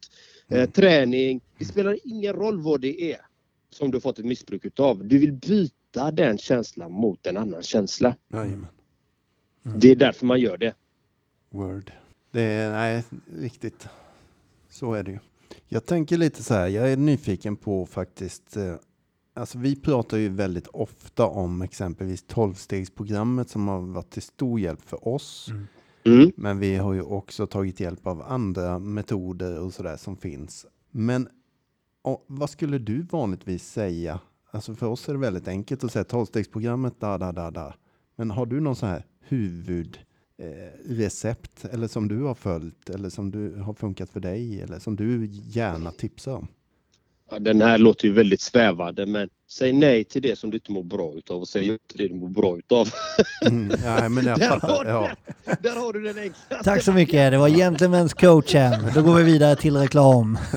eh, 0.49 0.69
träning. 0.69 1.41
Det 1.59 1.65
spelar 1.65 1.97
ingen 2.03 2.33
roll 2.33 2.61
vad 2.61 2.81
det 2.81 3.11
är 3.11 3.17
som 3.69 3.91
du 3.91 3.95
har 3.95 4.01
fått 4.01 4.19
ett 4.19 4.25
missbruk 4.25 4.65
utav. 4.65 5.07
Du 5.07 5.17
vill 5.17 5.33
byta 5.33 5.75
den 5.93 6.37
känslan 6.37 6.91
mot 6.91 7.27
en 7.27 7.37
annan 7.37 7.63
känsla. 7.63 8.15
Jajamän. 8.33 8.67
Det 9.63 9.91
är 9.91 9.95
därför 9.95 10.25
man 10.25 10.39
gör 10.39 10.57
det. 10.57 10.73
Word. 11.49 11.91
Det 12.31 12.41
är, 12.41 12.71
nej, 12.71 13.03
riktigt. 13.37 13.87
Så 14.69 14.93
är 14.93 15.03
det 15.03 15.11
ju. 15.11 15.19
Jag 15.67 15.85
tänker 15.85 16.17
lite 16.17 16.43
så 16.43 16.53
här, 16.53 16.67
jag 16.67 16.91
är 16.91 16.97
nyfiken 16.97 17.55
på 17.55 17.85
faktiskt, 17.85 18.57
eh, 18.57 18.75
alltså 19.33 19.57
vi 19.57 19.75
pratar 19.75 20.17
ju 20.17 20.29
väldigt 20.29 20.67
ofta 20.67 21.27
om 21.27 21.61
exempelvis 21.61 22.25
12-stegsprogrammet 22.25 23.49
som 23.49 23.67
har 23.67 23.81
varit 23.81 24.09
till 24.09 24.21
stor 24.21 24.59
hjälp 24.59 24.81
för 24.81 25.07
oss. 25.07 25.49
Mm. 26.05 26.31
Men 26.35 26.59
vi 26.59 26.75
har 26.75 26.93
ju 26.93 27.01
också 27.01 27.47
tagit 27.47 27.79
hjälp 27.79 28.07
av 28.07 28.21
andra 28.21 28.79
metoder 28.79 29.59
och 29.59 29.73
sådär 29.73 29.97
som 29.97 30.17
finns. 30.17 30.65
Men 30.91 31.29
och, 32.01 32.23
vad 32.27 32.49
skulle 32.49 32.77
du 32.77 33.01
vanligtvis 33.01 33.71
säga? 33.71 34.19
Alltså 34.51 34.75
för 34.75 34.85
oss 34.87 35.09
är 35.09 35.13
det 35.13 35.19
väldigt 35.19 35.47
enkelt 35.47 35.83
att 35.83 35.91
säga 35.91 36.03
12-stegsprogrammet, 36.03 36.93
da, 36.99 37.17
da, 37.17 37.31
da, 37.31 37.51
da. 37.51 37.73
Men 38.15 38.31
har 38.31 38.45
du 38.45 38.59
någon 38.59 38.75
sån 38.75 38.89
här 38.89 39.05
huvudrecept 39.21 41.65
eh, 41.65 41.73
eller 41.73 41.87
som 41.87 42.07
du 42.07 42.21
har 42.21 42.35
följt 42.35 42.89
eller 42.89 43.09
som 43.09 43.31
du 43.31 43.55
har 43.55 43.73
funkat 43.73 44.09
för 44.09 44.19
dig 44.19 44.61
eller 44.61 44.79
som 44.79 44.95
du 44.95 45.25
gärna 45.31 45.91
tipsar 45.91 46.33
om? 46.35 46.47
Ja, 47.31 47.39
den 47.39 47.61
här 47.61 47.77
låter 47.77 48.07
ju 48.07 48.13
väldigt 48.13 48.41
svävande 48.41 49.05
men 49.05 49.29
säg 49.49 49.73
nej 49.73 50.03
till 50.03 50.21
det 50.21 50.39
som 50.39 50.49
du 50.51 50.57
inte 50.57 50.71
mår 50.71 50.83
bra 50.83 51.13
utav 51.15 51.41
och 51.41 51.47
säg 51.47 51.67
ja 51.67 51.77
till 51.87 51.97
det 51.97 52.07
du 52.07 52.13
mår 52.15 52.29
bra 52.29 52.57
utav. 52.57 52.89
Mm, 53.45 53.71
ja, 53.85 54.09
men 54.09 54.25
jag 54.25 54.39
Där 54.49 54.59
har, 54.59 54.85
Ja. 54.85 55.09
den. 55.45 55.55
Där 55.61 55.75
har 55.75 55.93
du 55.93 56.01
den 56.01 56.17
enkla. 56.17 56.63
Tack 56.63 56.83
så 56.83 56.93
mycket, 56.93 57.31
det 57.31 57.37
var 57.37 57.49
Gentlemen's 57.49 58.19
coachen. 58.19 58.91
Då 58.95 59.01
går 59.01 59.15
vi 59.15 59.23
vidare 59.23 59.55
till 59.55 59.77
reklam. 59.77 60.37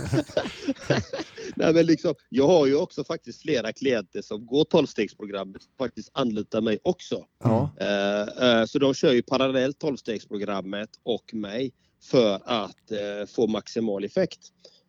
Nej, 1.57 1.75
men 1.75 1.87
liksom, 1.87 2.15
jag 2.29 2.47
har 2.47 2.67
ju 2.67 2.77
också 2.77 3.05
faktiskt 3.05 3.43
flera 3.43 3.73
klienter 3.73 4.23
som 4.23 4.47
går 4.47 4.65
12-stegsprogrammet 4.65 5.63
faktiskt 5.79 6.11
anlitar 6.13 6.61
mig 6.61 6.79
också. 6.83 7.25
Ja. 7.43 7.71
Eh, 7.81 8.49
eh, 8.49 8.65
så 8.65 8.79
de 8.79 8.95
kör 8.95 9.13
ju 9.13 9.23
parallellt 9.23 9.83
12-stegsprogrammet 9.83 10.89
och 11.03 11.35
mig 11.35 11.73
för 12.03 12.41
att 12.45 12.91
eh, 12.91 13.27
få 13.35 13.47
maximal 13.47 14.05
effekt. 14.05 14.41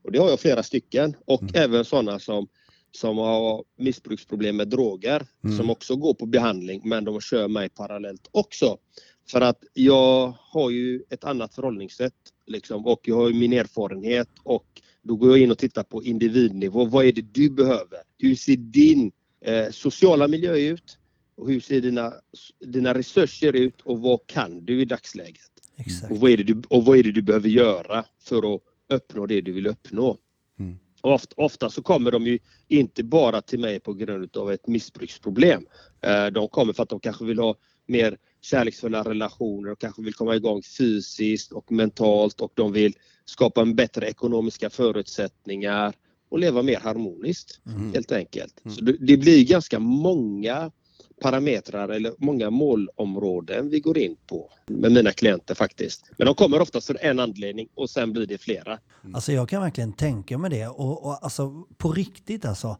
Och 0.03 0.11
det 0.11 0.19
har 0.19 0.29
jag 0.29 0.39
flera 0.39 0.63
stycken 0.63 1.15
och 1.25 1.43
även 1.53 1.85
sådana 1.85 2.19
som, 2.19 2.47
som 2.91 3.17
har 3.17 3.63
missbruksproblem 3.77 4.57
med 4.57 4.67
droger 4.67 5.27
Mm. 5.43 5.57
som 5.57 5.69
också 5.69 5.95
går 5.95 6.13
på 6.13 6.25
behandling 6.25 6.81
men 6.83 7.05
de 7.05 7.21
kör 7.21 7.47
mig 7.47 7.69
parallellt 7.69 8.27
också. 8.31 8.77
För 9.29 9.41
att 9.41 9.63
jag 9.73 10.33
har 10.39 10.69
ju 10.69 11.03
ett 11.09 11.23
annat 11.23 11.55
förhållningssätt 11.55 12.13
liksom, 12.47 12.85
och 12.85 12.99
jag 13.03 13.15
har 13.15 13.29
ju 13.29 13.33
min 13.33 13.53
erfarenhet 13.53 14.29
och 14.43 14.81
då 15.07 15.15
går 15.15 15.29
jag 15.29 15.39
in 15.39 15.51
och 15.51 15.57
tittar 15.57 15.83
på 15.83 16.03
individnivå. 16.03 16.85
Vad 16.85 17.05
är 17.05 17.11
det 17.11 17.33
du 17.33 17.49
behöver? 17.49 17.99
Hur 18.17 18.35
ser 18.35 18.57
din 18.57 19.11
eh, 19.41 19.69
sociala 19.71 20.27
miljö 20.27 20.55
ut? 20.55 20.97
Och 21.37 21.49
hur 21.51 21.59
ser 21.59 21.81
dina, 21.81 22.13
dina 22.59 22.93
resurser 22.93 23.53
ut 23.53 23.81
och 23.81 23.99
vad 23.99 24.27
kan 24.27 24.65
du 24.65 24.81
i 24.81 24.85
dagsläget? 24.85 25.51
Exakt. 25.77 26.11
Och 26.11 26.17
vad, 26.17 26.31
är 26.31 26.37
det 26.37 26.43
du, 26.43 26.61
och 26.69 26.85
vad 26.85 26.97
är 26.97 27.03
det 27.03 27.11
du 27.11 27.21
behöver 27.21 27.49
göra 27.49 28.05
för 28.23 28.55
att 28.55 28.61
uppnå 28.89 29.25
det 29.25 29.41
du 29.41 29.51
vill 29.51 29.67
uppnå? 29.67 30.17
Mm. 30.59 30.77
Och 31.01 31.13
ofta, 31.13 31.33
ofta 31.37 31.69
så 31.69 31.81
kommer 31.81 32.11
de 32.11 32.27
ju 32.27 32.39
inte 32.67 33.03
bara 33.03 33.41
till 33.41 33.59
mig 33.59 33.79
på 33.79 33.93
grund 33.93 34.37
av 34.37 34.51
ett 34.51 34.67
missbruksproblem. 34.67 35.65
Eh, 36.01 36.27
De 36.27 36.47
kommer 36.47 36.73
för 36.73 36.83
att 36.83 36.89
de 36.89 36.99
kanske 36.99 37.25
vill 37.25 37.39
ha 37.39 37.55
mer 37.87 38.17
kärleksfulla 38.41 39.03
relationer 39.03 39.71
och 39.71 39.79
kanske 39.79 40.01
vill 40.01 40.13
komma 40.13 40.35
igång 40.35 40.61
fysiskt 40.77 41.51
och 41.51 41.71
mentalt 41.71 42.41
och 42.41 42.51
de 42.55 42.71
vill 42.71 42.93
skapa 43.25 43.61
en 43.61 43.75
bättre 43.75 44.07
ekonomiska 44.07 44.69
förutsättningar 44.69 45.93
och 46.29 46.39
leva 46.39 46.61
mer 46.61 46.79
harmoniskt 46.79 47.59
helt 47.93 48.11
enkelt. 48.11 48.61
Så 48.75 48.81
det, 48.81 48.97
det 48.99 49.17
blir 49.17 49.45
ganska 49.45 49.79
många 49.79 50.71
parametrar 51.21 51.89
eller 51.89 52.13
många 52.17 52.49
målområden 52.49 53.69
vi 53.69 53.79
går 53.79 53.97
in 53.97 54.15
på 54.27 54.51
med 54.67 54.91
mina 54.91 55.11
klienter 55.11 55.55
faktiskt. 55.55 56.11
Men 56.17 56.25
de 56.25 56.35
kommer 56.35 56.61
oftast 56.61 56.87
för 56.87 56.97
en 57.01 57.19
anledning 57.19 57.67
och 57.75 57.89
sen 57.89 58.13
blir 58.13 58.25
det 58.25 58.37
flera. 58.37 58.79
Alltså 59.13 59.31
jag 59.31 59.49
kan 59.49 59.61
verkligen 59.61 59.93
tänka 59.93 60.37
mig 60.37 60.49
det 60.49 60.67
och, 60.67 61.05
och 61.05 61.23
alltså 61.23 61.63
på 61.77 61.91
riktigt 61.91 62.45
alltså. 62.45 62.77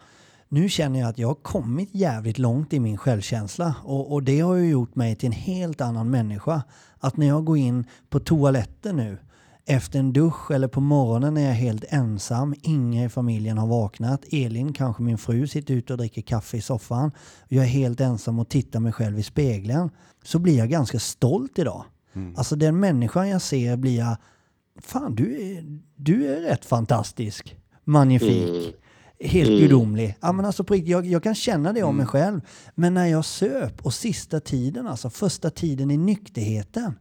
nu 0.50 0.70
känner 0.70 1.00
jag 1.00 1.10
att 1.10 1.18
jag 1.18 1.28
har 1.28 1.36
kommit 1.36 1.90
jävligt 1.92 2.38
långt 2.38 2.74
i 2.74 2.80
min 2.80 2.98
självkänsla 2.98 3.76
och, 3.84 4.14
och 4.14 4.24
det 4.24 4.40
har 4.40 4.56
ju 4.56 4.70
gjort 4.70 4.96
mig 4.96 5.16
till 5.16 5.28
en 5.28 5.34
helt 5.34 5.82
annan 5.82 6.10
människa. 6.10 6.64
Att 7.00 7.18
när 7.18 7.28
jag 7.28 7.46
går 7.46 7.58
in 7.58 7.86
på 8.10 8.20
toaletten 8.20 8.96
nu 8.96 9.18
efter 9.66 10.00
en 10.00 10.14
dusch 10.14 10.52
eller 10.52 10.68
på 10.68 10.82
morgonen 10.82 11.34
när 11.34 11.42
jag 11.42 11.50
är 11.52 11.56
helt 11.56 11.84
ensam, 11.90 12.56
ingen 12.62 13.06
i 13.06 13.10
familjen 13.10 13.58
har 13.58 13.68
vaknat, 13.68 14.26
Elin, 14.32 14.74
kanske 14.74 15.04
min 15.04 15.18
fru, 15.18 15.48
sitter 15.48 15.74
ute 15.74 15.94
och 15.94 15.98
dricker 15.98 16.22
kaffe 16.22 16.58
i 16.58 16.62
soffan, 16.62 17.12
jag 17.48 17.64
är 17.64 17.70
helt 17.70 18.02
ensam 18.02 18.40
och 18.40 18.50
tittar 18.50 18.80
mig 18.80 18.92
själv 18.92 19.20
i 19.20 19.24
spegeln, 19.24 19.90
så 20.24 20.40
blir 20.40 20.58
jag 20.58 20.70
ganska 20.70 21.00
stolt 21.00 21.60
idag. 21.60 21.84
Alltså 22.36 22.56
den 22.56 22.80
människan 22.80 23.30
jag 23.30 23.42
ser 23.42 23.78
blir 23.78 23.98
jag, 23.98 24.18
fan 24.82 25.16
du 25.16 25.42
är, 25.42 25.80
du 25.96 26.36
är 26.36 26.42
rätt 26.42 26.66
fantastisk, 26.66 27.58
magnifik. 27.84 28.76
Helt 29.20 29.50
gudomlig. 29.50 30.18
Ja, 30.22 30.32
men 30.32 30.46
alltså 30.46 30.76
jag, 30.76 31.06
jag 31.06 31.24
kan 31.24 31.36
känna 31.36 31.74
det 31.74 31.84
om 31.84 31.98
mig 31.98 32.06
själv. 32.06 32.42
Men 32.76 32.94
när 32.94 33.06
jag 33.06 33.26
söp 33.26 33.86
och 33.86 33.94
sista 33.94 34.40
tiden, 34.40 34.88
alltså 34.88 35.10
första 35.10 35.50
tiden 35.50 35.92
i 35.92 35.98
nykterheten. 35.98 36.94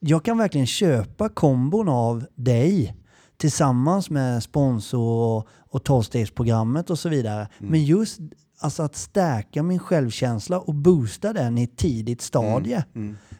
Jag 0.00 0.24
kan 0.24 0.38
verkligen 0.38 0.66
köpa 0.66 1.28
kombon 1.28 1.88
av 1.88 2.26
dig 2.34 2.94
tillsammans 3.36 4.10
med 4.10 4.42
sponsor 4.42 5.36
och, 5.36 5.48
och 5.70 5.84
tolvstegsprogrammet 5.84 6.90
och 6.90 6.98
så 6.98 7.08
vidare. 7.08 7.48
Men 7.58 7.84
just 7.84 8.20
alltså 8.60 8.82
att 8.82 8.96
stärka 8.96 9.62
min 9.62 9.78
självkänsla 9.78 10.60
och 10.60 10.74
boosta 10.74 11.32
den 11.32 11.58
i 11.58 11.62
ett 11.62 11.76
tidigt 11.76 12.22
stadie. 12.22 12.84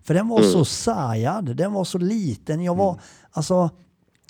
För 0.03 0.15
den 0.15 0.29
var 0.29 0.43
så 0.43 0.65
sargad, 0.65 1.57
den 1.57 1.73
var 1.73 1.85
så 1.85 1.99
liten. 1.99 2.63
Jag 2.63 2.75
var, 2.75 3.01
alltså, 3.31 3.71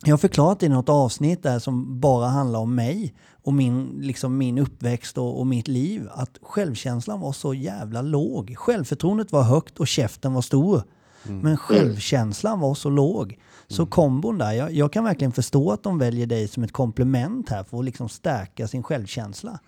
jag 0.04 0.12
har 0.12 0.18
förklarat 0.18 0.62
i 0.62 0.68
något 0.68 0.88
avsnitt 0.88 1.42
där 1.42 1.58
som 1.58 2.00
bara 2.00 2.26
handlar 2.26 2.58
om 2.60 2.74
mig 2.74 3.14
och 3.44 3.54
min, 3.54 3.86
liksom 4.00 4.38
min 4.38 4.58
uppväxt 4.58 5.18
och, 5.18 5.40
och 5.40 5.46
mitt 5.46 5.68
liv. 5.68 6.08
Att 6.12 6.38
självkänslan 6.42 7.20
var 7.20 7.32
så 7.32 7.54
jävla 7.54 8.02
låg. 8.02 8.54
Självförtroendet 8.56 9.32
var 9.32 9.42
högt 9.42 9.78
och 9.78 9.88
käften 9.88 10.32
var 10.32 10.42
stor. 10.42 10.82
Men 11.22 11.56
självkänslan 11.56 12.60
var 12.60 12.74
så 12.74 12.90
låg. 12.90 13.38
Så 13.66 13.86
kombon 13.86 14.38
där, 14.38 14.52
jag, 14.52 14.72
jag 14.72 14.92
kan 14.92 15.04
verkligen 15.04 15.32
förstå 15.32 15.70
att 15.70 15.82
de 15.82 15.98
väljer 15.98 16.26
dig 16.26 16.48
som 16.48 16.62
ett 16.62 16.72
komplement 16.72 17.48
här 17.48 17.64
för 17.64 17.78
att 17.78 17.84
liksom 17.84 18.08
stärka 18.08 18.68
sin 18.68 18.82
självkänsla. 18.82 19.58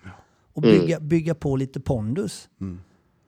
Och 0.53 0.61
bygga, 0.61 0.99
bygga 0.99 1.35
på 1.35 1.55
lite 1.55 1.79
pondus. 1.79 2.49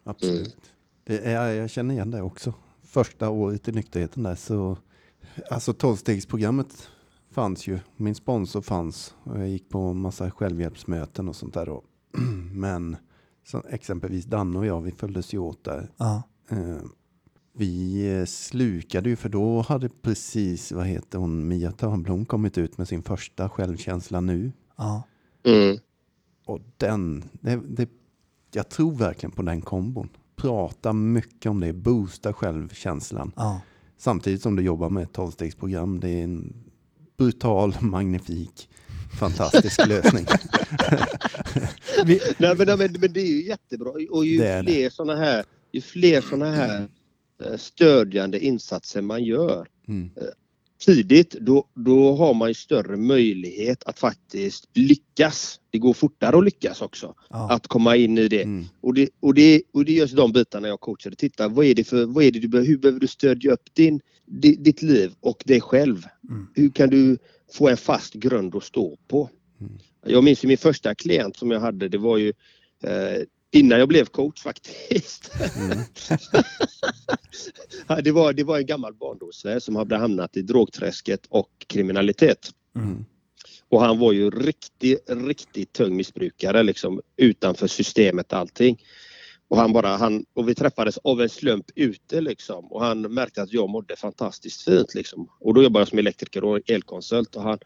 Absolut. 0.03 0.57
Det 1.03 1.25
är, 1.25 1.51
jag 1.53 1.69
känner 1.69 1.93
igen 1.93 2.11
det 2.11 2.21
också. 2.21 2.53
Första 2.83 3.29
året 3.29 3.67
i 3.67 3.71
nykterheten 3.71 4.23
där 4.23 4.35
så, 4.35 4.77
alltså 5.51 5.73
tolvstegsprogrammet 5.73 6.89
fanns 7.31 7.67
ju. 7.67 7.79
Min 7.97 8.15
sponsor 8.15 8.61
fanns 8.61 9.15
och 9.23 9.39
jag 9.39 9.49
gick 9.49 9.69
på 9.69 9.93
massa 9.93 10.31
självhjälpsmöten 10.31 11.29
och 11.29 11.35
sånt 11.35 11.53
där 11.53 11.65
då. 11.65 11.83
Men 12.53 12.97
så 13.45 13.63
exempelvis 13.69 14.25
Danne 14.25 14.59
och 14.59 14.65
jag, 14.65 14.81
vi 14.81 14.91
följdes 14.91 15.33
ju 15.33 15.37
åt 15.37 15.63
där. 15.63 15.91
Ja. 15.97 16.23
Eh, 16.49 16.77
vi 17.53 18.05
eh, 18.11 18.25
slukade 18.25 19.09
ju 19.09 19.15
för 19.15 19.29
då 19.29 19.61
hade 19.61 19.89
precis, 19.89 20.71
vad 20.71 20.85
heter 20.85 21.17
hon, 21.17 21.47
Mia 21.47 21.71
Törnblom 21.71 22.25
kommit 22.25 22.57
ut 22.57 22.77
med 22.77 22.87
sin 22.87 23.03
första 23.03 23.49
självkänsla 23.49 24.21
nu. 24.21 24.51
Ja. 24.77 25.03
Mm. 25.43 25.77
Och 26.45 26.59
den, 26.77 27.23
det, 27.31 27.61
det, 27.67 27.89
jag 28.51 28.69
tror 28.69 28.95
verkligen 28.95 29.31
på 29.31 29.41
den 29.41 29.61
kombon. 29.61 30.09
Prata 30.35 30.93
mycket 30.93 31.49
om 31.49 31.59
det, 31.59 31.73
boosta 31.73 32.33
självkänslan. 32.33 33.31
Ja. 33.35 33.61
Samtidigt 33.97 34.41
som 34.41 34.55
du 34.55 34.63
jobbar 34.63 34.89
med 34.89 35.03
ett 35.03 35.13
tolvstegsprogram. 35.13 35.99
Det 35.99 36.09
är 36.09 36.23
en 36.23 36.53
brutal, 37.17 37.75
magnifik, 37.81 38.69
fantastisk 39.19 39.87
lösning. 39.87 40.25
Nej, 42.05 42.55
men, 42.57 42.57
men, 42.57 42.77
men 42.77 43.13
det 43.13 43.21
är 43.21 43.31
ju 43.31 43.47
jättebra. 43.47 43.91
Och 44.09 44.25
ju 44.25 44.37
Det 44.37 44.63
fler 44.63 44.89
sådana 44.89 45.15
här, 45.15 45.43
ju 45.71 45.81
fler 45.81 46.21
såna 46.21 46.51
här 46.51 46.87
stödjande 47.57 48.39
insatser 48.45 49.01
man 49.01 49.23
gör 49.23 49.67
Mm. 49.87 50.09
eh, 50.17 50.23
tidigt, 50.85 51.31
då, 51.31 51.67
då 51.73 52.15
har 52.15 52.33
man 52.33 52.53
större 52.53 52.97
möjlighet 52.97 53.83
att 53.83 53.99
faktiskt 53.99 54.69
lyckas. 54.73 55.59
Det 55.69 55.77
går 55.77 55.93
fortare 55.93 56.37
att 56.37 56.43
lyckas 56.45 56.81
också. 56.81 57.15
Ja. 57.29 57.51
Att 57.51 57.67
komma 57.67 57.95
in 57.95 58.17
i 58.17 58.27
det. 58.27 58.43
Mm. 58.43 58.65
Och 58.81 58.93
det, 58.93 59.09
och 59.19 59.33
det, 59.33 59.61
och 59.73 59.85
det 59.85 59.91
just 59.93 60.15
de 60.15 60.31
bitarna 60.31 60.67
jag 60.67 60.79
coachar. 60.79 61.11
Titta, 61.11 61.47
vad 61.47 61.65
är 61.65 61.75
det 61.75 61.83
för, 61.83 62.05
vad 62.05 62.23
är 62.23 62.31
det 62.31 62.39
du 62.39 62.47
behöver, 62.47 62.67
hur 62.67 62.77
behöver 62.77 62.99
du 62.99 63.07
stödja 63.07 63.51
upp 63.51 63.73
din, 63.73 64.01
di- 64.25 64.55
ditt 64.55 64.81
liv 64.81 65.11
och 65.19 65.43
dig 65.45 65.61
själv? 65.61 66.05
Mm. 66.29 66.47
Hur 66.55 66.69
kan 66.69 66.89
du 66.89 67.17
få 67.53 67.69
en 67.69 67.77
fast 67.77 68.13
grund 68.13 68.55
att 68.55 68.63
stå 68.63 68.97
på? 69.07 69.29
Jag 70.05 70.23
minns 70.23 70.43
ju 70.43 70.47
min 70.47 70.57
första 70.57 70.95
klient 70.95 71.37
som 71.37 71.51
jag 71.51 71.59
hade, 71.59 71.89
det 71.89 71.97
var 71.97 72.17
ju 72.17 72.33
eh, 72.83 73.21
innan 73.53 73.79
jag 73.79 73.87
blev 73.87 74.05
coach 74.05 74.43
faktiskt. 74.43 75.31
Ja, 77.87 78.01
det, 78.01 78.11
var, 78.11 78.33
det 78.33 78.43
var 78.43 78.57
en 78.57 78.65
gammal 78.65 78.93
barndomsvän 78.93 79.61
som 79.61 79.75
hade 79.75 79.97
hamnat 79.97 80.37
i 80.37 80.41
drogträsket 80.41 81.25
och 81.29 81.49
kriminalitet. 81.67 82.49
Mm. 82.75 83.05
Och 83.69 83.81
han 83.81 83.99
var 83.99 84.11
ju 84.11 84.29
riktigt, 84.29 85.09
riktigt 85.09 85.73
tung 85.73 85.95
missbrukare 85.95 86.63
liksom 86.63 87.01
utanför 87.17 87.67
systemet 87.67 88.33
allting. 88.33 88.81
Och 89.47 89.57
han 89.57 89.73
bara, 89.73 89.97
han, 89.97 90.25
och 90.33 90.49
vi 90.49 90.55
träffades 90.55 90.97
av 90.97 91.21
en 91.21 91.29
slump 91.29 91.65
ute 91.75 92.21
liksom 92.21 92.71
och 92.71 92.83
han 92.83 93.01
märkte 93.01 93.41
att 93.41 93.53
jag 93.53 93.69
mådde 93.69 93.95
fantastiskt 93.95 94.61
fint 94.61 94.95
liksom. 94.95 95.27
Och 95.39 95.53
då 95.53 95.63
jobbade 95.63 95.81
jag 95.81 95.87
som 95.87 95.99
elektriker 95.99 96.43
och 96.43 96.69
elkonsult 96.69 97.35
och 97.35 97.43
han 97.43 97.59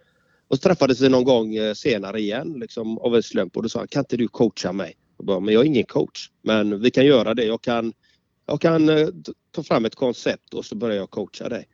och 0.47 0.55
så 0.55 0.61
träffades 0.61 1.01
vi 1.01 1.09
någon 1.09 1.23
gång 1.23 1.55
eh, 1.55 1.73
senare 1.73 2.19
igen 2.19 2.53
liksom 2.59 2.97
av 2.97 3.15
en 3.15 3.23
slump 3.23 3.57
och 3.57 3.63
då 3.63 3.69
sa 3.69 3.79
han, 3.79 3.87
kan 3.87 3.99
inte 3.99 4.17
du 4.17 4.27
coacha 4.27 4.71
mig? 4.71 4.93
Jag 5.17 5.25
bara, 5.25 5.39
men 5.39 5.53
jag 5.53 5.61
är 5.61 5.65
ingen 5.65 5.85
coach. 5.85 6.29
Men 6.41 6.81
vi 6.81 6.91
kan 6.91 7.05
göra 7.05 7.33
det. 7.33 7.45
Jag 7.45 7.61
kan, 7.61 7.93
jag 8.45 8.61
kan 8.61 8.89
eh, 8.89 9.07
ta 9.51 9.63
fram 9.63 9.85
ett 9.85 9.95
koncept 9.95 10.53
och 10.53 10.65
så 10.65 10.75
börjar 10.75 10.97
jag 10.97 11.09
coacha 11.09 11.49
dig. 11.49 11.67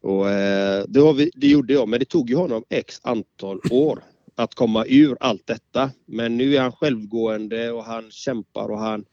Och 0.00 0.30
eh, 0.30 0.84
det, 0.88 1.00
har 1.00 1.12
vi, 1.12 1.30
det 1.34 1.46
gjorde 1.46 1.72
jag, 1.72 1.88
men 1.88 1.98
det 1.98 2.04
tog 2.04 2.30
ju 2.30 2.36
honom 2.36 2.64
x 2.68 3.00
antal 3.02 3.60
år 3.70 4.04
att 4.34 4.54
komma 4.54 4.84
ur 4.88 5.16
allt 5.20 5.46
detta. 5.46 5.90
Men 6.06 6.36
nu 6.36 6.56
är 6.56 6.60
han 6.60 6.72
självgående 6.72 7.70
och 7.70 7.84
han 7.84 8.10
kämpar 8.10 8.68
och 8.68 8.78
han 8.78 9.04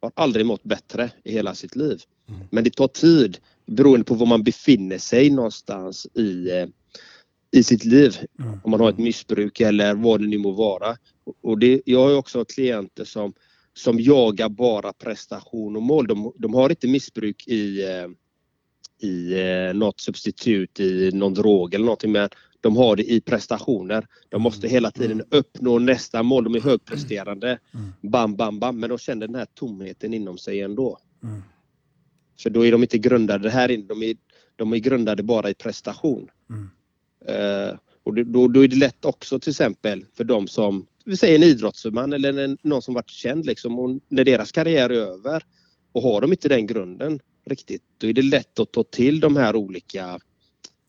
har 0.00 0.12
aldrig 0.14 0.46
mått 0.46 0.62
bättre 0.62 1.10
i 1.24 1.32
hela 1.32 1.54
sitt 1.54 1.76
liv. 1.76 2.00
Men 2.50 2.64
det 2.64 2.70
tar 2.70 2.88
tid 2.88 3.38
beroende 3.66 4.04
på 4.04 4.14
var 4.14 4.26
man 4.26 4.42
befinner 4.42 4.98
sig 4.98 5.30
någonstans 5.30 6.06
i, 6.14 6.50
eh, 6.50 6.66
i 7.56 7.62
sitt 7.62 7.84
liv. 7.84 8.16
Mm. 8.38 8.60
Om 8.64 8.70
man 8.70 8.80
har 8.80 8.90
ett 8.90 8.98
missbruk 8.98 9.60
eller 9.60 9.94
vad 9.94 10.20
det 10.20 10.26
nu 10.26 10.38
må 10.38 10.50
vara. 10.50 10.96
Och 11.42 11.58
det, 11.58 11.82
jag 11.84 12.08
har 12.08 12.16
också 12.16 12.44
klienter 12.44 13.04
som, 13.04 13.34
som 13.74 14.00
jagar 14.00 14.48
bara 14.48 14.92
prestation 14.92 15.76
och 15.76 15.82
mål. 15.82 16.06
De, 16.06 16.32
de 16.38 16.54
har 16.54 16.70
inte 16.70 16.88
missbruk 16.88 17.48
i, 17.48 17.82
eh, 17.82 18.08
i 19.08 19.40
eh, 19.40 19.74
något 19.74 20.00
substitut, 20.00 20.80
i 20.80 21.10
någon 21.14 21.34
drog 21.34 21.74
eller 21.74 21.84
någonting 21.84 22.12
men 22.12 22.28
de 22.60 22.76
har 22.76 22.96
det 22.96 23.12
i 23.12 23.20
prestationer. 23.20 24.06
De 24.28 24.42
måste 24.42 24.68
hela 24.68 24.90
tiden 24.90 25.22
uppnå 25.30 25.78
nästa 25.78 26.22
mål. 26.22 26.44
De 26.44 26.54
är 26.54 26.60
högpresterande. 26.60 27.58
Bam, 28.00 28.36
bam, 28.36 28.58
bam. 28.58 28.80
Men 28.80 28.88
de 28.88 28.98
känner 28.98 29.26
den 29.26 29.36
här 29.36 29.46
tomheten 29.54 30.14
inom 30.14 30.38
sig 30.38 30.60
ändå. 30.60 30.98
Mm. 31.22 31.42
För 32.42 32.50
då 32.50 32.66
är 32.66 32.72
de 32.72 32.82
inte 32.82 32.98
grundade 32.98 33.50
här 33.50 33.70
inne. 33.70 33.84
De 33.86 34.02
är, 34.02 34.16
de 34.56 34.72
är 34.72 34.76
grundade 34.76 35.22
bara 35.22 35.50
i 35.50 35.54
prestation. 35.54 36.28
Mm. 36.50 36.70
Eh, 37.28 37.78
och 38.02 38.24
då, 38.24 38.48
då 38.48 38.64
är 38.64 38.68
det 38.68 38.76
lätt 38.76 39.04
också 39.04 39.38
till 39.38 39.50
exempel 39.50 40.04
för 40.16 40.24
de 40.24 40.48
som, 40.48 40.86
vi 41.04 41.16
säger 41.16 41.34
en 41.34 41.42
idrottsman 41.42 42.12
eller 42.12 42.38
en, 42.38 42.58
någon 42.62 42.82
som 42.82 42.94
varit 42.94 43.10
känd 43.10 43.46
liksom, 43.46 43.78
och 43.78 44.00
när 44.08 44.24
deras 44.24 44.52
karriär 44.52 44.90
är 44.90 44.94
över 44.94 45.42
och 45.92 46.02
har 46.02 46.20
de 46.20 46.32
inte 46.32 46.48
den 46.48 46.66
grunden 46.66 47.20
riktigt, 47.46 47.82
då 47.98 48.06
är 48.06 48.12
det 48.12 48.22
lätt 48.22 48.58
att 48.58 48.72
ta 48.72 48.82
till 48.84 49.20
de 49.20 49.36
här 49.36 49.56
olika 49.56 50.18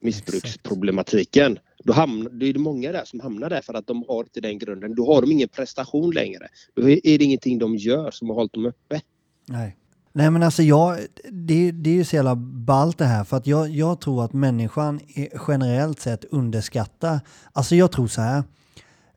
missbruksproblematiken. 0.01 1.59
Då 1.83 1.93
hamnar, 1.93 2.31
det 2.31 2.45
är 2.45 2.53
det 2.53 2.59
många 2.59 2.91
där 2.91 3.05
som 3.05 3.19
hamnar 3.19 3.49
där 3.49 3.61
för 3.61 3.73
att 3.73 3.87
de 3.87 4.05
har 4.07 4.23
inte 4.23 4.41
den 4.41 4.59
grunden. 4.59 4.95
Då 4.95 5.13
har 5.13 5.21
de 5.21 5.31
ingen 5.31 5.49
prestation 5.49 6.11
längre. 6.11 6.47
Då 6.75 6.89
är 6.89 7.17
det 7.17 7.23
ingenting 7.23 7.59
de 7.59 7.75
gör 7.75 8.11
som 8.11 8.29
har 8.29 8.35
hållit 8.35 8.53
dem 8.53 8.65
uppe. 8.65 9.01
Nej. 9.45 9.77
Nej 10.17 10.31
men 10.31 10.43
alltså 10.43 10.63
jag, 10.63 10.99
det, 11.31 11.71
det 11.71 11.89
är 11.89 11.93
ju 11.93 12.05
så 12.05 12.15
jävla 12.15 12.35
ballt 12.35 12.97
det 12.97 13.05
här 13.05 13.23
för 13.23 13.37
att 13.37 13.47
jag, 13.47 13.69
jag 13.69 14.01
tror 14.01 14.25
att 14.25 14.33
människan 14.33 14.99
generellt 15.47 15.99
sett 15.99 16.25
underskattar, 16.25 17.19
alltså 17.53 17.75
jag 17.75 17.91
tror 17.91 18.07
så 18.07 18.21
här, 18.21 18.43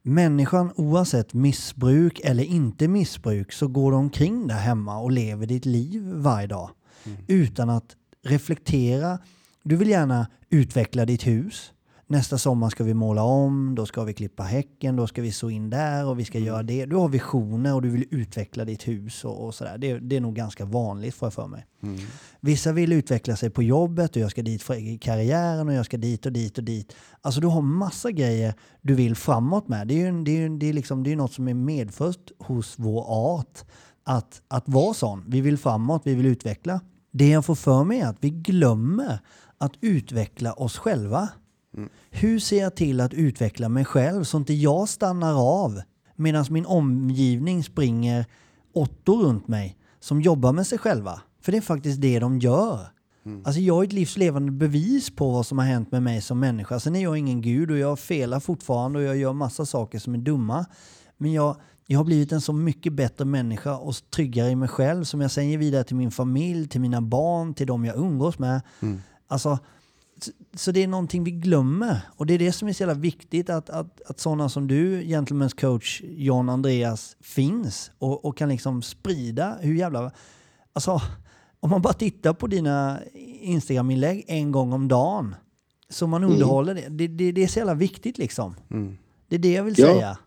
människan 0.03 0.73
oavsett 0.77 1.35
missbruk 1.35 2.21
eller 2.25 2.45
inte 2.45 2.89
missbruk 2.89 3.53
så 3.53 3.69
går 3.69 3.93
de 3.93 4.01
omkring 4.01 4.47
där 4.47 4.55
hemma 4.55 4.99
och 4.99 5.11
lever 5.11 5.47
ditt 5.47 5.67
liv 5.67 6.03
varje 6.03 6.47
dag 6.47 6.71
utan 7.27 7.71
att 7.71 7.97
reflektera. 8.23 9.19
Du 9.63 9.77
vill 9.77 9.91
gärna 9.91 10.27
utveckla 10.51 11.05
ditt 11.05 11.27
hus. 11.27 11.73
Nästa 12.11 12.39
sommar 12.39 12.71
ska 12.71 12.85
vi 12.85 12.95
måla 12.95 13.23
om, 13.23 13.75
då 13.75 13.87
ska 13.87 14.05
vi 14.05 14.15
klippa 14.15 14.43
häcken, 14.43 14.97
då 14.97 15.07
ska 15.07 15.23
vi 15.23 15.33
så 15.33 15.51
in 15.51 15.71
där 15.71 16.07
och 16.07 16.19
vi 16.19 16.25
ska 16.25 16.39
göra 16.39 16.63
det. 16.63 16.87
Du 16.87 16.97
har 16.97 17.09
visioner 17.09 17.75
och 17.75 17.83
du 17.83 17.91
vill 17.91 18.05
utveckla 18.11 18.65
ditt 18.65 18.89
hus 18.89 19.25
och, 19.25 19.47
och 19.47 19.55
sådär. 19.55 19.79
Det, 19.79 19.99
det 19.99 20.17
är 20.17 20.21
nog 20.21 20.35
ganska 20.35 20.65
vanligt 20.65 21.15
får 21.15 21.27
jag 21.27 21.35
för 21.35 21.47
mig. 21.47 21.67
Vissa 22.41 22.73
vill 22.73 22.93
utveckla 22.93 23.37
sig 23.37 23.51
på 23.51 23.63
jobbet 23.63 24.17
och 24.17 24.23
jag 24.23 24.31
ska 24.31 24.43
dit 24.43 24.63
för 24.63 24.99
karriären 24.99 25.69
och 25.69 25.75
jag 25.75 25.85
ska 25.87 25.97
dit 25.97 26.27
och 26.27 26.33
dit 26.33 26.59
och 26.59 26.65
dit. 26.65 26.95
Alltså 27.21 27.41
du 27.41 27.47
har 27.47 27.63
massa 27.63 28.11
grejer 28.11 28.55
du 28.83 28.95
vill 28.95 29.17
framåt 29.17 29.69
med. 29.69 29.89
Det 29.89 29.95
är 29.95 30.13
ju 30.13 30.25
det 30.25 30.45
är, 30.45 30.49
det 30.49 30.69
är 30.69 30.73
liksom, 30.73 31.03
det 31.03 31.13
är 31.13 31.17
något 31.17 31.33
som 31.33 31.49
är 31.49 31.55
medfött 31.55 32.33
hos 32.39 32.75
vår 32.79 33.05
art. 33.09 33.65
Att, 34.05 34.43
att 34.49 34.69
vara 34.69 34.95
sån. 34.95 35.25
Vi 35.27 35.41
vill 35.41 35.59
framåt, 35.59 36.03
vi 36.05 36.15
vill 36.15 36.27
utveckla. 36.27 36.81
Det 37.13 37.29
jag 37.29 37.45
får 37.45 37.55
för 37.55 37.85
mig 37.85 38.01
är 38.01 38.07
att 38.07 38.17
vi 38.21 38.31
glömmer 38.31 39.19
att 39.59 39.73
utveckla 39.81 40.53
oss 40.53 40.79
själva. 40.79 41.29
Hur 42.11 42.39
ser 42.39 42.61
jag 42.61 42.75
till 42.75 43.01
att 43.01 43.15
utveckla 43.15 43.69
mig 43.69 43.85
själv 43.85 44.25
så 44.25 44.37
inte 44.37 44.55
jag 44.55 44.89
stannar 44.89 45.63
av 45.63 45.81
medan 46.17 46.45
min 46.51 46.67
omgivning 46.67 47.65
springer 47.65 48.27
åttor 48.75 49.23
runt 49.23 49.49
mig 49.49 49.77
som 50.01 50.21
jobbar 50.23 50.53
med 50.53 50.67
sig 50.67 50.79
själva? 50.79 51.21
För 51.43 51.53
det 51.53 51.59
är 51.59 51.63
faktiskt 51.63 52.01
det 52.01 52.19
de 52.19 52.39
gör. 52.39 52.89
Alltså 53.45 53.61
jag 53.61 53.83
är 53.83 53.87
ett 53.87 53.93
livslevande 53.93 54.53
bevis 54.53 55.11
på 55.17 55.31
vad 55.31 55.47
som 55.47 55.59
har 55.59 55.65
hänt 55.65 55.93
med 55.93 56.03
mig 56.03 56.21
som 56.21 56.41
människa. 56.41 56.81
Sen 56.81 56.97
är 56.97 57.03
jag 57.03 57.17
ingen 57.17 57.41
gud 57.41 57.71
och 57.71 57.79
jag 57.79 57.99
felar 57.99 58.41
fortfarande 58.41 58.99
och 58.99 59.05
jag 59.05 59.17
gör 59.17 59.33
massa 59.33 59.67
saker 59.67 59.99
som 59.99 60.15
är 60.15 60.19
dumma. 60.19 60.67
Men 61.17 61.33
jag, 61.33 61.57
jag 61.87 61.99
har 61.99 62.05
blivit 62.05 62.33
en 62.33 62.41
så 62.41 62.53
mycket 62.53 62.93
bättre 62.93 63.25
människa 63.25 63.77
och 63.77 63.95
tryggare 64.11 64.51
i 64.51 64.57
mig 64.57 64.69
själv 64.69 65.05
som 65.05 65.21
jag 65.21 65.31
sen 65.31 65.49
ger 65.49 65.59
vidare 65.59 65.85
till 65.85 65.97
min 65.97 66.11
familj, 66.11 66.69
till 66.69 66.81
mina 66.81 67.01
barn, 67.01 67.55
till 67.55 67.67
de 67.67 67.85
jag 67.85 67.97
umgås 67.97 68.39
med. 68.39 68.61
Alltså, 69.29 69.59
så- 70.55 70.73
det 70.73 70.83
är 70.83 70.89
någonting 70.89 71.25
vi 71.25 71.31
glömmer. 71.31 72.01
Och 72.17 72.27
det 72.27 72.35
är 72.35 72.39
det 72.39 72.53
som 72.53 72.69
är 72.69 72.73
så 72.73 72.83
jävla 72.83 72.95
viktigt 72.95 73.51
att, 73.51 73.71
att, 73.71 74.01
att 74.07 74.21
sådana 74.21 74.49
som 74.49 74.67
du, 74.67 75.01
Gentlemen's 75.03 75.61
coach 75.61 76.03
John 76.05 76.49
Andreas, 76.49 77.17
finns 77.21 77.91
och, 77.99 78.25
och 78.25 78.37
kan 78.37 78.49
liksom 78.49 78.83
sprida 78.83 79.57
hur 79.61 79.75
jävla... 79.75 80.11
Alltså, 80.73 81.03
om 81.61 81.71
man 81.71 81.83
bara 81.83 81.93
tittar 81.95 82.33
på 82.33 82.47
dina 82.47 83.01
Instagram-inlägg 83.41 84.25
en 84.29 84.53
gång 84.53 84.73
om 84.73 84.89
dagen 84.89 85.35
så 85.89 86.07
man 86.07 86.25
underhåller 86.25 86.75
det. 86.75 86.89
Det, 86.89 87.09
det. 87.09 87.33
det 87.33 87.43
är 87.43 87.49
så 87.49 87.59
jävla 87.59 87.75
viktigt 87.75 88.19
liksom. 88.19 88.55
Det 89.29 89.37
är 89.37 89.39
det 89.39 89.53
jag 89.53 89.65
vill 89.65 89.75
Ja. 89.79 89.87
säga. 89.87 90.19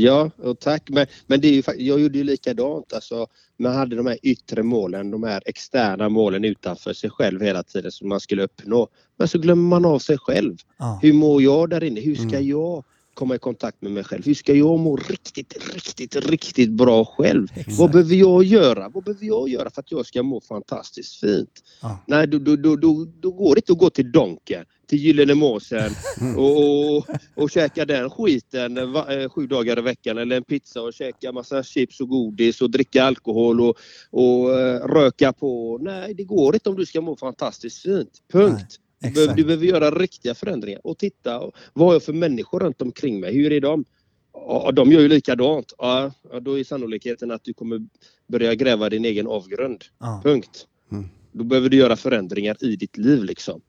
Ja, 0.00 0.30
och 0.36 0.60
tack. 0.60 0.90
Men, 0.90 1.06
men 1.26 1.40
det 1.40 1.48
är 1.48 1.52
ju, 1.52 1.84
jag 1.84 2.00
gjorde 2.00 2.18
ju 2.18 2.24
likadant. 2.24 2.92
Alltså, 2.92 3.26
man 3.56 3.74
hade 3.74 3.96
de 3.96 4.06
här 4.06 4.18
yttre 4.22 4.62
målen, 4.62 5.10
de 5.10 5.22
här 5.22 5.42
externa 5.46 6.08
målen 6.08 6.44
utanför 6.44 6.92
sig 6.92 7.10
själv 7.10 7.42
hela 7.42 7.62
tiden 7.62 7.92
som 7.92 8.08
man 8.08 8.20
skulle 8.20 8.42
uppnå. 8.42 8.88
Men 9.16 9.28
så 9.28 9.38
glömmer 9.38 9.68
man 9.68 9.84
av 9.84 9.98
sig 9.98 10.18
själv. 10.18 10.56
Ja. 10.78 10.98
Hur 11.02 11.12
mår 11.12 11.42
jag 11.42 11.70
där 11.70 11.84
inne? 11.84 12.00
Hur 12.00 12.14
ska 12.14 12.40
jag 12.40 12.84
komma 13.14 13.34
i 13.34 13.38
kontakt 13.38 13.82
med 13.82 13.92
mig 13.92 14.04
själv? 14.04 14.24
Hur 14.24 14.34
ska 14.34 14.54
jag 14.54 14.78
må 14.78 14.96
riktigt, 14.96 15.74
riktigt, 15.74 16.16
riktigt 16.16 16.70
bra 16.70 17.04
själv? 17.04 17.48
Vad 17.78 17.90
behöver 17.90 18.14
jag 18.14 18.44
göra? 18.44 18.88
Vad 18.88 19.04
behöver 19.04 19.26
jag 19.26 19.48
göra 19.48 19.70
för 19.70 19.80
att 19.80 19.92
jag 19.92 20.06
ska 20.06 20.22
må 20.22 20.40
fantastiskt 20.40 21.20
fint? 21.20 21.62
Ja. 21.82 21.98
Nej, 22.06 22.26
då, 22.26 22.38
då, 22.38 22.56
då, 22.56 22.76
då, 22.76 23.06
då 23.20 23.30
går 23.30 23.54
det 23.54 23.58
inte 23.58 23.72
att 23.72 23.78
gå 23.78 23.90
till 23.90 24.12
Donken, 24.12 24.64
till 24.88 24.98
Gyllene 24.98 25.34
Måsen 25.34 25.92
och, 26.36 26.96
och, 26.96 27.06
och 27.34 27.50
käka 27.50 27.84
den 27.84 28.10
skiten 28.10 28.92
va, 28.92 29.14
eh, 29.14 29.30
sju 29.30 29.46
dagar 29.46 29.78
i 29.78 29.82
veckan 29.82 30.18
eller 30.18 30.36
en 30.36 30.44
pizza 30.44 30.82
och 30.82 30.92
käka 30.92 31.32
massa 31.32 31.62
chips 31.62 32.00
och 32.00 32.08
godis 32.08 32.60
och 32.62 32.70
dricka 32.70 33.04
alkohol 33.04 33.60
och, 33.60 33.78
och 34.10 34.60
eh, 34.60 34.86
röka 34.86 35.32
på. 35.32 35.78
Nej, 35.82 36.14
det 36.14 36.24
går 36.24 36.54
inte 36.54 36.68
om 36.68 36.76
du 36.76 36.86
ska 36.86 37.00
må 37.00 37.16
fantastiskt 37.16 37.82
fint. 37.82 38.10
Punkt. 38.32 38.76
Nej, 39.00 39.12
Du 39.12 39.26
du 39.26 39.44
behöver 39.44 39.66
göra 39.66 39.90
riktiga 39.90 40.34
förändringar 40.34 40.80
och 40.84 40.98
titta. 40.98 41.50
Vad 41.72 41.86
har 41.88 41.92
jag 41.92 42.02
för 42.02 42.12
människor 42.12 42.60
runt 42.60 42.82
omkring 42.82 43.20
mig? 43.20 43.34
Hur 43.34 43.52
är 43.52 43.60
de? 43.60 43.84
Ja, 44.32 44.70
de 44.72 44.92
gör 44.92 45.00
ju 45.00 45.08
likadant. 45.08 45.72
Ja, 45.78 46.12
då 46.40 46.58
är 46.58 46.64
sannolikheten 46.64 47.30
att 47.30 47.44
du 47.44 47.54
kommer 47.54 47.80
börja 48.28 48.54
gräva 48.54 48.88
din 48.88 49.04
egen 49.04 49.26
avgrund. 49.26 49.84
Ja, 49.98 50.20
Punkt. 50.24 50.66
Mm. 50.92 51.08
Då 51.32 51.44
behöver 51.44 51.68
du 51.68 51.76
göra 51.76 51.96
förändringar 51.96 52.56
i 52.60 52.76
ditt 52.76 52.96
liv 52.96 53.24
liksom. 53.24 53.60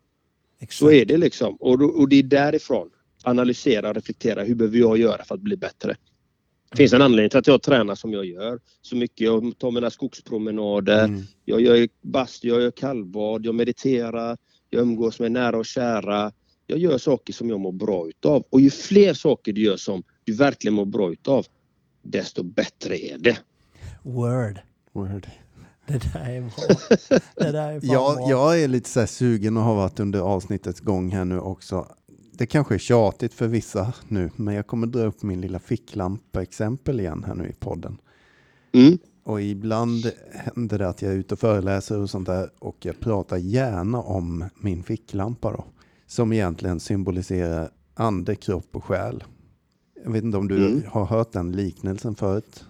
Exakt. 0.60 0.74
Så 0.74 0.92
är 0.92 1.06
det 1.06 1.18
liksom. 1.18 1.56
Och, 1.56 2.00
och 2.00 2.10
det 2.10 2.16
är 2.16 2.24
därifrån. 2.24 2.90
Analysera 3.24 3.90
och 3.90 3.96
reflektera. 3.96 4.44
Hur 4.44 4.56
behöver 4.56 4.78
jag 4.78 4.98
göra 4.98 5.24
för 5.24 5.36
att 5.36 5.42
bli 5.42 5.58
bättre? 5.58 5.96
Det 6.72 6.78
finns 6.78 6.94
en 6.94 7.02
anledning 7.02 7.30
till 7.30 7.40
att 7.40 7.48
jag 7.48 7.62
tränar 7.62 7.96
som 7.96 8.14
jag 8.14 8.26
gör. 8.26 8.60
Så 8.82 8.96
mycket. 8.96 9.20
Jag 9.22 9.58
tar 9.58 9.72
mina 9.72 9.90
skogspromenader. 9.90 11.06
Mm. 11.06 11.22
Jag 11.46 11.62
gör 11.62 11.88
bastu, 12.02 12.48
jag 12.48 12.62
gör 12.62 12.72
kallbad, 12.72 13.46
jag 13.46 13.56
mediterar. 13.56 14.38
Jag 14.70 14.82
umgås 14.82 15.20
med 15.20 15.32
nära 15.32 15.58
och 15.58 15.66
kära. 15.66 16.32
Jag 16.68 16.80
gör 16.80 16.98
saker 16.98 17.34
som 17.34 17.50
jag 17.50 17.60
mår 17.60 17.72
bra 17.72 18.08
utav. 18.08 18.44
Och 18.50 18.62
ju 18.62 18.70
fler 18.70 19.14
saker 19.14 19.54
du 19.54 19.62
gör 19.62 19.78
som 19.78 20.04
du 20.24 20.34
verkligen 20.34 20.74
mår 20.74 20.86
bra 20.86 21.12
utav, 21.12 21.46
desto 22.02 22.44
bättre 22.44 22.98
är 22.98 23.18
det. 23.18 23.38
Word. 24.04 24.60
Word. 24.92 25.28
Det 25.90 26.14
där 26.14 26.30
är 26.30 26.42
bra. 26.42 27.20
Det 27.36 27.52
där 27.52 27.72
är 27.72 27.80
Jag, 27.84 28.16
bra. 28.18 28.30
jag 28.30 28.62
är 28.62 28.68
lite 28.68 28.90
så 28.90 29.00
här 29.00 29.08
sugen 29.08 29.58
och 29.58 29.64
har 29.64 29.76
varit 29.76 30.00
under 30.00 30.20
avsnittets 30.20 30.80
gång 30.80 31.12
här 31.12 31.26
nu 31.26 31.40
också. 31.40 31.88
Det 32.32 32.46
kanske 32.46 32.74
är 32.76 32.80
tjatigt 32.80 33.34
för 33.34 33.48
vissa 33.48 33.94
nu, 34.08 34.32
men 34.36 34.54
jag 34.56 34.68
kommer 34.68 34.88
dra 34.88 35.00
upp 35.04 35.24
min 35.24 35.42
lilla 35.42 35.60
ficklampa-exempel 35.60 37.00
igen 37.00 37.24
här 37.28 37.36
nu 37.36 37.48
i 37.50 37.54
podden. 37.54 37.98
Mm. 38.72 38.98
Och 39.24 39.42
ibland 39.42 40.12
händer 40.32 40.78
det 40.80 40.88
att 40.90 41.02
jag 41.02 41.12
är 41.12 41.16
ute 41.16 41.34
och 41.34 41.40
föreläser 41.40 42.00
och 42.00 42.10
sånt 42.10 42.26
där 42.28 42.50
och 42.60 42.78
jag 42.80 43.00
pratar 43.00 43.38
gärna 43.38 44.02
om 44.02 44.46
min 44.62 44.84
ficklampa 44.84 45.52
då. 45.52 45.66
Som 46.08 46.34
egentligen 46.34 46.80
symboliserar 46.80 47.70
ande, 47.94 48.36
kropp 48.36 48.76
och 48.76 48.84
själ. 48.84 49.24
Jag 50.04 50.12
vet 50.12 50.24
inte 50.24 50.38
om 50.38 50.48
du 50.48 50.58
Mm. 50.68 50.84
har 50.88 51.06
hört 51.06 51.32
den 51.32 51.52
liknelsen 51.52 52.16
förut? 52.16 52.66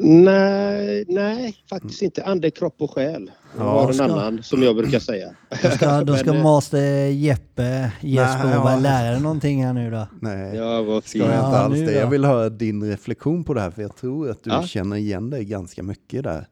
Nej, 0.00 1.04
nej, 1.08 1.56
faktiskt 1.70 2.02
inte. 2.02 2.24
Ande, 2.24 2.50
kropp 2.50 2.74
och 2.82 2.90
själ. 2.90 3.30
Ja, 3.58 3.62
har 3.64 3.88
en 3.88 3.94
ska- 3.94 4.04
annan 4.04 4.42
som 4.42 4.62
jag 4.62 4.76
brukar 4.76 4.98
säga. 4.98 5.34
Då 5.62 5.70
ska, 5.70 6.04
då 6.04 6.16
ska 6.16 6.26
Men, 6.32 6.36
eh, 6.36 6.42
master 6.42 7.06
Jeppe 7.06 7.92
Jesper 8.00 8.44
Nej, 8.44 8.54
ja. 8.54 8.78
lära 8.82 9.10
dig 9.12 9.20
någonting 9.20 9.64
här 9.64 9.72
nu 9.72 9.90
då. 9.90 10.06
Nej, 10.20 10.56
Ja, 10.56 10.82
vad 10.82 11.04
ska 11.04 11.18
jag 11.18 11.28
Ja, 11.28 11.46
inte 11.46 11.58
alls 11.58 11.78
det. 11.78 11.92
Jag 11.92 12.10
vill 12.10 12.24
höra 12.24 12.48
din 12.48 12.84
reflektion 12.90 13.44
på 13.44 13.54
det 13.54 13.60
här 13.60 13.70
för 13.70 13.82
jag 13.82 13.96
tror 13.96 14.30
att 14.30 14.44
du 14.44 14.50
Ja. 14.50 14.62
känner 14.62 14.96
igen 14.96 15.30
dig 15.30 15.44
ganska 15.44 15.82
mycket 15.82 16.24
där. 16.24 16.46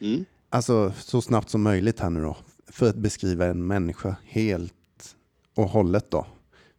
Mm. 0.00 0.24
Alltså 0.50 0.92
så 0.98 1.20
snabbt 1.20 1.50
som 1.50 1.62
möjligt 1.62 2.00
här 2.00 2.10
nu 2.10 2.22
då. 2.22 2.36
För 2.70 2.88
att 2.88 2.96
beskriva 2.96 3.46
en 3.46 3.66
människa 3.66 4.16
helt 4.26 4.72
och 5.56 5.68
hållet 5.68 6.10
då. 6.10 6.26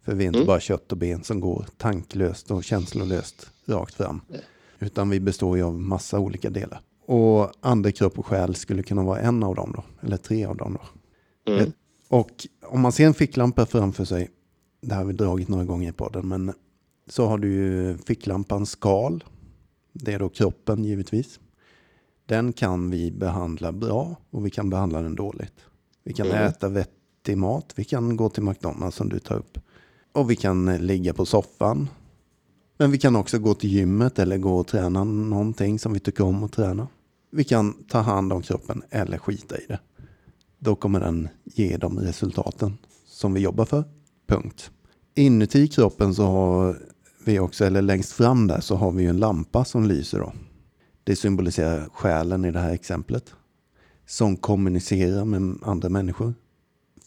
För 0.06 0.14
vi 0.16 0.24
är 0.24 0.28
inte 0.28 0.40
Mm. 0.40 0.48
bara 0.48 0.60
kött 0.60 0.92
och 0.92 0.98
ben 0.98 1.24
som 1.24 1.40
går 1.40 1.66
tanklöst 1.78 2.52
och 2.52 2.64
känslolöst 2.64 3.48
rakt 3.66 3.94
fram. 3.94 4.22
Utan 4.80 5.10
vi 5.10 5.20
består 5.20 5.58
ju 5.58 5.64
av 5.64 5.80
massa 5.80 6.20
olika 6.20 6.50
delar. 6.50 6.82
Och 7.06 7.52
ande, 7.60 7.92
kropp 7.92 8.20
och 8.20 8.26
själ 8.26 8.56
skulle 8.56 8.84
kunna 8.84 9.04
vara 9.04 9.20
en 9.20 9.44
av 9.44 9.56
dem 9.56 9.74
då. 9.76 9.84
Eller 10.08 10.18
tre 10.18 10.46
av 10.46 10.58
dem 10.58 10.78
då. 11.46 11.52
Mm. 11.54 11.72
Och 12.10 12.48
om 12.66 12.82
man 12.82 12.92
ser 12.92 13.06
en 13.08 13.14
ficklampa 13.14 13.66
framför 13.66 14.06
sig. 14.06 14.30
Det 14.82 14.96
har 14.96 15.06
vi 15.06 15.14
dragit 15.14 15.48
några 15.48 15.66
gånger 15.66 15.90
i 15.90 15.94
podden. 15.94 16.28
Men 16.28 16.54
så 17.10 17.26
har 17.28 17.38
du 17.38 17.54
ju 17.54 17.98
ficklampans 17.98 18.70
skal. 18.70 19.24
Det 19.94 20.14
är 20.14 20.20
då 20.20 20.30
kroppen 20.30 20.84
givetvis. 20.84 21.40
Den 22.26 22.54
kan 22.54 22.90
vi 22.90 23.12
behandla 23.12 23.72
bra 23.72 24.16
och 24.30 24.46
vi 24.46 24.50
kan 24.50 24.70
behandla 24.70 25.02
den 25.02 25.16
dåligt. 25.16 25.54
Vi 26.04 26.14
kan 26.14 26.28
Mm. 26.28 26.44
äta 26.44 26.70
vettig 26.70 27.38
mat. 27.38 27.74
Vi 27.76 27.84
kan 27.84 28.18
gå 28.18 28.30
till 28.30 28.44
McDonalds 28.44 28.98
som 28.98 29.10
du 29.10 29.20
tar 29.20 29.36
upp. 29.36 29.58
Och 30.14 30.32
vi 30.32 30.36
kan 30.36 30.68
eh, 30.68 30.80
ligga 30.80 31.14
på 31.14 31.26
soffan. 31.26 31.90
Men 32.78 32.92
vi 32.92 32.98
kan 32.98 33.16
också 33.16 33.40
gå 33.40 33.54
till 33.54 33.70
gymmet 33.70 34.20
eller 34.20 34.38
gå 34.38 34.58
och 34.58 34.68
träna 34.68 35.04
någonting 35.04 35.80
som 35.80 35.94
vi 35.94 36.00
tycker 36.00 36.24
om 36.24 36.44
att 36.44 36.52
träna. 36.52 36.88
Vi 37.32 37.44
kan 37.44 37.74
ta 37.74 38.00
hand 38.00 38.34
om 38.34 38.42
kroppen 38.42 38.84
eller 38.90 39.18
skita 39.18 39.58
i 39.58 39.66
det. 39.68 39.80
Då 40.60 40.76
kommer 40.76 41.00
den 41.00 41.30
ge 41.44 41.78
de 41.78 42.00
resultaten 42.00 42.78
som 43.06 43.34
vi 43.34 43.40
jobbar 43.40 43.66
för. 43.66 43.84
Punkt. 44.28 44.72
Inuti 45.16 45.68
kroppen 45.68 46.16
så 46.16 46.24
har 46.24 46.78
vi 47.26 47.40
också, 47.40 47.66
eller 47.66 47.82
längst 47.82 48.12
fram 48.12 48.48
där 48.48 48.60
så 48.60 48.76
har 48.76 48.92
vi 48.92 49.04
ju 49.04 49.10
en 49.10 49.20
lampa 49.20 49.66
som 49.66 49.86
lyser 49.86 50.20
då. 50.20 50.34
Det 51.04 51.16
symboliserar 51.16 51.90
själen 51.94 52.46
i 52.46 52.52
det 52.52 52.60
här 52.60 52.74
exemplet. 52.74 53.34
Som 54.06 54.38
kommunicerar 54.38 55.26
med 55.26 55.58
andra 55.62 55.90
människor. 55.90 56.34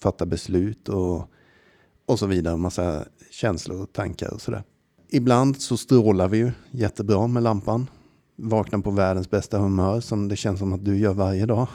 Fattar 0.03 0.27
beslut 0.27 0.89
och, 0.89 1.31
och 2.07 2.19
så 2.19 2.27
vidare. 2.27 2.57
Massa 2.57 3.05
känslor 3.31 3.83
och 3.83 3.93
tankar 3.93 4.35
och 4.35 4.41
sådär. 4.41 4.63
Ibland 5.13 5.61
så 5.61 5.77
strålar 5.77 6.29
vi 6.29 6.39
ju 6.39 6.53
jättebra 6.71 7.27
med 7.27 7.43
lampan. 7.43 7.91
Vaknar 8.37 8.79
på 8.79 8.91
världens 8.91 9.31
bästa 9.31 9.59
humör 9.59 10.01
som 10.01 10.29
det 10.29 10.37
känns 10.37 10.59
som 10.59 10.73
att 10.73 10.85
du 10.85 10.99
gör 10.99 11.15
varje 11.15 11.47
dag. 11.47 11.69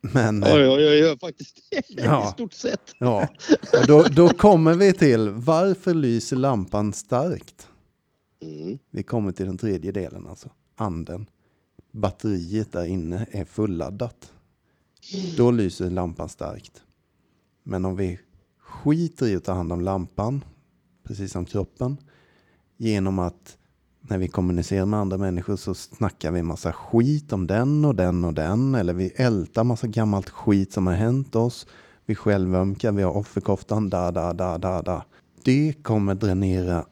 Men 0.00 0.42
eh, 0.42 0.48
Ja, 0.48 0.58
ja, 0.58 0.80
jag 0.80 0.96
gör 0.96 1.16
faktiskt 1.16 1.58
det 1.70 2.02
Ja. 2.04 2.28
i 2.28 2.32
stort 2.32 2.52
sett. 2.52 2.80
ja, 2.98 3.28
och 3.80 3.86
då, 3.86 4.02
då 4.02 4.28
kommer 4.28 4.74
vi 4.74 4.92
till 4.92 5.30
varför 5.30 5.94
lyser 5.94 6.36
lampan 6.36 6.92
starkt? 6.92 7.68
Mm. 8.42 8.78
Vi 8.90 9.02
kommer 9.02 9.32
till 9.32 9.46
den 9.46 9.58
tredje 9.58 9.92
delen 9.92 10.26
alltså. 10.26 10.48
Anden. 10.76 11.26
Batteriet 11.92 12.72
där 12.72 12.84
inne 12.84 13.26
är 13.30 13.44
fulladdat. 13.44 14.32
Då 15.36 15.50
lyser 15.50 15.90
lampan 15.90 16.28
starkt. 16.28 16.82
Men 17.62 17.84
om 17.84 17.96
vi 17.96 18.18
skiter 18.60 19.26
i 19.26 19.36
att 19.36 19.44
ta 19.44 19.52
hand 19.52 19.72
om 19.72 19.80
lampan 19.80 20.44
precis 21.04 21.32
som 21.32 21.44
kroppen. 21.44 21.96
Genom 22.80 23.18
att 23.18 23.56
när 24.00 24.18
vi 24.18 24.28
kommunicerar 24.28 24.86
med 24.86 25.00
andra 25.00 25.18
människor 25.18 25.56
så 25.56 25.74
snackar 25.74 26.32
vi 26.32 26.42
massa 26.42 26.72
skit 26.72 27.32
om 27.32 27.46
den 27.46 27.84
och 27.84 27.94
den 27.94 28.24
och 28.24 28.34
den. 28.34 28.74
Eller 28.74 28.92
vi 28.92 29.12
ältar 29.16 29.64
massa 29.64 29.86
gammalt 29.86 30.30
skit 30.30 30.72
som 30.72 30.86
har 30.86 30.94
hänt 30.94 31.36
oss. 31.36 31.66
Vi 32.06 32.14
självömkar, 32.14 32.92
vi 32.92 33.02
har 33.02 33.16
offerkoftan, 33.16 33.90
da, 33.90 34.10
da, 34.10 34.32
da, 34.32 34.58
da, 34.58 34.82
da. 34.82 35.04
Det 35.44 35.74
kommer 35.82 36.14
dränera 36.14 36.84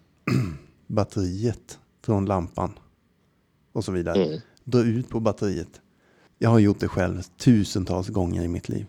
batteriet 0.87 1.79
från 2.05 2.27
lampan 2.27 2.71
och 3.73 3.85
så 3.85 3.93
vidare. 3.93 4.25
Mm. 4.25 4.41
Dra 4.65 4.83
ut 4.83 5.09
på 5.09 5.21
batteriet. 5.21 5.81
Jag 6.39 6.51
har 6.51 6.59
gjort 6.59 6.81
det 6.81 6.89
själv 6.89 7.23
tusentals 7.23 8.09
gånger 8.09 8.43
i 8.43 8.49
mitt 8.49 8.69
liv. 8.69 8.87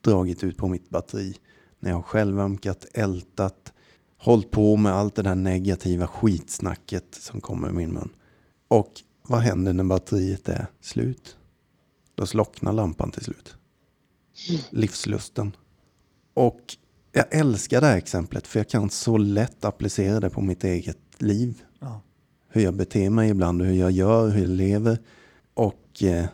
Dragit 0.00 0.44
ut 0.44 0.56
på 0.56 0.68
mitt 0.68 0.90
batteri. 0.90 1.36
När 1.80 1.90
jag 1.90 1.96
har 1.96 2.02
självömkat, 2.02 2.86
ältat, 2.92 3.72
hållit 4.20 4.50
på 4.50 4.76
med 4.76 4.92
allt 4.92 5.14
det 5.14 5.22
där 5.22 5.34
negativa 5.34 6.06
skitsnacket 6.06 7.14
som 7.14 7.40
kommer 7.40 7.68
i 7.68 7.72
min 7.72 7.92
mun. 7.92 8.10
Och 8.68 8.92
vad 9.22 9.40
händer 9.40 9.72
när 9.72 9.84
batteriet 9.84 10.48
är 10.48 10.66
slut? 10.80 11.36
Då 12.14 12.26
slocknar 12.26 12.72
lampan 12.72 13.10
till 13.10 13.24
slut. 13.24 13.54
Livslusten. 14.70 15.56
Och 16.34 16.60
jag 17.12 17.24
älskar 17.30 17.80
det 17.80 17.86
här 17.86 17.96
exemplet 17.96 18.46
för 18.46 18.58
jag 18.58 18.68
kan 18.68 18.90
så 18.90 19.18
lätt 19.18 19.64
applicera 19.64 20.20
det 20.20 20.30
på 20.30 20.40
mitt 20.40 20.64
eget 20.64 20.98
liv. 21.18 21.62
Ja. 21.78 22.00
Hur 22.48 22.62
jag 22.62 22.74
beter 22.74 23.10
mig 23.10 23.30
ibland 23.30 23.60
och 23.60 23.66
hur 23.66 23.74
jag 23.74 23.90
gör, 23.90 24.28
hur 24.28 24.40
jag 24.40 24.50
lever. 24.50 24.98
Och 25.54 26.02
eh, 26.02 26.26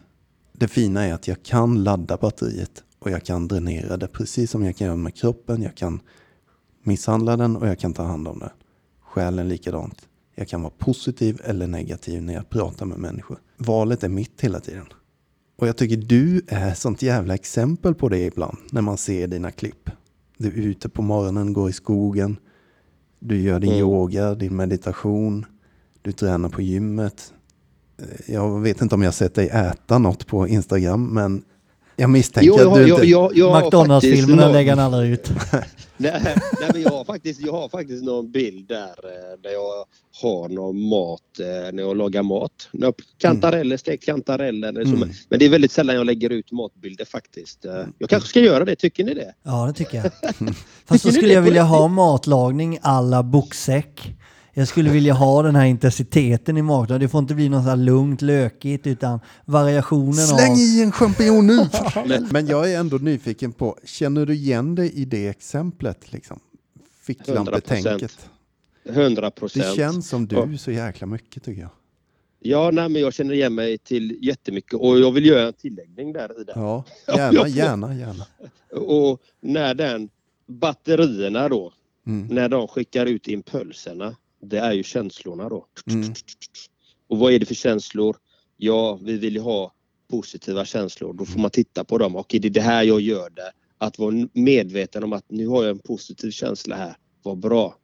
det 0.52 0.68
fina 0.68 1.04
är 1.04 1.14
att 1.14 1.28
jag 1.28 1.42
kan 1.42 1.84
ladda 1.84 2.16
batteriet 2.16 2.84
och 2.98 3.10
jag 3.10 3.24
kan 3.24 3.48
dränera 3.48 3.96
det 3.96 4.08
precis 4.08 4.50
som 4.50 4.64
jag 4.64 4.76
kan 4.76 4.86
göra 4.86 4.96
med 4.96 5.14
kroppen. 5.14 5.62
Jag 5.62 5.74
kan 5.74 6.00
misshandla 6.86 7.36
den 7.36 7.56
och 7.56 7.68
jag 7.68 7.78
kan 7.78 7.92
ta 7.92 8.02
hand 8.02 8.28
om 8.28 8.38
den. 8.38 8.50
Själen 9.00 9.48
likadant. 9.48 10.08
Jag 10.34 10.48
kan 10.48 10.62
vara 10.62 10.72
positiv 10.78 11.40
eller 11.44 11.66
negativ 11.66 12.22
när 12.22 12.34
jag 12.34 12.48
pratar 12.48 12.86
med 12.86 12.98
människor. 12.98 13.38
Valet 13.56 14.04
är 14.04 14.08
mitt 14.08 14.40
hela 14.40 14.60
tiden. 14.60 14.86
Och 15.58 15.68
jag 15.68 15.76
tycker 15.76 15.96
du 15.96 16.42
är 16.48 16.74
sånt 16.74 17.02
jävla 17.02 17.34
exempel 17.34 17.94
på 17.94 18.08
det 18.08 18.18
ibland 18.24 18.58
när 18.72 18.80
man 18.80 18.96
ser 18.96 19.26
dina 19.26 19.50
klipp. 19.50 19.90
Du 20.38 20.48
är 20.48 20.52
ute 20.52 20.88
på 20.88 21.02
morgonen, 21.02 21.52
går 21.52 21.70
i 21.70 21.72
skogen. 21.72 22.36
Du 23.18 23.40
gör 23.40 23.60
din 23.60 23.70
Mm. 23.70 23.80
yoga, 23.80 24.34
din 24.34 24.56
meditation. 24.56 25.46
Du 26.02 26.12
tränar 26.12 26.48
på 26.48 26.62
gymmet. 26.62 27.32
Jag 28.26 28.60
vet 28.60 28.80
inte 28.82 28.94
om 28.94 29.02
jag 29.02 29.14
sett 29.14 29.34
dig 29.34 29.48
äta 29.48 29.98
något 29.98 30.26
på 30.26 30.48
Instagram, 30.48 31.06
men 31.06 31.42
jag 31.96 32.10
misstänker 32.10 32.48
Jo, 32.48 32.58
jag, 32.58 32.68
att 32.68 32.86
du 32.86 32.90
inte... 32.92 33.06
jag, 33.06 33.36
jag 33.36 33.64
McDonalds-filmerna 33.64 34.42
någon- 34.42 34.52
lägger 34.52 34.76
han 34.76 34.94
aldrig 34.94 35.12
ut. 35.12 35.30
Nej, 35.98 36.20
nej 36.24 36.70
men 36.72 36.82
jag 36.82 36.90
har, 36.90 37.04
faktiskt, 37.04 37.40
jag 37.40 37.52
har 37.52 37.68
faktiskt 37.68 38.04
någon 38.04 38.30
bild 38.30 38.68
där, 38.68 38.82
eh, 39.04 39.40
där 39.42 39.50
jag 39.50 39.84
har 40.22 40.48
någon 40.48 40.80
mat, 40.88 41.20
eh, 41.40 41.72
när 41.72 41.82
jag 41.82 41.96
lagar 41.96 42.22
mat. 42.22 42.68
Kantareller, 43.18 43.76
stekt 43.76 44.04
kantareller. 44.04 44.68
Mm. 44.68 45.10
Men 45.28 45.38
det 45.38 45.44
är 45.44 45.48
väldigt 45.48 45.72
sällan 45.72 45.96
jag 45.96 46.06
lägger 46.06 46.30
ut 46.30 46.52
matbilder 46.52 47.04
faktiskt. 47.04 47.64
Eh, 47.64 47.72
Jag 47.98 48.10
kanske 48.10 48.28
ska 48.28 48.40
göra 48.40 48.64
det, 48.64 48.76
tycker 48.76 49.04
ni 49.04 49.14
det? 49.14 49.34
Ja, 49.42 49.66
det 49.66 49.72
tycker 49.72 49.96
jag. 49.96 50.04
Fast 50.12 50.54
Tycker 50.88 50.98
så 50.98 51.08
ni 51.08 51.12
skulle 51.14 51.32
jag 51.32 51.42
vilja 51.42 51.62
ha 51.62 51.88
matlagning 51.88 52.78
alla 52.82 53.22
boxsäck. 53.22 54.16
Jag 54.58 54.68
skulle 54.68 54.90
vilja 54.90 55.14
ha 55.14 55.42
den 55.42 55.54
här 55.56 55.66
intensiteten 55.66 56.56
i 56.56 56.62
maten. 56.62 57.00
Det 57.00 57.08
får 57.08 57.18
inte 57.18 57.34
bli 57.34 57.48
något 57.48 57.62
så 57.64 57.68
här 57.68 57.76
lugnt, 57.76 58.22
lökigt, 58.22 58.86
utan 58.86 59.20
variationen 59.44 60.14
Släng 60.14 60.52
av... 60.52 60.58
i 60.58 60.82
en 60.82 60.92
champinjon 60.92 61.46
nu! 61.46 61.56
men, 62.06 62.28
men 62.32 62.46
jag 62.46 62.72
är 62.72 62.78
ändå 62.80 62.96
nyfiken 62.96 63.52
på, 63.52 63.78
känner 63.84 64.26
du 64.26 64.34
igen 64.34 64.74
dig 64.74 64.92
i 64.92 65.04
det 65.04 65.28
exemplet? 65.28 66.12
Liksom? 66.12 66.40
Ficklampetänket. 67.06 68.28
100 68.88 69.22
Det 69.22 69.30
procent. 69.30 69.76
känns 69.76 70.08
som 70.08 70.26
du 70.26 70.58
så 70.58 70.70
jäkla 70.70 71.06
mycket 71.06 71.42
tycker 71.44 71.60
jag. 71.62 71.70
Ja, 72.40 72.70
nej, 72.72 72.88
men 72.88 73.02
jag 73.02 73.14
känner 73.14 73.34
igen 73.34 73.54
mig 73.54 73.78
till 73.78 74.18
jättemycket 74.22 74.74
och 74.74 74.98
jag 74.98 75.12
vill 75.12 75.26
göra 75.26 75.46
en 75.46 75.52
tilläggning 75.52 76.12
där 76.12 76.40
i 76.40 76.44
det. 76.44 76.52
Ja, 76.54 76.84
gärna, 77.16 77.48
gärna, 77.48 77.94
gärna. 77.94 78.26
Och 78.86 79.20
när 79.40 79.74
den 79.74 80.08
batterierna 80.46 81.48
då, 81.48 81.72
Mm. 82.06 82.26
när 82.26 82.48
de 82.48 82.68
skickar 82.68 83.06
ut 83.06 83.28
impulserna, 83.28 84.16
det 84.40 84.58
är 84.58 84.72
ju 84.72 84.82
känslorna 84.82 85.48
då. 85.48 85.66
Mm. 85.90 86.14
Och 87.08 87.18
vad 87.18 87.32
är 87.32 87.38
det 87.38 87.46
för 87.46 87.54
känslor? 87.54 88.16
Ja, 88.56 88.98
vi 89.02 89.18
vill 89.18 89.34
ju 89.34 89.40
ha 89.40 89.72
positiva 90.10 90.64
känslor. 90.64 91.12
Då 91.12 91.24
får 91.24 91.40
man 91.40 91.50
titta 91.50 91.84
på 91.84 91.98
dem. 91.98 92.16
Och 92.16 92.34
är 92.34 92.38
det 92.38 92.48
det 92.48 92.60
här 92.60 92.82
jag 92.82 93.00
gör 93.00 93.30
där? 93.30 93.50
Att 93.78 93.98
vara 93.98 94.28
medveten 94.32 95.04
om 95.04 95.12
att 95.12 95.24
nu 95.28 95.46
har 95.46 95.62
jag 95.62 95.70
en 95.70 95.78
positiv 95.78 96.30
känsla 96.30 96.76
här. 96.76 96.96
Vad 97.22 97.38
bra. 97.38 97.76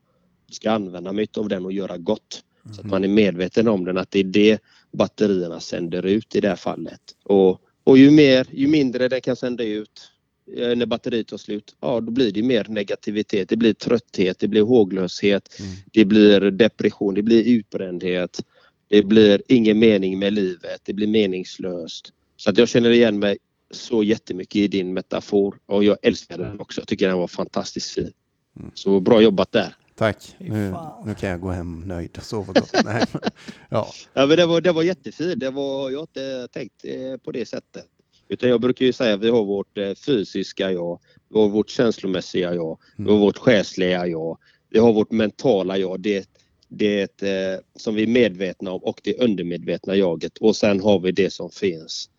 Jag 0.46 0.54
ska 0.54 0.70
använda 0.70 1.12
mig 1.12 1.28
av 1.36 1.48
den 1.48 1.64
och 1.64 1.72
göra 1.72 1.98
gott. 1.98 2.44
Så 2.74 2.80
att 2.80 2.86
man 2.86 3.04
är 3.04 3.08
medveten 3.08 3.68
om 3.68 3.84
den, 3.84 3.98
att 3.98 4.10
det 4.10 4.20
är 4.20 4.24
det 4.24 4.58
batterierna 4.92 5.60
sänder 5.60 6.06
ut 6.06 6.34
i 6.34 6.40
det 6.40 6.48
här 6.48 6.56
fallet. 6.56 7.00
Och, 7.24 7.60
och 7.84 7.98
ju, 7.98 8.10
mer, 8.10 8.46
ju 8.52 8.66
mindre 8.66 9.08
den 9.08 9.20
kan 9.20 9.36
sända 9.36 9.64
ut 9.64 10.11
när 10.46 10.86
batteriet 10.86 11.28
tar 11.28 11.36
slut, 11.36 11.76
ja 11.80 12.00
då 12.00 12.10
blir 12.12 12.32
det 12.32 12.42
mer 12.42 12.66
negativitet. 12.68 13.48
Det 13.48 13.56
blir 13.56 13.74
trötthet, 13.74 14.38
det 14.38 14.48
blir 14.48 14.62
håglöshet, 14.62 15.60
Mm. 15.60 15.72
det 15.92 16.04
blir 16.04 16.40
depression, 16.50 17.14
det 17.14 17.22
blir 17.22 17.44
utbrändhet. 17.44 18.44
Det 18.88 19.02
blir 19.02 19.42
ingen 19.48 19.78
mening 19.78 20.18
med 20.18 20.32
livet, 20.32 20.80
det 20.84 20.92
blir 20.92 21.06
meningslöst. 21.06 22.12
Så 22.36 22.50
att 22.50 22.58
jag 22.58 22.68
känner 22.68 22.90
igen 22.90 23.18
mig 23.18 23.38
så 23.70 24.02
jättemycket 24.02 24.56
i 24.56 24.68
din 24.68 24.92
metafor 24.94 25.58
och 25.66 25.84
jag 25.84 25.96
älskar 26.02 26.38
den 26.38 26.60
också. 26.60 26.80
Jag 26.80 26.88
tycker 26.88 27.08
den 27.08 27.18
var 27.18 27.28
fantastiskt 27.28 27.90
fin. 27.90 28.12
Mm. 28.58 28.70
Så 28.74 29.00
bra 29.00 29.22
jobbat 29.22 29.52
där. 29.52 29.74
Tack, 29.94 30.34
nu, 30.38 30.74
nu 31.06 31.14
kan 31.14 31.30
jag 31.30 31.40
gå 31.40 31.50
hem 31.50 31.80
nöjd 31.80 32.16
och 32.16 32.22
sova 32.22 32.52
gott. 32.52 32.84
Nej, 32.84 33.04
ja. 33.68 33.88
Ja, 34.12 34.26
men 34.26 34.36
det, 34.36 34.46
var, 34.46 34.60
det 34.60 34.72
var 34.72 34.82
jättefint. 34.82 35.40
Det 35.40 35.50
var, 35.50 35.90
jag 35.90 35.98
har 35.98 36.02
inte 36.02 36.48
tänkt 36.52 36.84
eh, 36.84 37.16
på 37.24 37.32
det 37.32 37.46
sättet. 37.48 37.86
Utan 38.28 38.48
jag 38.48 38.60
brukar 38.60 38.86
ju 38.86 38.92
säga 38.92 39.14
att 39.14 39.20
vi 39.20 39.30
har 39.30 39.44
vårt 39.44 39.78
eh, 39.78 39.94
fysiska 39.94 40.72
jag, 40.72 41.00
vi 41.28 41.38
har 41.38 41.48
vårt 41.48 41.70
känslomässiga 41.70 42.54
jag, 42.54 42.78
vi 42.96 43.10
har 43.10 43.18
vårt 43.18 43.38
själsliga 43.38 44.06
jag, 44.06 44.38
vi 44.70 44.78
har 44.78 44.92
vårt 44.92 45.10
mentala 45.10 45.78
jag. 45.78 46.00
Det, 46.00 46.28
det 46.68 47.22
eh, 47.22 47.58
som 47.76 47.94
vi 47.94 48.02
är 48.02 48.06
medvetna 48.06 48.72
om 48.72 48.80
och 48.82 49.00
det 49.04 49.18
undermedvetna 49.18 49.96
jaget. 49.96 50.38
Och 50.38 50.56
sen 50.56 50.80
har 50.80 51.00
vi 51.00 51.12
det 51.12 51.32
som 51.32 51.50
finns 51.50 52.10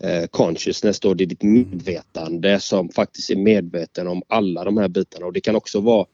eh, 0.00 0.26
consciousness 0.26 1.00
då, 1.00 1.14
det 1.14 1.24
är 1.24 1.26
ditt 1.26 1.42
medvetande 1.42 2.60
som 2.60 2.88
faktiskt 2.88 3.30
är 3.30 3.36
medveten 3.36 4.08
om 4.08 4.22
alla 4.28 4.64
de 4.64 4.76
här 4.76 4.88
bitarna. 4.88 5.26
Och 5.26 5.32
det 5.32 5.40
kan 5.40 5.56
också 5.56 5.80
vara 5.80 6.06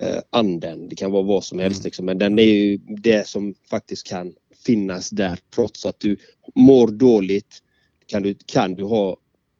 eh, 0.00 0.18
anden, 0.30 0.88
det 0.88 0.96
kan 0.96 1.10
vara 1.10 1.22
vad 1.22 1.44
som 1.44 1.58
helst 1.58 1.84
liksom. 1.84 2.06
Men 2.06 2.18
den 2.18 2.38
är 2.38 2.42
ju 2.42 2.76
det 2.76 3.28
som 3.28 3.54
faktiskt 3.70 4.06
kan 4.06 4.34
finnas 4.66 5.10
där 5.10 5.38
trots 5.54 5.86
att 5.86 6.00
du 6.00 6.16
mår 6.54 6.88
dåligt. 6.88 7.60
Kan 8.06 8.22
du, 8.22 8.34
kan 8.46 8.74
du 8.74 8.84
ha 8.84 9.16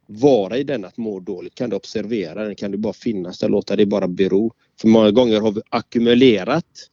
vara 0.07 0.59
i 0.59 0.65
den 0.65 0.85
att 0.85 0.97
må 0.97 1.21
dåligt, 1.21 1.55
kan 1.55 1.71
du 1.71 1.77
observera 1.77 2.45
den, 2.45 2.55
kan 2.55 2.71
du 2.71 2.79
bara 2.79 2.93
finnas 2.93 3.39
där, 3.39 3.49
låta 3.49 3.77
det 3.77 3.87
bara 3.87 4.09
bero. 4.09 4.53
För 4.81 4.89
många 4.89 5.11
gånger 5.11 5.41
har 5.41 5.53
vi 5.53 5.61
ackumulerat 5.69 6.91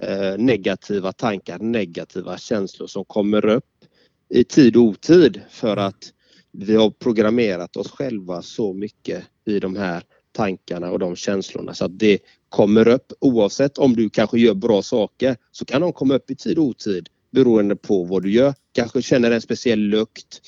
eh, 0.00 0.38
negativa 0.38 1.12
tankar, 1.12 1.58
negativa 1.58 2.38
känslor 2.38 2.86
som 2.86 3.04
kommer 3.04 3.46
upp 3.46 3.64
i 4.28 4.44
tid 4.44 4.76
och 4.76 4.82
otid 4.82 5.40
för 5.50 5.76
att 5.76 6.12
vi 6.52 6.76
har 6.76 6.90
programmerat 6.90 7.76
oss 7.76 7.90
själva 7.90 8.42
så 8.42 8.72
mycket 8.72 9.24
i 9.46 9.60
de 9.60 9.76
här 9.76 10.02
tankarna 10.32 10.90
och 10.90 10.98
de 10.98 11.16
känslorna 11.16 11.74
så 11.74 11.84
att 11.84 11.98
det 11.98 12.18
kommer 12.48 12.88
upp 12.88 13.12
oavsett 13.20 13.78
om 13.78 13.96
du 13.96 14.10
kanske 14.10 14.38
gör 14.38 14.54
bra 14.54 14.82
saker 14.82 15.36
så 15.52 15.64
kan 15.64 15.80
de 15.80 15.92
komma 15.92 16.14
upp 16.14 16.30
i 16.30 16.36
tid 16.36 16.58
och 16.58 16.64
otid 16.64 17.08
beroende 17.30 17.76
på 17.76 18.04
vad 18.04 18.22
du 18.22 18.30
gör. 18.30 18.54
Kanske 18.72 19.02
känner 19.02 19.30
en 19.30 19.40
speciell 19.40 19.78
lukt 19.78 20.40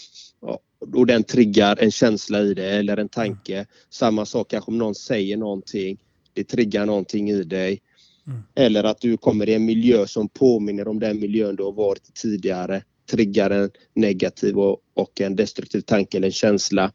och 0.95 1.07
den 1.07 1.25
triggar 1.25 1.77
en 1.81 1.91
känsla 1.91 2.41
i 2.41 2.55
dig 2.55 2.79
eller 2.79 2.97
en 2.97 3.09
tanke. 3.09 3.67
Samma 3.91 4.27
sak 4.27 4.51
kanske 4.51 4.71
om 4.71 4.79
någon 4.79 4.95
säger 4.95 5.37
någonting. 5.37 5.99
Det 6.33 6.45
triggar 6.45 6.87
någonting 6.87 7.31
i 7.31 7.43
dig. 7.43 7.81
Mm. 8.27 8.43
Eller 8.55 8.85
att 8.85 9.01
du 9.01 9.17
kommer 9.17 9.49
i 9.49 9.55
en 9.55 9.65
miljö 9.65 10.07
som 10.07 10.29
påminner 10.29 10.89
om 10.89 10.99
den 11.01 11.21
miljön 11.21 11.57
du 11.57 11.63
har 11.63 11.73
varit 11.73 12.09
i 12.09 12.13
tidigare. 12.13 12.83
Triggar 13.11 13.51
en 13.51 13.71
negativ 13.95 14.59
och, 14.59 14.79
och 14.95 15.21
en 15.21 15.37
destruktiv 15.37 15.81
tanke 15.81 16.17
eller 16.17 16.29
en 16.29 16.33
känsla. 16.33 16.93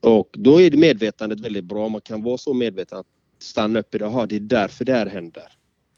Och 0.00 0.28
då 0.38 0.60
är 0.60 0.70
det 0.70 0.76
medvetandet 0.76 1.40
väldigt 1.40 1.64
bra. 1.64 1.88
Man 1.88 2.00
kan 2.00 2.22
vara 2.22 2.38
så 2.38 2.54
medveten 2.54 2.98
att 2.98 3.06
stanna 3.38 3.78
upp 3.78 3.94
i 3.94 3.98
det. 3.98 4.06
Aha, 4.06 4.26
det 4.26 4.36
är 4.36 4.40
därför 4.40 4.84
det 4.84 4.92
här 4.92 5.06
händer. 5.06 5.48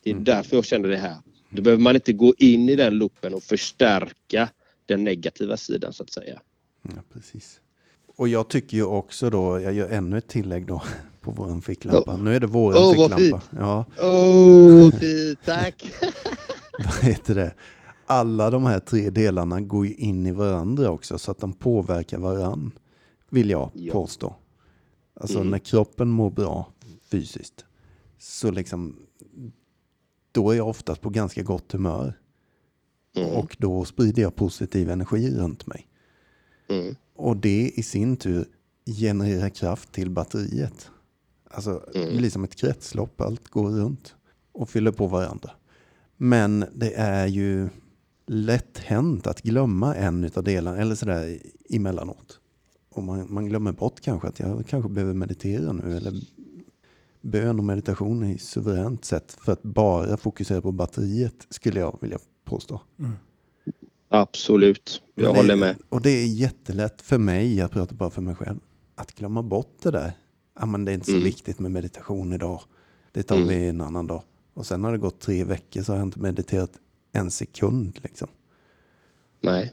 Det 0.02 0.10
är 0.10 0.14
Mm. 0.14 0.24
därför 0.24 0.56
jag 0.56 0.64
känner 0.64 0.88
det 0.88 0.96
här. 0.96 1.16
Då 1.50 1.62
behöver 1.62 1.82
man 1.82 1.94
inte 1.94 2.12
gå 2.12 2.34
in 2.38 2.68
i 2.68 2.76
den 2.76 2.94
loopen 2.94 3.34
och 3.34 3.42
förstärka 3.42 4.48
den 4.86 5.04
negativa 5.04 5.56
sidan 5.56 5.92
så 5.92 6.02
att 6.02 6.10
säga. 6.12 6.40
Ja, 6.85 7.03
precis. 7.12 7.61
Och 8.16 8.28
jag 8.28 8.49
tycker 8.49 8.76
ju 8.76 8.85
också 8.85 9.30
då, 9.30 9.61
jag 9.61 9.72
gör 9.72 9.89
ännu 9.89 10.18
ett 10.18 10.28
tillägg 10.28 10.66
då 10.66 10.82
på 11.20 11.30
våran 11.30 11.62
ficklampa. 11.62 12.16
Nu 12.16 12.37
är 12.37 12.41
det 12.41 12.47
våran 12.47 12.82
vad 12.82 12.95
ficklampa. 13.18 13.43
Ja, 13.59 13.85
Åh, 14.03 14.91
fint, 14.91 15.39
tack! 15.45 15.93
vad 16.85 17.03
heter 17.11 17.35
det? 17.35 17.55
Alla 18.07 18.51
de 18.51 18.66
här 18.66 18.80
tre 18.80 19.11
delarna 19.11 19.61
går 19.61 19.87
ju 19.87 19.95
in 19.95 20.26
i 20.26 20.32
varandra 20.32 20.91
också 20.91 21.18
så 21.18 21.30
att 21.30 21.39
de 21.39 21.53
påverkar 21.53 22.18
varann. 22.18 22.72
Vill 23.30 23.51
jag 23.51 23.70
Ja. 23.74 23.93
påstå. 23.93 24.37
Alltså 25.20 25.39
Mm. 25.39 25.51
när 25.51 25.59
kroppen 25.59 26.09
mår 26.09 26.30
bra 26.30 26.72
fysiskt 27.11 27.64
så 28.18 28.51
liksom 28.51 28.97
då 30.32 30.51
är 30.51 30.55
jag 30.57 30.68
oftast 30.68 31.01
på 31.01 31.11
ganska 31.11 31.43
gott 31.43 31.72
humör. 31.72 32.18
Mm. 33.16 33.30
Och 33.30 33.57
då 33.59 33.85
sprider 33.85 34.22
jag 34.22 34.35
positiv 34.37 34.91
energi 34.91 35.37
runt 35.39 35.66
mig. 35.66 35.89
Mm. 36.68 36.94
Och 37.14 37.36
det 37.36 37.72
i 37.74 37.82
sin 37.82 38.16
tur 38.16 38.46
genererar 38.86 39.48
kraft 39.48 39.92
till 39.92 40.10
batteriet. 40.10 40.90
Alltså 41.50 41.82
det 41.92 42.16
blir 42.16 42.30
som 42.30 42.44
ett 42.44 42.54
kretslopp, 42.54 43.20
allt 43.20 43.48
går 43.48 43.70
runt 43.70 44.14
och 44.52 44.68
fyller 44.68 44.92
på 44.92 45.06
varandra. 45.06 45.50
Men 46.16 46.64
det 46.74 46.94
är 46.94 47.26
ju 47.26 47.68
lätt 48.26 48.78
hänt 48.78 49.26
att 49.26 49.42
glömma 49.42 49.94
en 49.94 50.24
utav 50.24 50.44
delarna, 50.44 50.78
eller 50.78 50.94
sådär 50.94 51.38
emellanåt. 51.70 52.40
Och 52.90 53.02
man, 53.02 53.32
man 53.32 53.46
glömmer 53.46 53.72
bort 53.72 54.00
kanske 54.00 54.28
att 54.28 54.40
jag 54.40 54.66
kanske 54.66 54.90
behöver 54.90 55.14
meditera 55.14 55.72
nu, 55.72 55.96
eller 55.96 56.14
bön 57.20 57.58
och 57.58 57.64
meditation 57.64 58.22
är 58.22 58.38
suveränt 58.38 59.04
sätt 59.04 59.36
för 59.40 59.52
att 59.52 59.62
bara 59.62 60.16
fokusera 60.16 60.60
på 60.60 60.72
batteriet, 60.72 61.46
skulle 61.50 61.80
jag 61.80 61.98
vilja 62.00 62.18
påstå. 62.44 62.80
Absolut, 64.14 65.02
jag 65.14 65.34
det- 65.34 65.38
håller 65.38 65.56
med. 65.56 65.76
Och 65.88 66.02
det 66.02 66.10
är 66.10 66.26
jättelätt 66.26 67.02
för 67.02 67.18
mig, 67.18 67.56
jag 67.56 67.70
pratar 67.70 67.96
bara 67.96 68.10
för 68.10 68.22
mig 68.22 68.34
själv, 68.34 68.58
att 68.94 69.14
glömma 69.14 69.42
bort 69.42 69.76
det 69.82 69.90
där. 69.90 70.12
Ja, 70.60 70.66
men 70.66 70.84
det 70.84 70.92
är 70.92 70.94
inte 70.94 71.06
så 71.06 71.12
Mm. 71.12 71.24
viktigt 71.24 71.58
med 71.58 71.70
meditation 71.70 72.32
idag. 72.32 72.60
Det 73.12 73.22
tar 73.22 73.36
Mm. 73.36 73.48
vi 73.48 73.68
en 73.68 73.80
annan 73.80 74.06
dag. 74.06 74.22
Och 74.54 74.66
sen 74.66 74.84
har 74.84 74.92
det 74.92 74.98
gått 74.98 75.20
tre 75.20 75.44
veckor 75.44 75.82
så 75.82 75.92
har 75.92 75.98
jag 75.98 76.06
inte 76.06 76.20
mediterat 76.20 76.70
en 77.12 77.30
sekund. 77.30 77.98
Liksom. 78.02 78.28
Nej. 79.40 79.72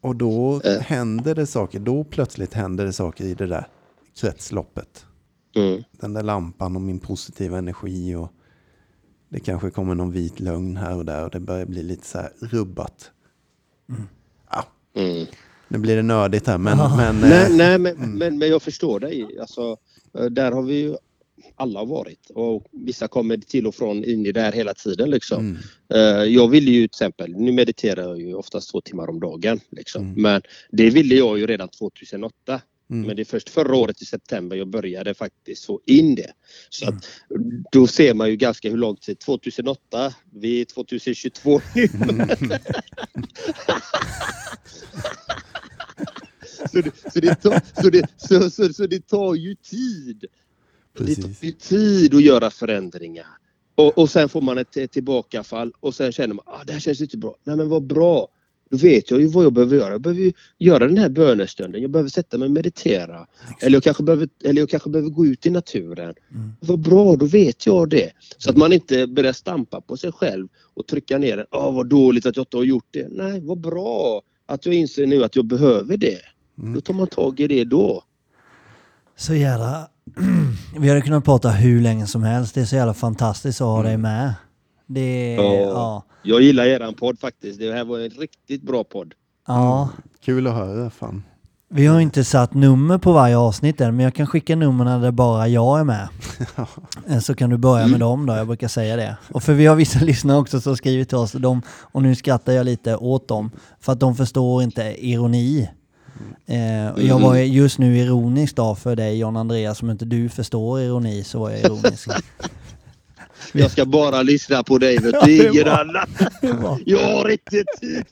Och 0.00 0.16
då 0.16 0.60
Eh. 0.64 0.80
händer 0.80 1.34
det 1.34 1.46
saker. 1.46 1.80
Då 1.80 2.04
plötsligt 2.04 2.54
händer 2.54 2.84
det 2.84 2.92
saker 2.92 3.24
i 3.24 3.34
det 3.34 3.46
där 3.46 3.66
kretsloppet. 4.20 5.06
Mm. 5.56 5.82
Den 5.92 6.12
där 6.12 6.22
lampan 6.22 6.76
och 6.76 6.82
min 6.82 6.98
positiva 6.98 7.58
energi. 7.58 8.14
och 8.14 8.32
Det 9.28 9.40
kanske 9.40 9.70
kommer 9.70 9.94
någon 9.94 10.10
vit 10.12 10.40
lögn 10.40 10.76
här 10.76 10.96
och 10.96 11.04
där 11.04 11.24
och 11.24 11.30
det 11.30 11.40
börjar 11.40 11.66
bli 11.66 11.82
lite 11.82 12.06
så 12.06 12.18
här 12.18 12.32
rubbat. 12.40 13.10
Ja, 14.50 14.66
Mm. 14.94 15.26
nu 15.68 15.78
blir 15.78 15.96
det 15.96 16.02
nördigt 16.02 16.46
här 16.46 16.58
men, 16.58 16.78
men 16.96 17.20
Nej, 17.20 17.42
eh, 17.50 17.56
nej 17.56 17.78
men, 17.78 17.96
men, 18.18 18.38
men 18.38 18.48
jag 18.48 18.62
förstår 18.62 19.00
dig. 19.00 19.26
Alltså, 19.40 19.76
eh, 20.18 20.24
där 20.24 20.52
har 20.52 20.62
vi 20.62 20.74
ju 20.80 20.96
alla 21.56 21.84
varit 21.84 22.30
och 22.34 22.64
vissa 22.70 23.08
kommer 23.08 23.36
till 23.36 23.66
och 23.66 23.74
från 23.74 24.04
in 24.04 24.26
i 24.26 24.32
det 24.32 24.40
här 24.40 24.52
hela 24.52 24.74
tiden. 24.74 25.10
Liksom. 25.10 25.38
Mm. 25.38 25.58
Eh, 25.94 26.24
Jag 26.24 26.48
ville 26.48 26.70
ju 26.70 26.80
till 26.80 26.84
exempel, 26.84 27.30
nu 27.36 27.52
mediterar 27.52 28.02
jag 28.02 28.20
ju 28.20 28.34
oftast 28.34 28.70
två 28.70 28.80
timmar 28.80 29.10
om 29.10 29.20
dagen. 29.20 29.60
Liksom. 29.70 30.02
Mm. 30.02 30.22
Men 30.22 30.42
det 30.70 30.90
ville 30.90 31.14
jag 31.14 31.38
ju 31.38 31.46
redan 31.46 31.68
2008. 31.68 32.60
Mm. 32.92 33.06
Men 33.06 33.16
det 33.16 33.22
är 33.22 33.24
först 33.24 33.48
förra 33.50 33.76
året 33.76 34.02
i 34.02 34.04
september 34.04 34.56
jag 34.56 34.68
började 34.68 35.14
faktiskt 35.14 35.64
få 35.64 35.80
in 35.86 36.14
det. 36.14 36.32
Så 36.70 36.88
att, 36.88 36.94
då 37.72 37.86
ser 37.86 38.14
man 38.14 38.30
ju 38.30 38.36
ganska 38.36 38.70
hur 38.70 38.76
lång 38.76 38.96
tid. 38.96 39.18
2008, 39.18 40.14
vi 40.30 40.60
är 40.60 40.64
2022 40.64 41.60
nu. 41.74 41.90
så, 46.72 46.80
det, 46.80 47.12
så, 47.12 47.20
det 47.20 47.34
tar, 47.34 47.82
så, 47.82 47.90
det, 47.90 48.06
så, 48.16 48.50
så, 48.50 48.72
så 48.72 48.86
det 48.86 49.06
tar 49.08 49.34
ju 49.34 49.54
tid. 49.54 50.24
Det 50.98 51.04
Precis. 51.04 51.24
tar 51.24 51.46
ju 51.46 51.52
tid 51.52 52.14
att 52.14 52.22
göra 52.22 52.50
förändringar. 52.50 53.26
Och, 53.74 53.98
och 53.98 54.10
sen 54.10 54.28
får 54.28 54.40
man 54.40 54.58
ett, 54.58 54.92
tillbakafall 54.92 55.72
och 55.80 55.94
sen 55.94 56.12
känner 56.12 56.34
man 56.34 56.44
ah, 56.46 56.64
det 56.64 56.72
här 56.72 56.80
känns 56.80 57.00
inte 57.00 57.18
bra. 57.18 57.36
Nej 57.44 57.56
men 57.56 57.68
vad 57.68 57.86
bra. 57.86 58.28
Då 58.72 58.78
vet 58.78 59.10
jag 59.10 59.20
ju 59.20 59.26
vad 59.26 59.44
jag 59.44 59.52
behöver 59.52 59.76
göra. 59.76 59.92
Jag 59.92 60.00
behöver 60.00 60.22
ju 60.22 60.32
göra 60.58 60.86
den 60.86 60.98
här 60.98 61.08
bönestunden. 61.08 61.82
Jag 61.82 61.90
behöver 61.90 62.10
sätta 62.10 62.38
mig 62.38 62.46
och 62.46 62.52
meditera. 62.52 63.26
Eller 63.60 63.76
jag 63.76 63.82
kanske 63.82 64.02
behöver, 64.02 64.28
eller 64.44 64.62
jag 64.62 64.70
kanske 64.70 64.90
behöver 64.90 65.10
gå 65.10 65.26
ut 65.26 65.46
i 65.46 65.50
naturen. 65.50 66.14
Vad 66.60 66.78
bra, 66.78 67.16
då 67.16 67.26
vet 67.26 67.66
jag 67.66 67.88
det. 67.88 68.10
Så 68.38 68.50
att 68.50 68.56
man 68.56 68.72
inte 68.72 69.06
börjar 69.06 69.32
stampa 69.32 69.80
på 69.80 69.96
sig 69.96 70.12
själv 70.12 70.48
och 70.74 70.86
trycka 70.86 71.18
ner 71.18 71.36
den. 71.36 71.46
Åh 71.50 71.74
vad 71.74 71.86
dåligt 71.86 72.26
att 72.26 72.36
jag 72.36 72.42
inte 72.42 72.56
har 72.56 72.64
gjort 72.64 72.88
det. 72.90 73.08
Nej, 73.10 73.40
vad 73.40 73.60
bra 73.60 74.22
att 74.46 74.66
jag 74.66 74.74
inser 74.74 75.06
nu 75.06 75.24
att 75.24 75.36
jag 75.36 75.44
behöver 75.44 75.96
det. 75.96 76.18
Då 76.74 76.80
tar 76.80 76.94
man 76.94 77.06
tag 77.06 77.40
i 77.40 77.46
det 77.46 77.64
då. 77.64 78.04
Så 79.16 79.34
jävla... 79.34 79.88
Vi 80.78 80.88
hade 80.88 81.00
kunnat 81.00 81.24
prata 81.24 81.50
hur 81.50 81.80
länge 81.80 82.06
som 82.06 82.22
helst. 82.22 82.54
Det 82.54 82.60
är 82.60 82.64
så 82.64 82.76
jävla 82.76 82.94
fantastiskt 82.94 83.60
att 83.60 83.66
ha 83.66 83.82
dig 83.82 83.96
med. 83.96 84.34
Det. 84.94 85.34
Ja. 85.34 85.54
Ja. 85.54 86.04
Jag 86.22 86.40
gillar 86.42 86.64
eran 86.64 86.94
podd 86.94 87.18
faktiskt. 87.20 87.58
Det 87.58 87.72
här 87.72 87.84
var 87.84 87.98
en 87.98 88.10
riktigt 88.10 88.62
bra 88.62 88.84
podd. 88.84 89.14
ja. 89.46 89.88
Kul 90.24 90.46
att 90.46 90.54
höra. 90.54 90.90
Fan. 90.90 91.22
Vi 91.74 91.86
har 91.86 92.00
inte 92.00 92.24
satt 92.24 92.54
nummer 92.54 92.98
på 92.98 93.12
varje 93.12 93.36
avsnitt 93.36 93.80
än, 93.80 93.96
men 93.96 94.04
jag 94.04 94.14
kan 94.14 94.26
skicka 94.26 94.56
numren 94.56 95.00
där 95.00 95.10
bara 95.10 95.48
jag 95.48 95.80
är 95.80 95.84
med. 95.84 96.08
Så 97.22 97.34
kan 97.34 97.50
du 97.50 97.56
börja 97.56 97.86
med 97.86 98.00
dem 98.00 98.26
då, 98.26 98.34
jag 98.34 98.46
brukar 98.46 98.68
säga 98.68 98.96
det. 98.96 99.16
Och 99.30 99.42
för 99.42 99.52
vi 99.54 99.66
har 99.66 99.76
vissa 99.76 99.98
lyssnare 100.04 100.38
också 100.38 100.60
som 100.60 100.76
skriver 100.76 101.04
till 101.04 101.16
oss, 101.16 101.32
de, 101.32 101.62
och 101.68 102.02
nu 102.02 102.14
skrattar 102.14 102.52
jag 102.52 102.64
lite 102.66 102.96
åt 102.96 103.28
dem, 103.28 103.50
för 103.80 103.92
att 103.92 104.00
de 104.00 104.16
förstår 104.16 104.62
inte 104.62 104.82
ironi. 105.06 105.68
Eh, 106.46 106.92
och 106.94 107.02
jag 107.02 107.18
var 107.20 107.36
just 107.36 107.78
nu 107.78 107.98
ironisk 107.98 108.56
då 108.56 108.74
för 108.74 108.96
dig 108.96 109.18
John 109.18 109.36
Andreas, 109.36 109.78
som 109.78 109.90
inte 109.90 110.04
du 110.04 110.28
förstår 110.28 110.80
ironi 110.80 111.24
så 111.24 111.38
var 111.38 111.50
jag 111.50 111.60
ironisk. 111.60 112.08
Jag 113.60 113.70
ska 113.70 113.84
bara 113.84 114.22
lyssna 114.22 114.62
på 114.62 114.78
dig. 114.78 114.94
Ja, 114.94 115.00
du. 115.00 115.10
det 115.10 115.38
är 115.38 115.50
Ingen 115.52 115.64
bra. 115.64 115.72
annan. 115.76 116.06
Jag 116.86 117.16
har 117.16 117.28
inte 117.28 117.64
tid. 117.80 118.04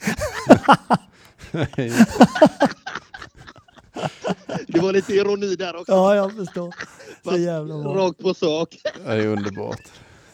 Det 4.66 4.80
var 4.80 4.92
lite 4.92 5.12
ironi 5.12 5.54
där 5.56 5.76
också. 5.76 5.92
ja, 5.92 6.14
jag 6.16 6.32
förstår. 6.36 6.74
Så 7.24 7.36
jävla 7.36 7.82
bra. 7.82 7.94
Rakt 7.94 8.18
på 8.18 8.34
sak. 8.34 8.76
Det 9.06 9.12
är 9.12 9.26
underbart. 9.26 9.80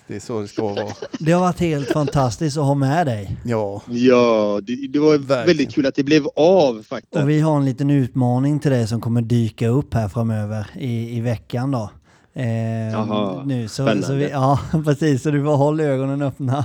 Det 0.09 0.17
är 0.17 0.21
så 0.21 0.41
det 0.41 0.49
ska 0.49 0.63
vara. 0.63 0.87
Det 1.19 1.33
har 1.33 1.41
varit 1.41 1.61
helt 1.61 1.89
fantastiskt 1.89 2.57
att 2.57 2.65
ha 2.65 2.75
med 2.75 3.07
dig. 3.07 3.37
Ja, 3.45 3.83
Ja, 3.91 4.61
det, 4.63 4.89
det 4.89 4.99
var 4.99 5.19
Verkligen. 5.19 5.47
väldigt 5.47 5.75
kul 5.75 5.87
att 5.87 5.95
det 5.95 6.03
blev 6.03 6.27
av 6.37 6.83
faktiskt. 6.89 7.17
Och 7.17 7.29
vi 7.31 7.41
har 7.41 7.57
en 7.57 7.65
liten 7.65 7.91
utmaning 7.91 8.61
till 8.61 8.71
dig 8.71 8.89
som 8.89 9.01
kommer 9.01 9.23
dyka 9.23 9.69
upp 9.69 9.95
här 9.95 10.09
framöver 10.09 10.67
i, 10.79 11.17
i 11.17 11.21
veckan 11.21 11.71
då. 11.71 11.91
Eh, 12.37 13.45
nu, 13.47 13.68
så, 13.68 14.03
så 14.03 14.12
vi, 14.14 14.30
Ja, 14.30 14.59
precis. 14.84 15.22
Så 15.22 15.30
du 15.30 15.45
får 15.45 15.57
hålla 15.57 15.82
ögonen 15.82 16.22
öppna. 16.22 16.64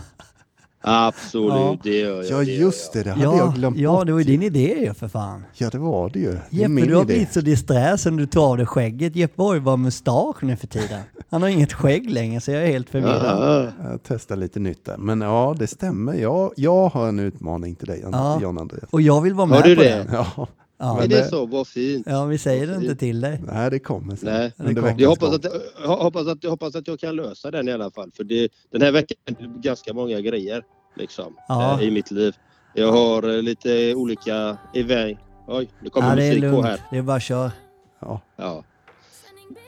Absolut, 0.84 1.52
Ja. 1.54 1.78
det 1.84 1.98
gör 2.00 2.16
jag. 2.24 2.26
ja 2.32 2.44
just 2.44 2.94
det. 2.94 3.04
Det 3.04 3.10
hade 3.10 3.24
ja, 3.24 3.38
jag 3.38 3.54
glömt 3.54 3.78
ja, 3.78 3.92
bort. 3.92 4.06
det 4.06 4.12
var 4.12 4.20
ju 4.20 4.26
din 4.26 4.42
idé 4.44 4.76
ju 4.80 4.94
för 4.94 5.08
fan. 5.08 5.44
Ja, 5.54 5.70
det 5.70 5.78
var 5.78 6.10
det 6.10 6.20
ju. 6.20 6.32
Det 6.32 6.42
Jeppe, 6.50 6.70
min 6.70 6.88
du 6.88 6.96
har 6.96 7.02
idé. 7.02 7.14
blivit 7.14 7.34
så 7.34 7.42
disträ 7.42 7.98
sen 7.98 8.18
du 8.18 8.26
tog 8.26 8.44
av 8.44 8.58
dig 8.58 8.66
skägget. 8.66 9.16
Jeppe 9.16 9.42
har 9.42 9.54
ju 9.54 9.60
bara 9.60 9.76
mustasch 9.78 10.44
nu 10.44 10.56
för 10.56 10.68
tiden. 10.68 11.02
Han 11.30 11.42
har 11.42 11.50
inget 11.50 11.74
skägg 11.74 12.10
längre 12.10 12.42
så 12.42 12.52
jag 12.52 12.64
är 12.64 12.68
helt 12.68 12.90
förvirrad. 12.90 13.26
Ja. 13.26 13.90
Jag 13.92 14.00
testar 14.08 14.36
lite 14.36 14.60
nytt 14.60 14.86
där. 14.86 14.98
Men 14.98 15.22
ja, 15.22 15.56
det 15.60 15.68
stämmer. 15.68 16.14
Jag, 16.14 16.52
jag 16.56 16.90
har 16.90 17.08
en 17.08 17.20
utmaning 17.20 17.76
till 17.76 17.88
dig, 17.88 18.00
Jan, 18.02 18.12
Ja. 18.14 18.40
John 18.42 18.58
Andreas. 18.58 18.90
Och 18.92 19.02
jag 19.02 19.22
vill 19.22 19.34
vara 19.34 19.48
Har 19.48 19.56
med 19.56 19.64
du 19.64 19.76
på 19.76 19.82
det? 19.82 19.90
den. 19.90 20.08
Ja, 20.14 20.48
Ja. 20.84 20.96
Är 20.96 21.00
Men 21.00 21.10
det 21.10 21.16
det- 21.16 21.30
så? 21.30 21.46
Vad 21.46 21.68
fint. 21.68 22.08
ja, 22.10 22.26
vi 22.26 22.38
säger 22.38 22.68
det 22.68 22.76
inte 22.76 22.96
till 22.96 23.22
dig. 23.22 23.42
nej, 23.48 23.70
det 23.72 23.80
kommer 23.80 24.16
sen. 24.16 24.30
Nej. 24.34 24.54
Under 24.58 24.74
kommer. 24.82 24.96
Jag 25.02 25.10
hoppas 25.10 25.34
att, 25.36 25.46
jag, 25.84 25.88
hoppas 25.98 26.28
att, 26.28 26.44
jag 26.44 26.50
hoppas 26.50 26.76
att 26.76 26.88
jag 26.88 27.00
kan 27.00 27.16
lösa 27.16 27.52
den 27.52 27.68
i 27.68 27.72
alla 27.72 27.92
fall. 27.92 28.12
För 28.18 28.24
det, 28.24 28.48
den 28.72 28.82
här 28.82 28.92
veckan 28.92 29.18
är 29.26 29.32
det 29.32 29.48
ganska 29.70 29.94
många 29.94 30.20
grejer 30.22 30.64
liksom, 30.98 31.36
Ja. 31.48 31.82
eh, 31.82 31.88
i 31.88 31.92
mitt 31.92 32.12
liv. 32.12 32.36
Jag 32.76 32.92
har 32.92 33.36
eh, 33.36 33.42
lite 33.42 33.96
olika 33.96 34.58
event. 34.74 35.20
Oj, 35.48 35.70
nu 35.82 35.90
kommer 35.90 36.10
Ja, 36.10 36.16
det 36.16 36.28
musik 36.36 36.52
på 36.52 36.62
här. 36.62 36.80
Det 36.92 36.98
är 36.98 37.02
bara 37.02 37.20
kör. 37.20 37.52
Ja. 38.00 38.22
Ja. 38.36 38.64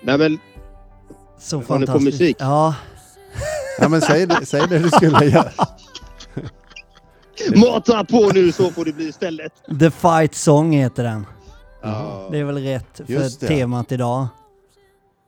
Nej 0.01 0.17
men 0.17 0.37
Så 1.39 1.55
Har 1.55 1.61
ni 1.61 1.65
på 1.67 1.73
fantastiskt. 1.73 2.05
musik? 2.19 2.35
Ja, 2.39 2.75
ja, 3.79 3.89
men 3.89 4.01
säg 4.01 4.25
det, 4.27 4.45
säg 4.45 4.61
det 4.69 4.79
du 4.79 4.89
skulle 4.89 5.25
göra. 5.29 5.51
mata 7.55 8.03
på 8.03 8.31
nu 8.33 8.51
så 8.51 8.69
får 8.71 8.85
det 8.85 8.93
bli 8.93 9.05
istället. 9.07 9.53
The 9.79 9.91
Fight 9.91 10.35
Song 10.35 10.71
heter 10.71 11.03
den. 11.03 11.25
Ja. 11.81 12.27
Det 12.31 12.37
är 12.37 12.43
väl 12.43 12.57
rätt 12.57 13.01
för 13.05 13.13
Just 13.13 13.39
det. 13.39 13.47
temat 13.47 13.91
idag. 13.91 14.27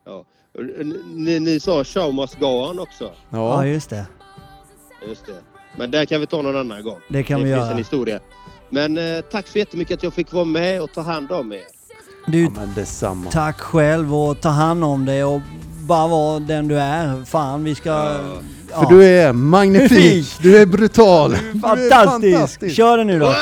Ja. 0.05 0.23
Ni, 1.15 1.39
ni 1.39 1.59
sa 1.59 1.83
show 1.83 2.13
must 2.13 2.39
go 2.39 2.45
on 2.69 2.79
också. 2.79 3.03
Ja, 3.03 3.37
Ja, 3.63 3.65
just 3.65 3.89
det. 3.89 4.05
Just 5.07 5.25
det. 5.25 5.33
Men 5.77 5.91
det 5.91 6.05
kan 6.05 6.19
vi 6.21 6.27
ta 6.27 6.41
någon 6.41 6.57
annan 6.57 6.83
gång. 6.83 6.99
Det 7.09 7.23
kan 7.23 7.39
det 7.39 7.45
vi 7.45 7.51
finns 7.51 7.61
göra. 7.61 7.71
en 7.71 7.77
historia. 7.77 8.19
Men 8.69 8.97
eh, 8.97 9.21
tack 9.21 9.47
så 9.47 9.57
jättemycket 9.59 9.97
att 9.97 10.03
jag 10.03 10.13
fick 10.13 10.33
vara 10.33 10.45
med 10.45 10.81
och 10.81 10.91
ta 10.93 11.01
hand 11.01 11.31
om 11.31 11.51
er. 11.53 11.61
Du, 12.27 12.43
ja 12.43 12.49
men 12.55 12.73
detsamma. 12.75 13.31
tack 13.31 13.59
själv 13.59 14.15
och 14.15 14.41
ta 14.41 14.49
hand 14.49 14.83
om 14.83 15.05
dig 15.05 15.23
och 15.23 15.41
bara 15.87 16.07
vara 16.07 16.39
den 16.39 16.67
du 16.67 16.79
är. 16.79 17.25
Fan, 17.25 17.63
vi 17.63 17.75
ska... 17.75 17.89
Ja. 17.89 18.19
Ja. 18.75 18.81
För 18.81 18.95
du 18.95 19.03
är 19.05 19.33
magnifik, 19.33 20.27
du 20.41 20.57
är 20.57 20.65
brutal. 20.65 21.31
Du 21.31 21.37
är 21.37 21.59
Fantastisk! 21.61 22.33
fantastisk. 22.33 22.75
Kör 22.75 22.97
den 22.97 23.07
nu 23.07 23.19
då. 23.19 23.25
Wow! 23.25 23.35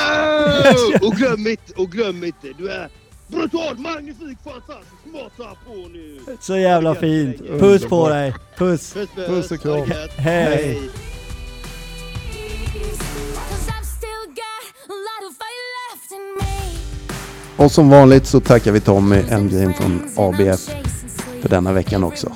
Och 1.08 1.16
glöm 1.16 1.46
inte, 1.46 1.72
och 1.76 1.90
glöm 1.90 2.24
inte, 2.24 2.48
du 2.58 2.70
är 2.70 2.88
brutal, 3.26 3.78
magnifik, 3.78 4.38
fantastisk, 4.44 5.04
mata 5.12 5.50
på 5.66 5.88
nu! 5.92 6.20
Så 6.40 6.56
jävla 6.56 6.94
fint. 6.94 7.38
Puss 7.48 7.84
på 7.84 8.08
dig. 8.08 8.34
Puss. 8.58 8.94
Puss, 8.94 9.08
Puss 9.26 9.50
och 9.50 9.60
kram. 9.62 9.86
Hej. 10.16 10.80
Och 17.56 17.72
som 17.72 17.90
vanligt 17.90 18.26
så 18.26 18.40
tackar 18.40 18.72
vi 18.72 18.80
Tommy 18.80 19.16
Elmgren 19.16 19.74
från 19.74 20.02
ABF 20.16 20.60
för 21.42 21.48
denna 21.48 21.72
veckan 21.72 22.04
också. 22.04 22.32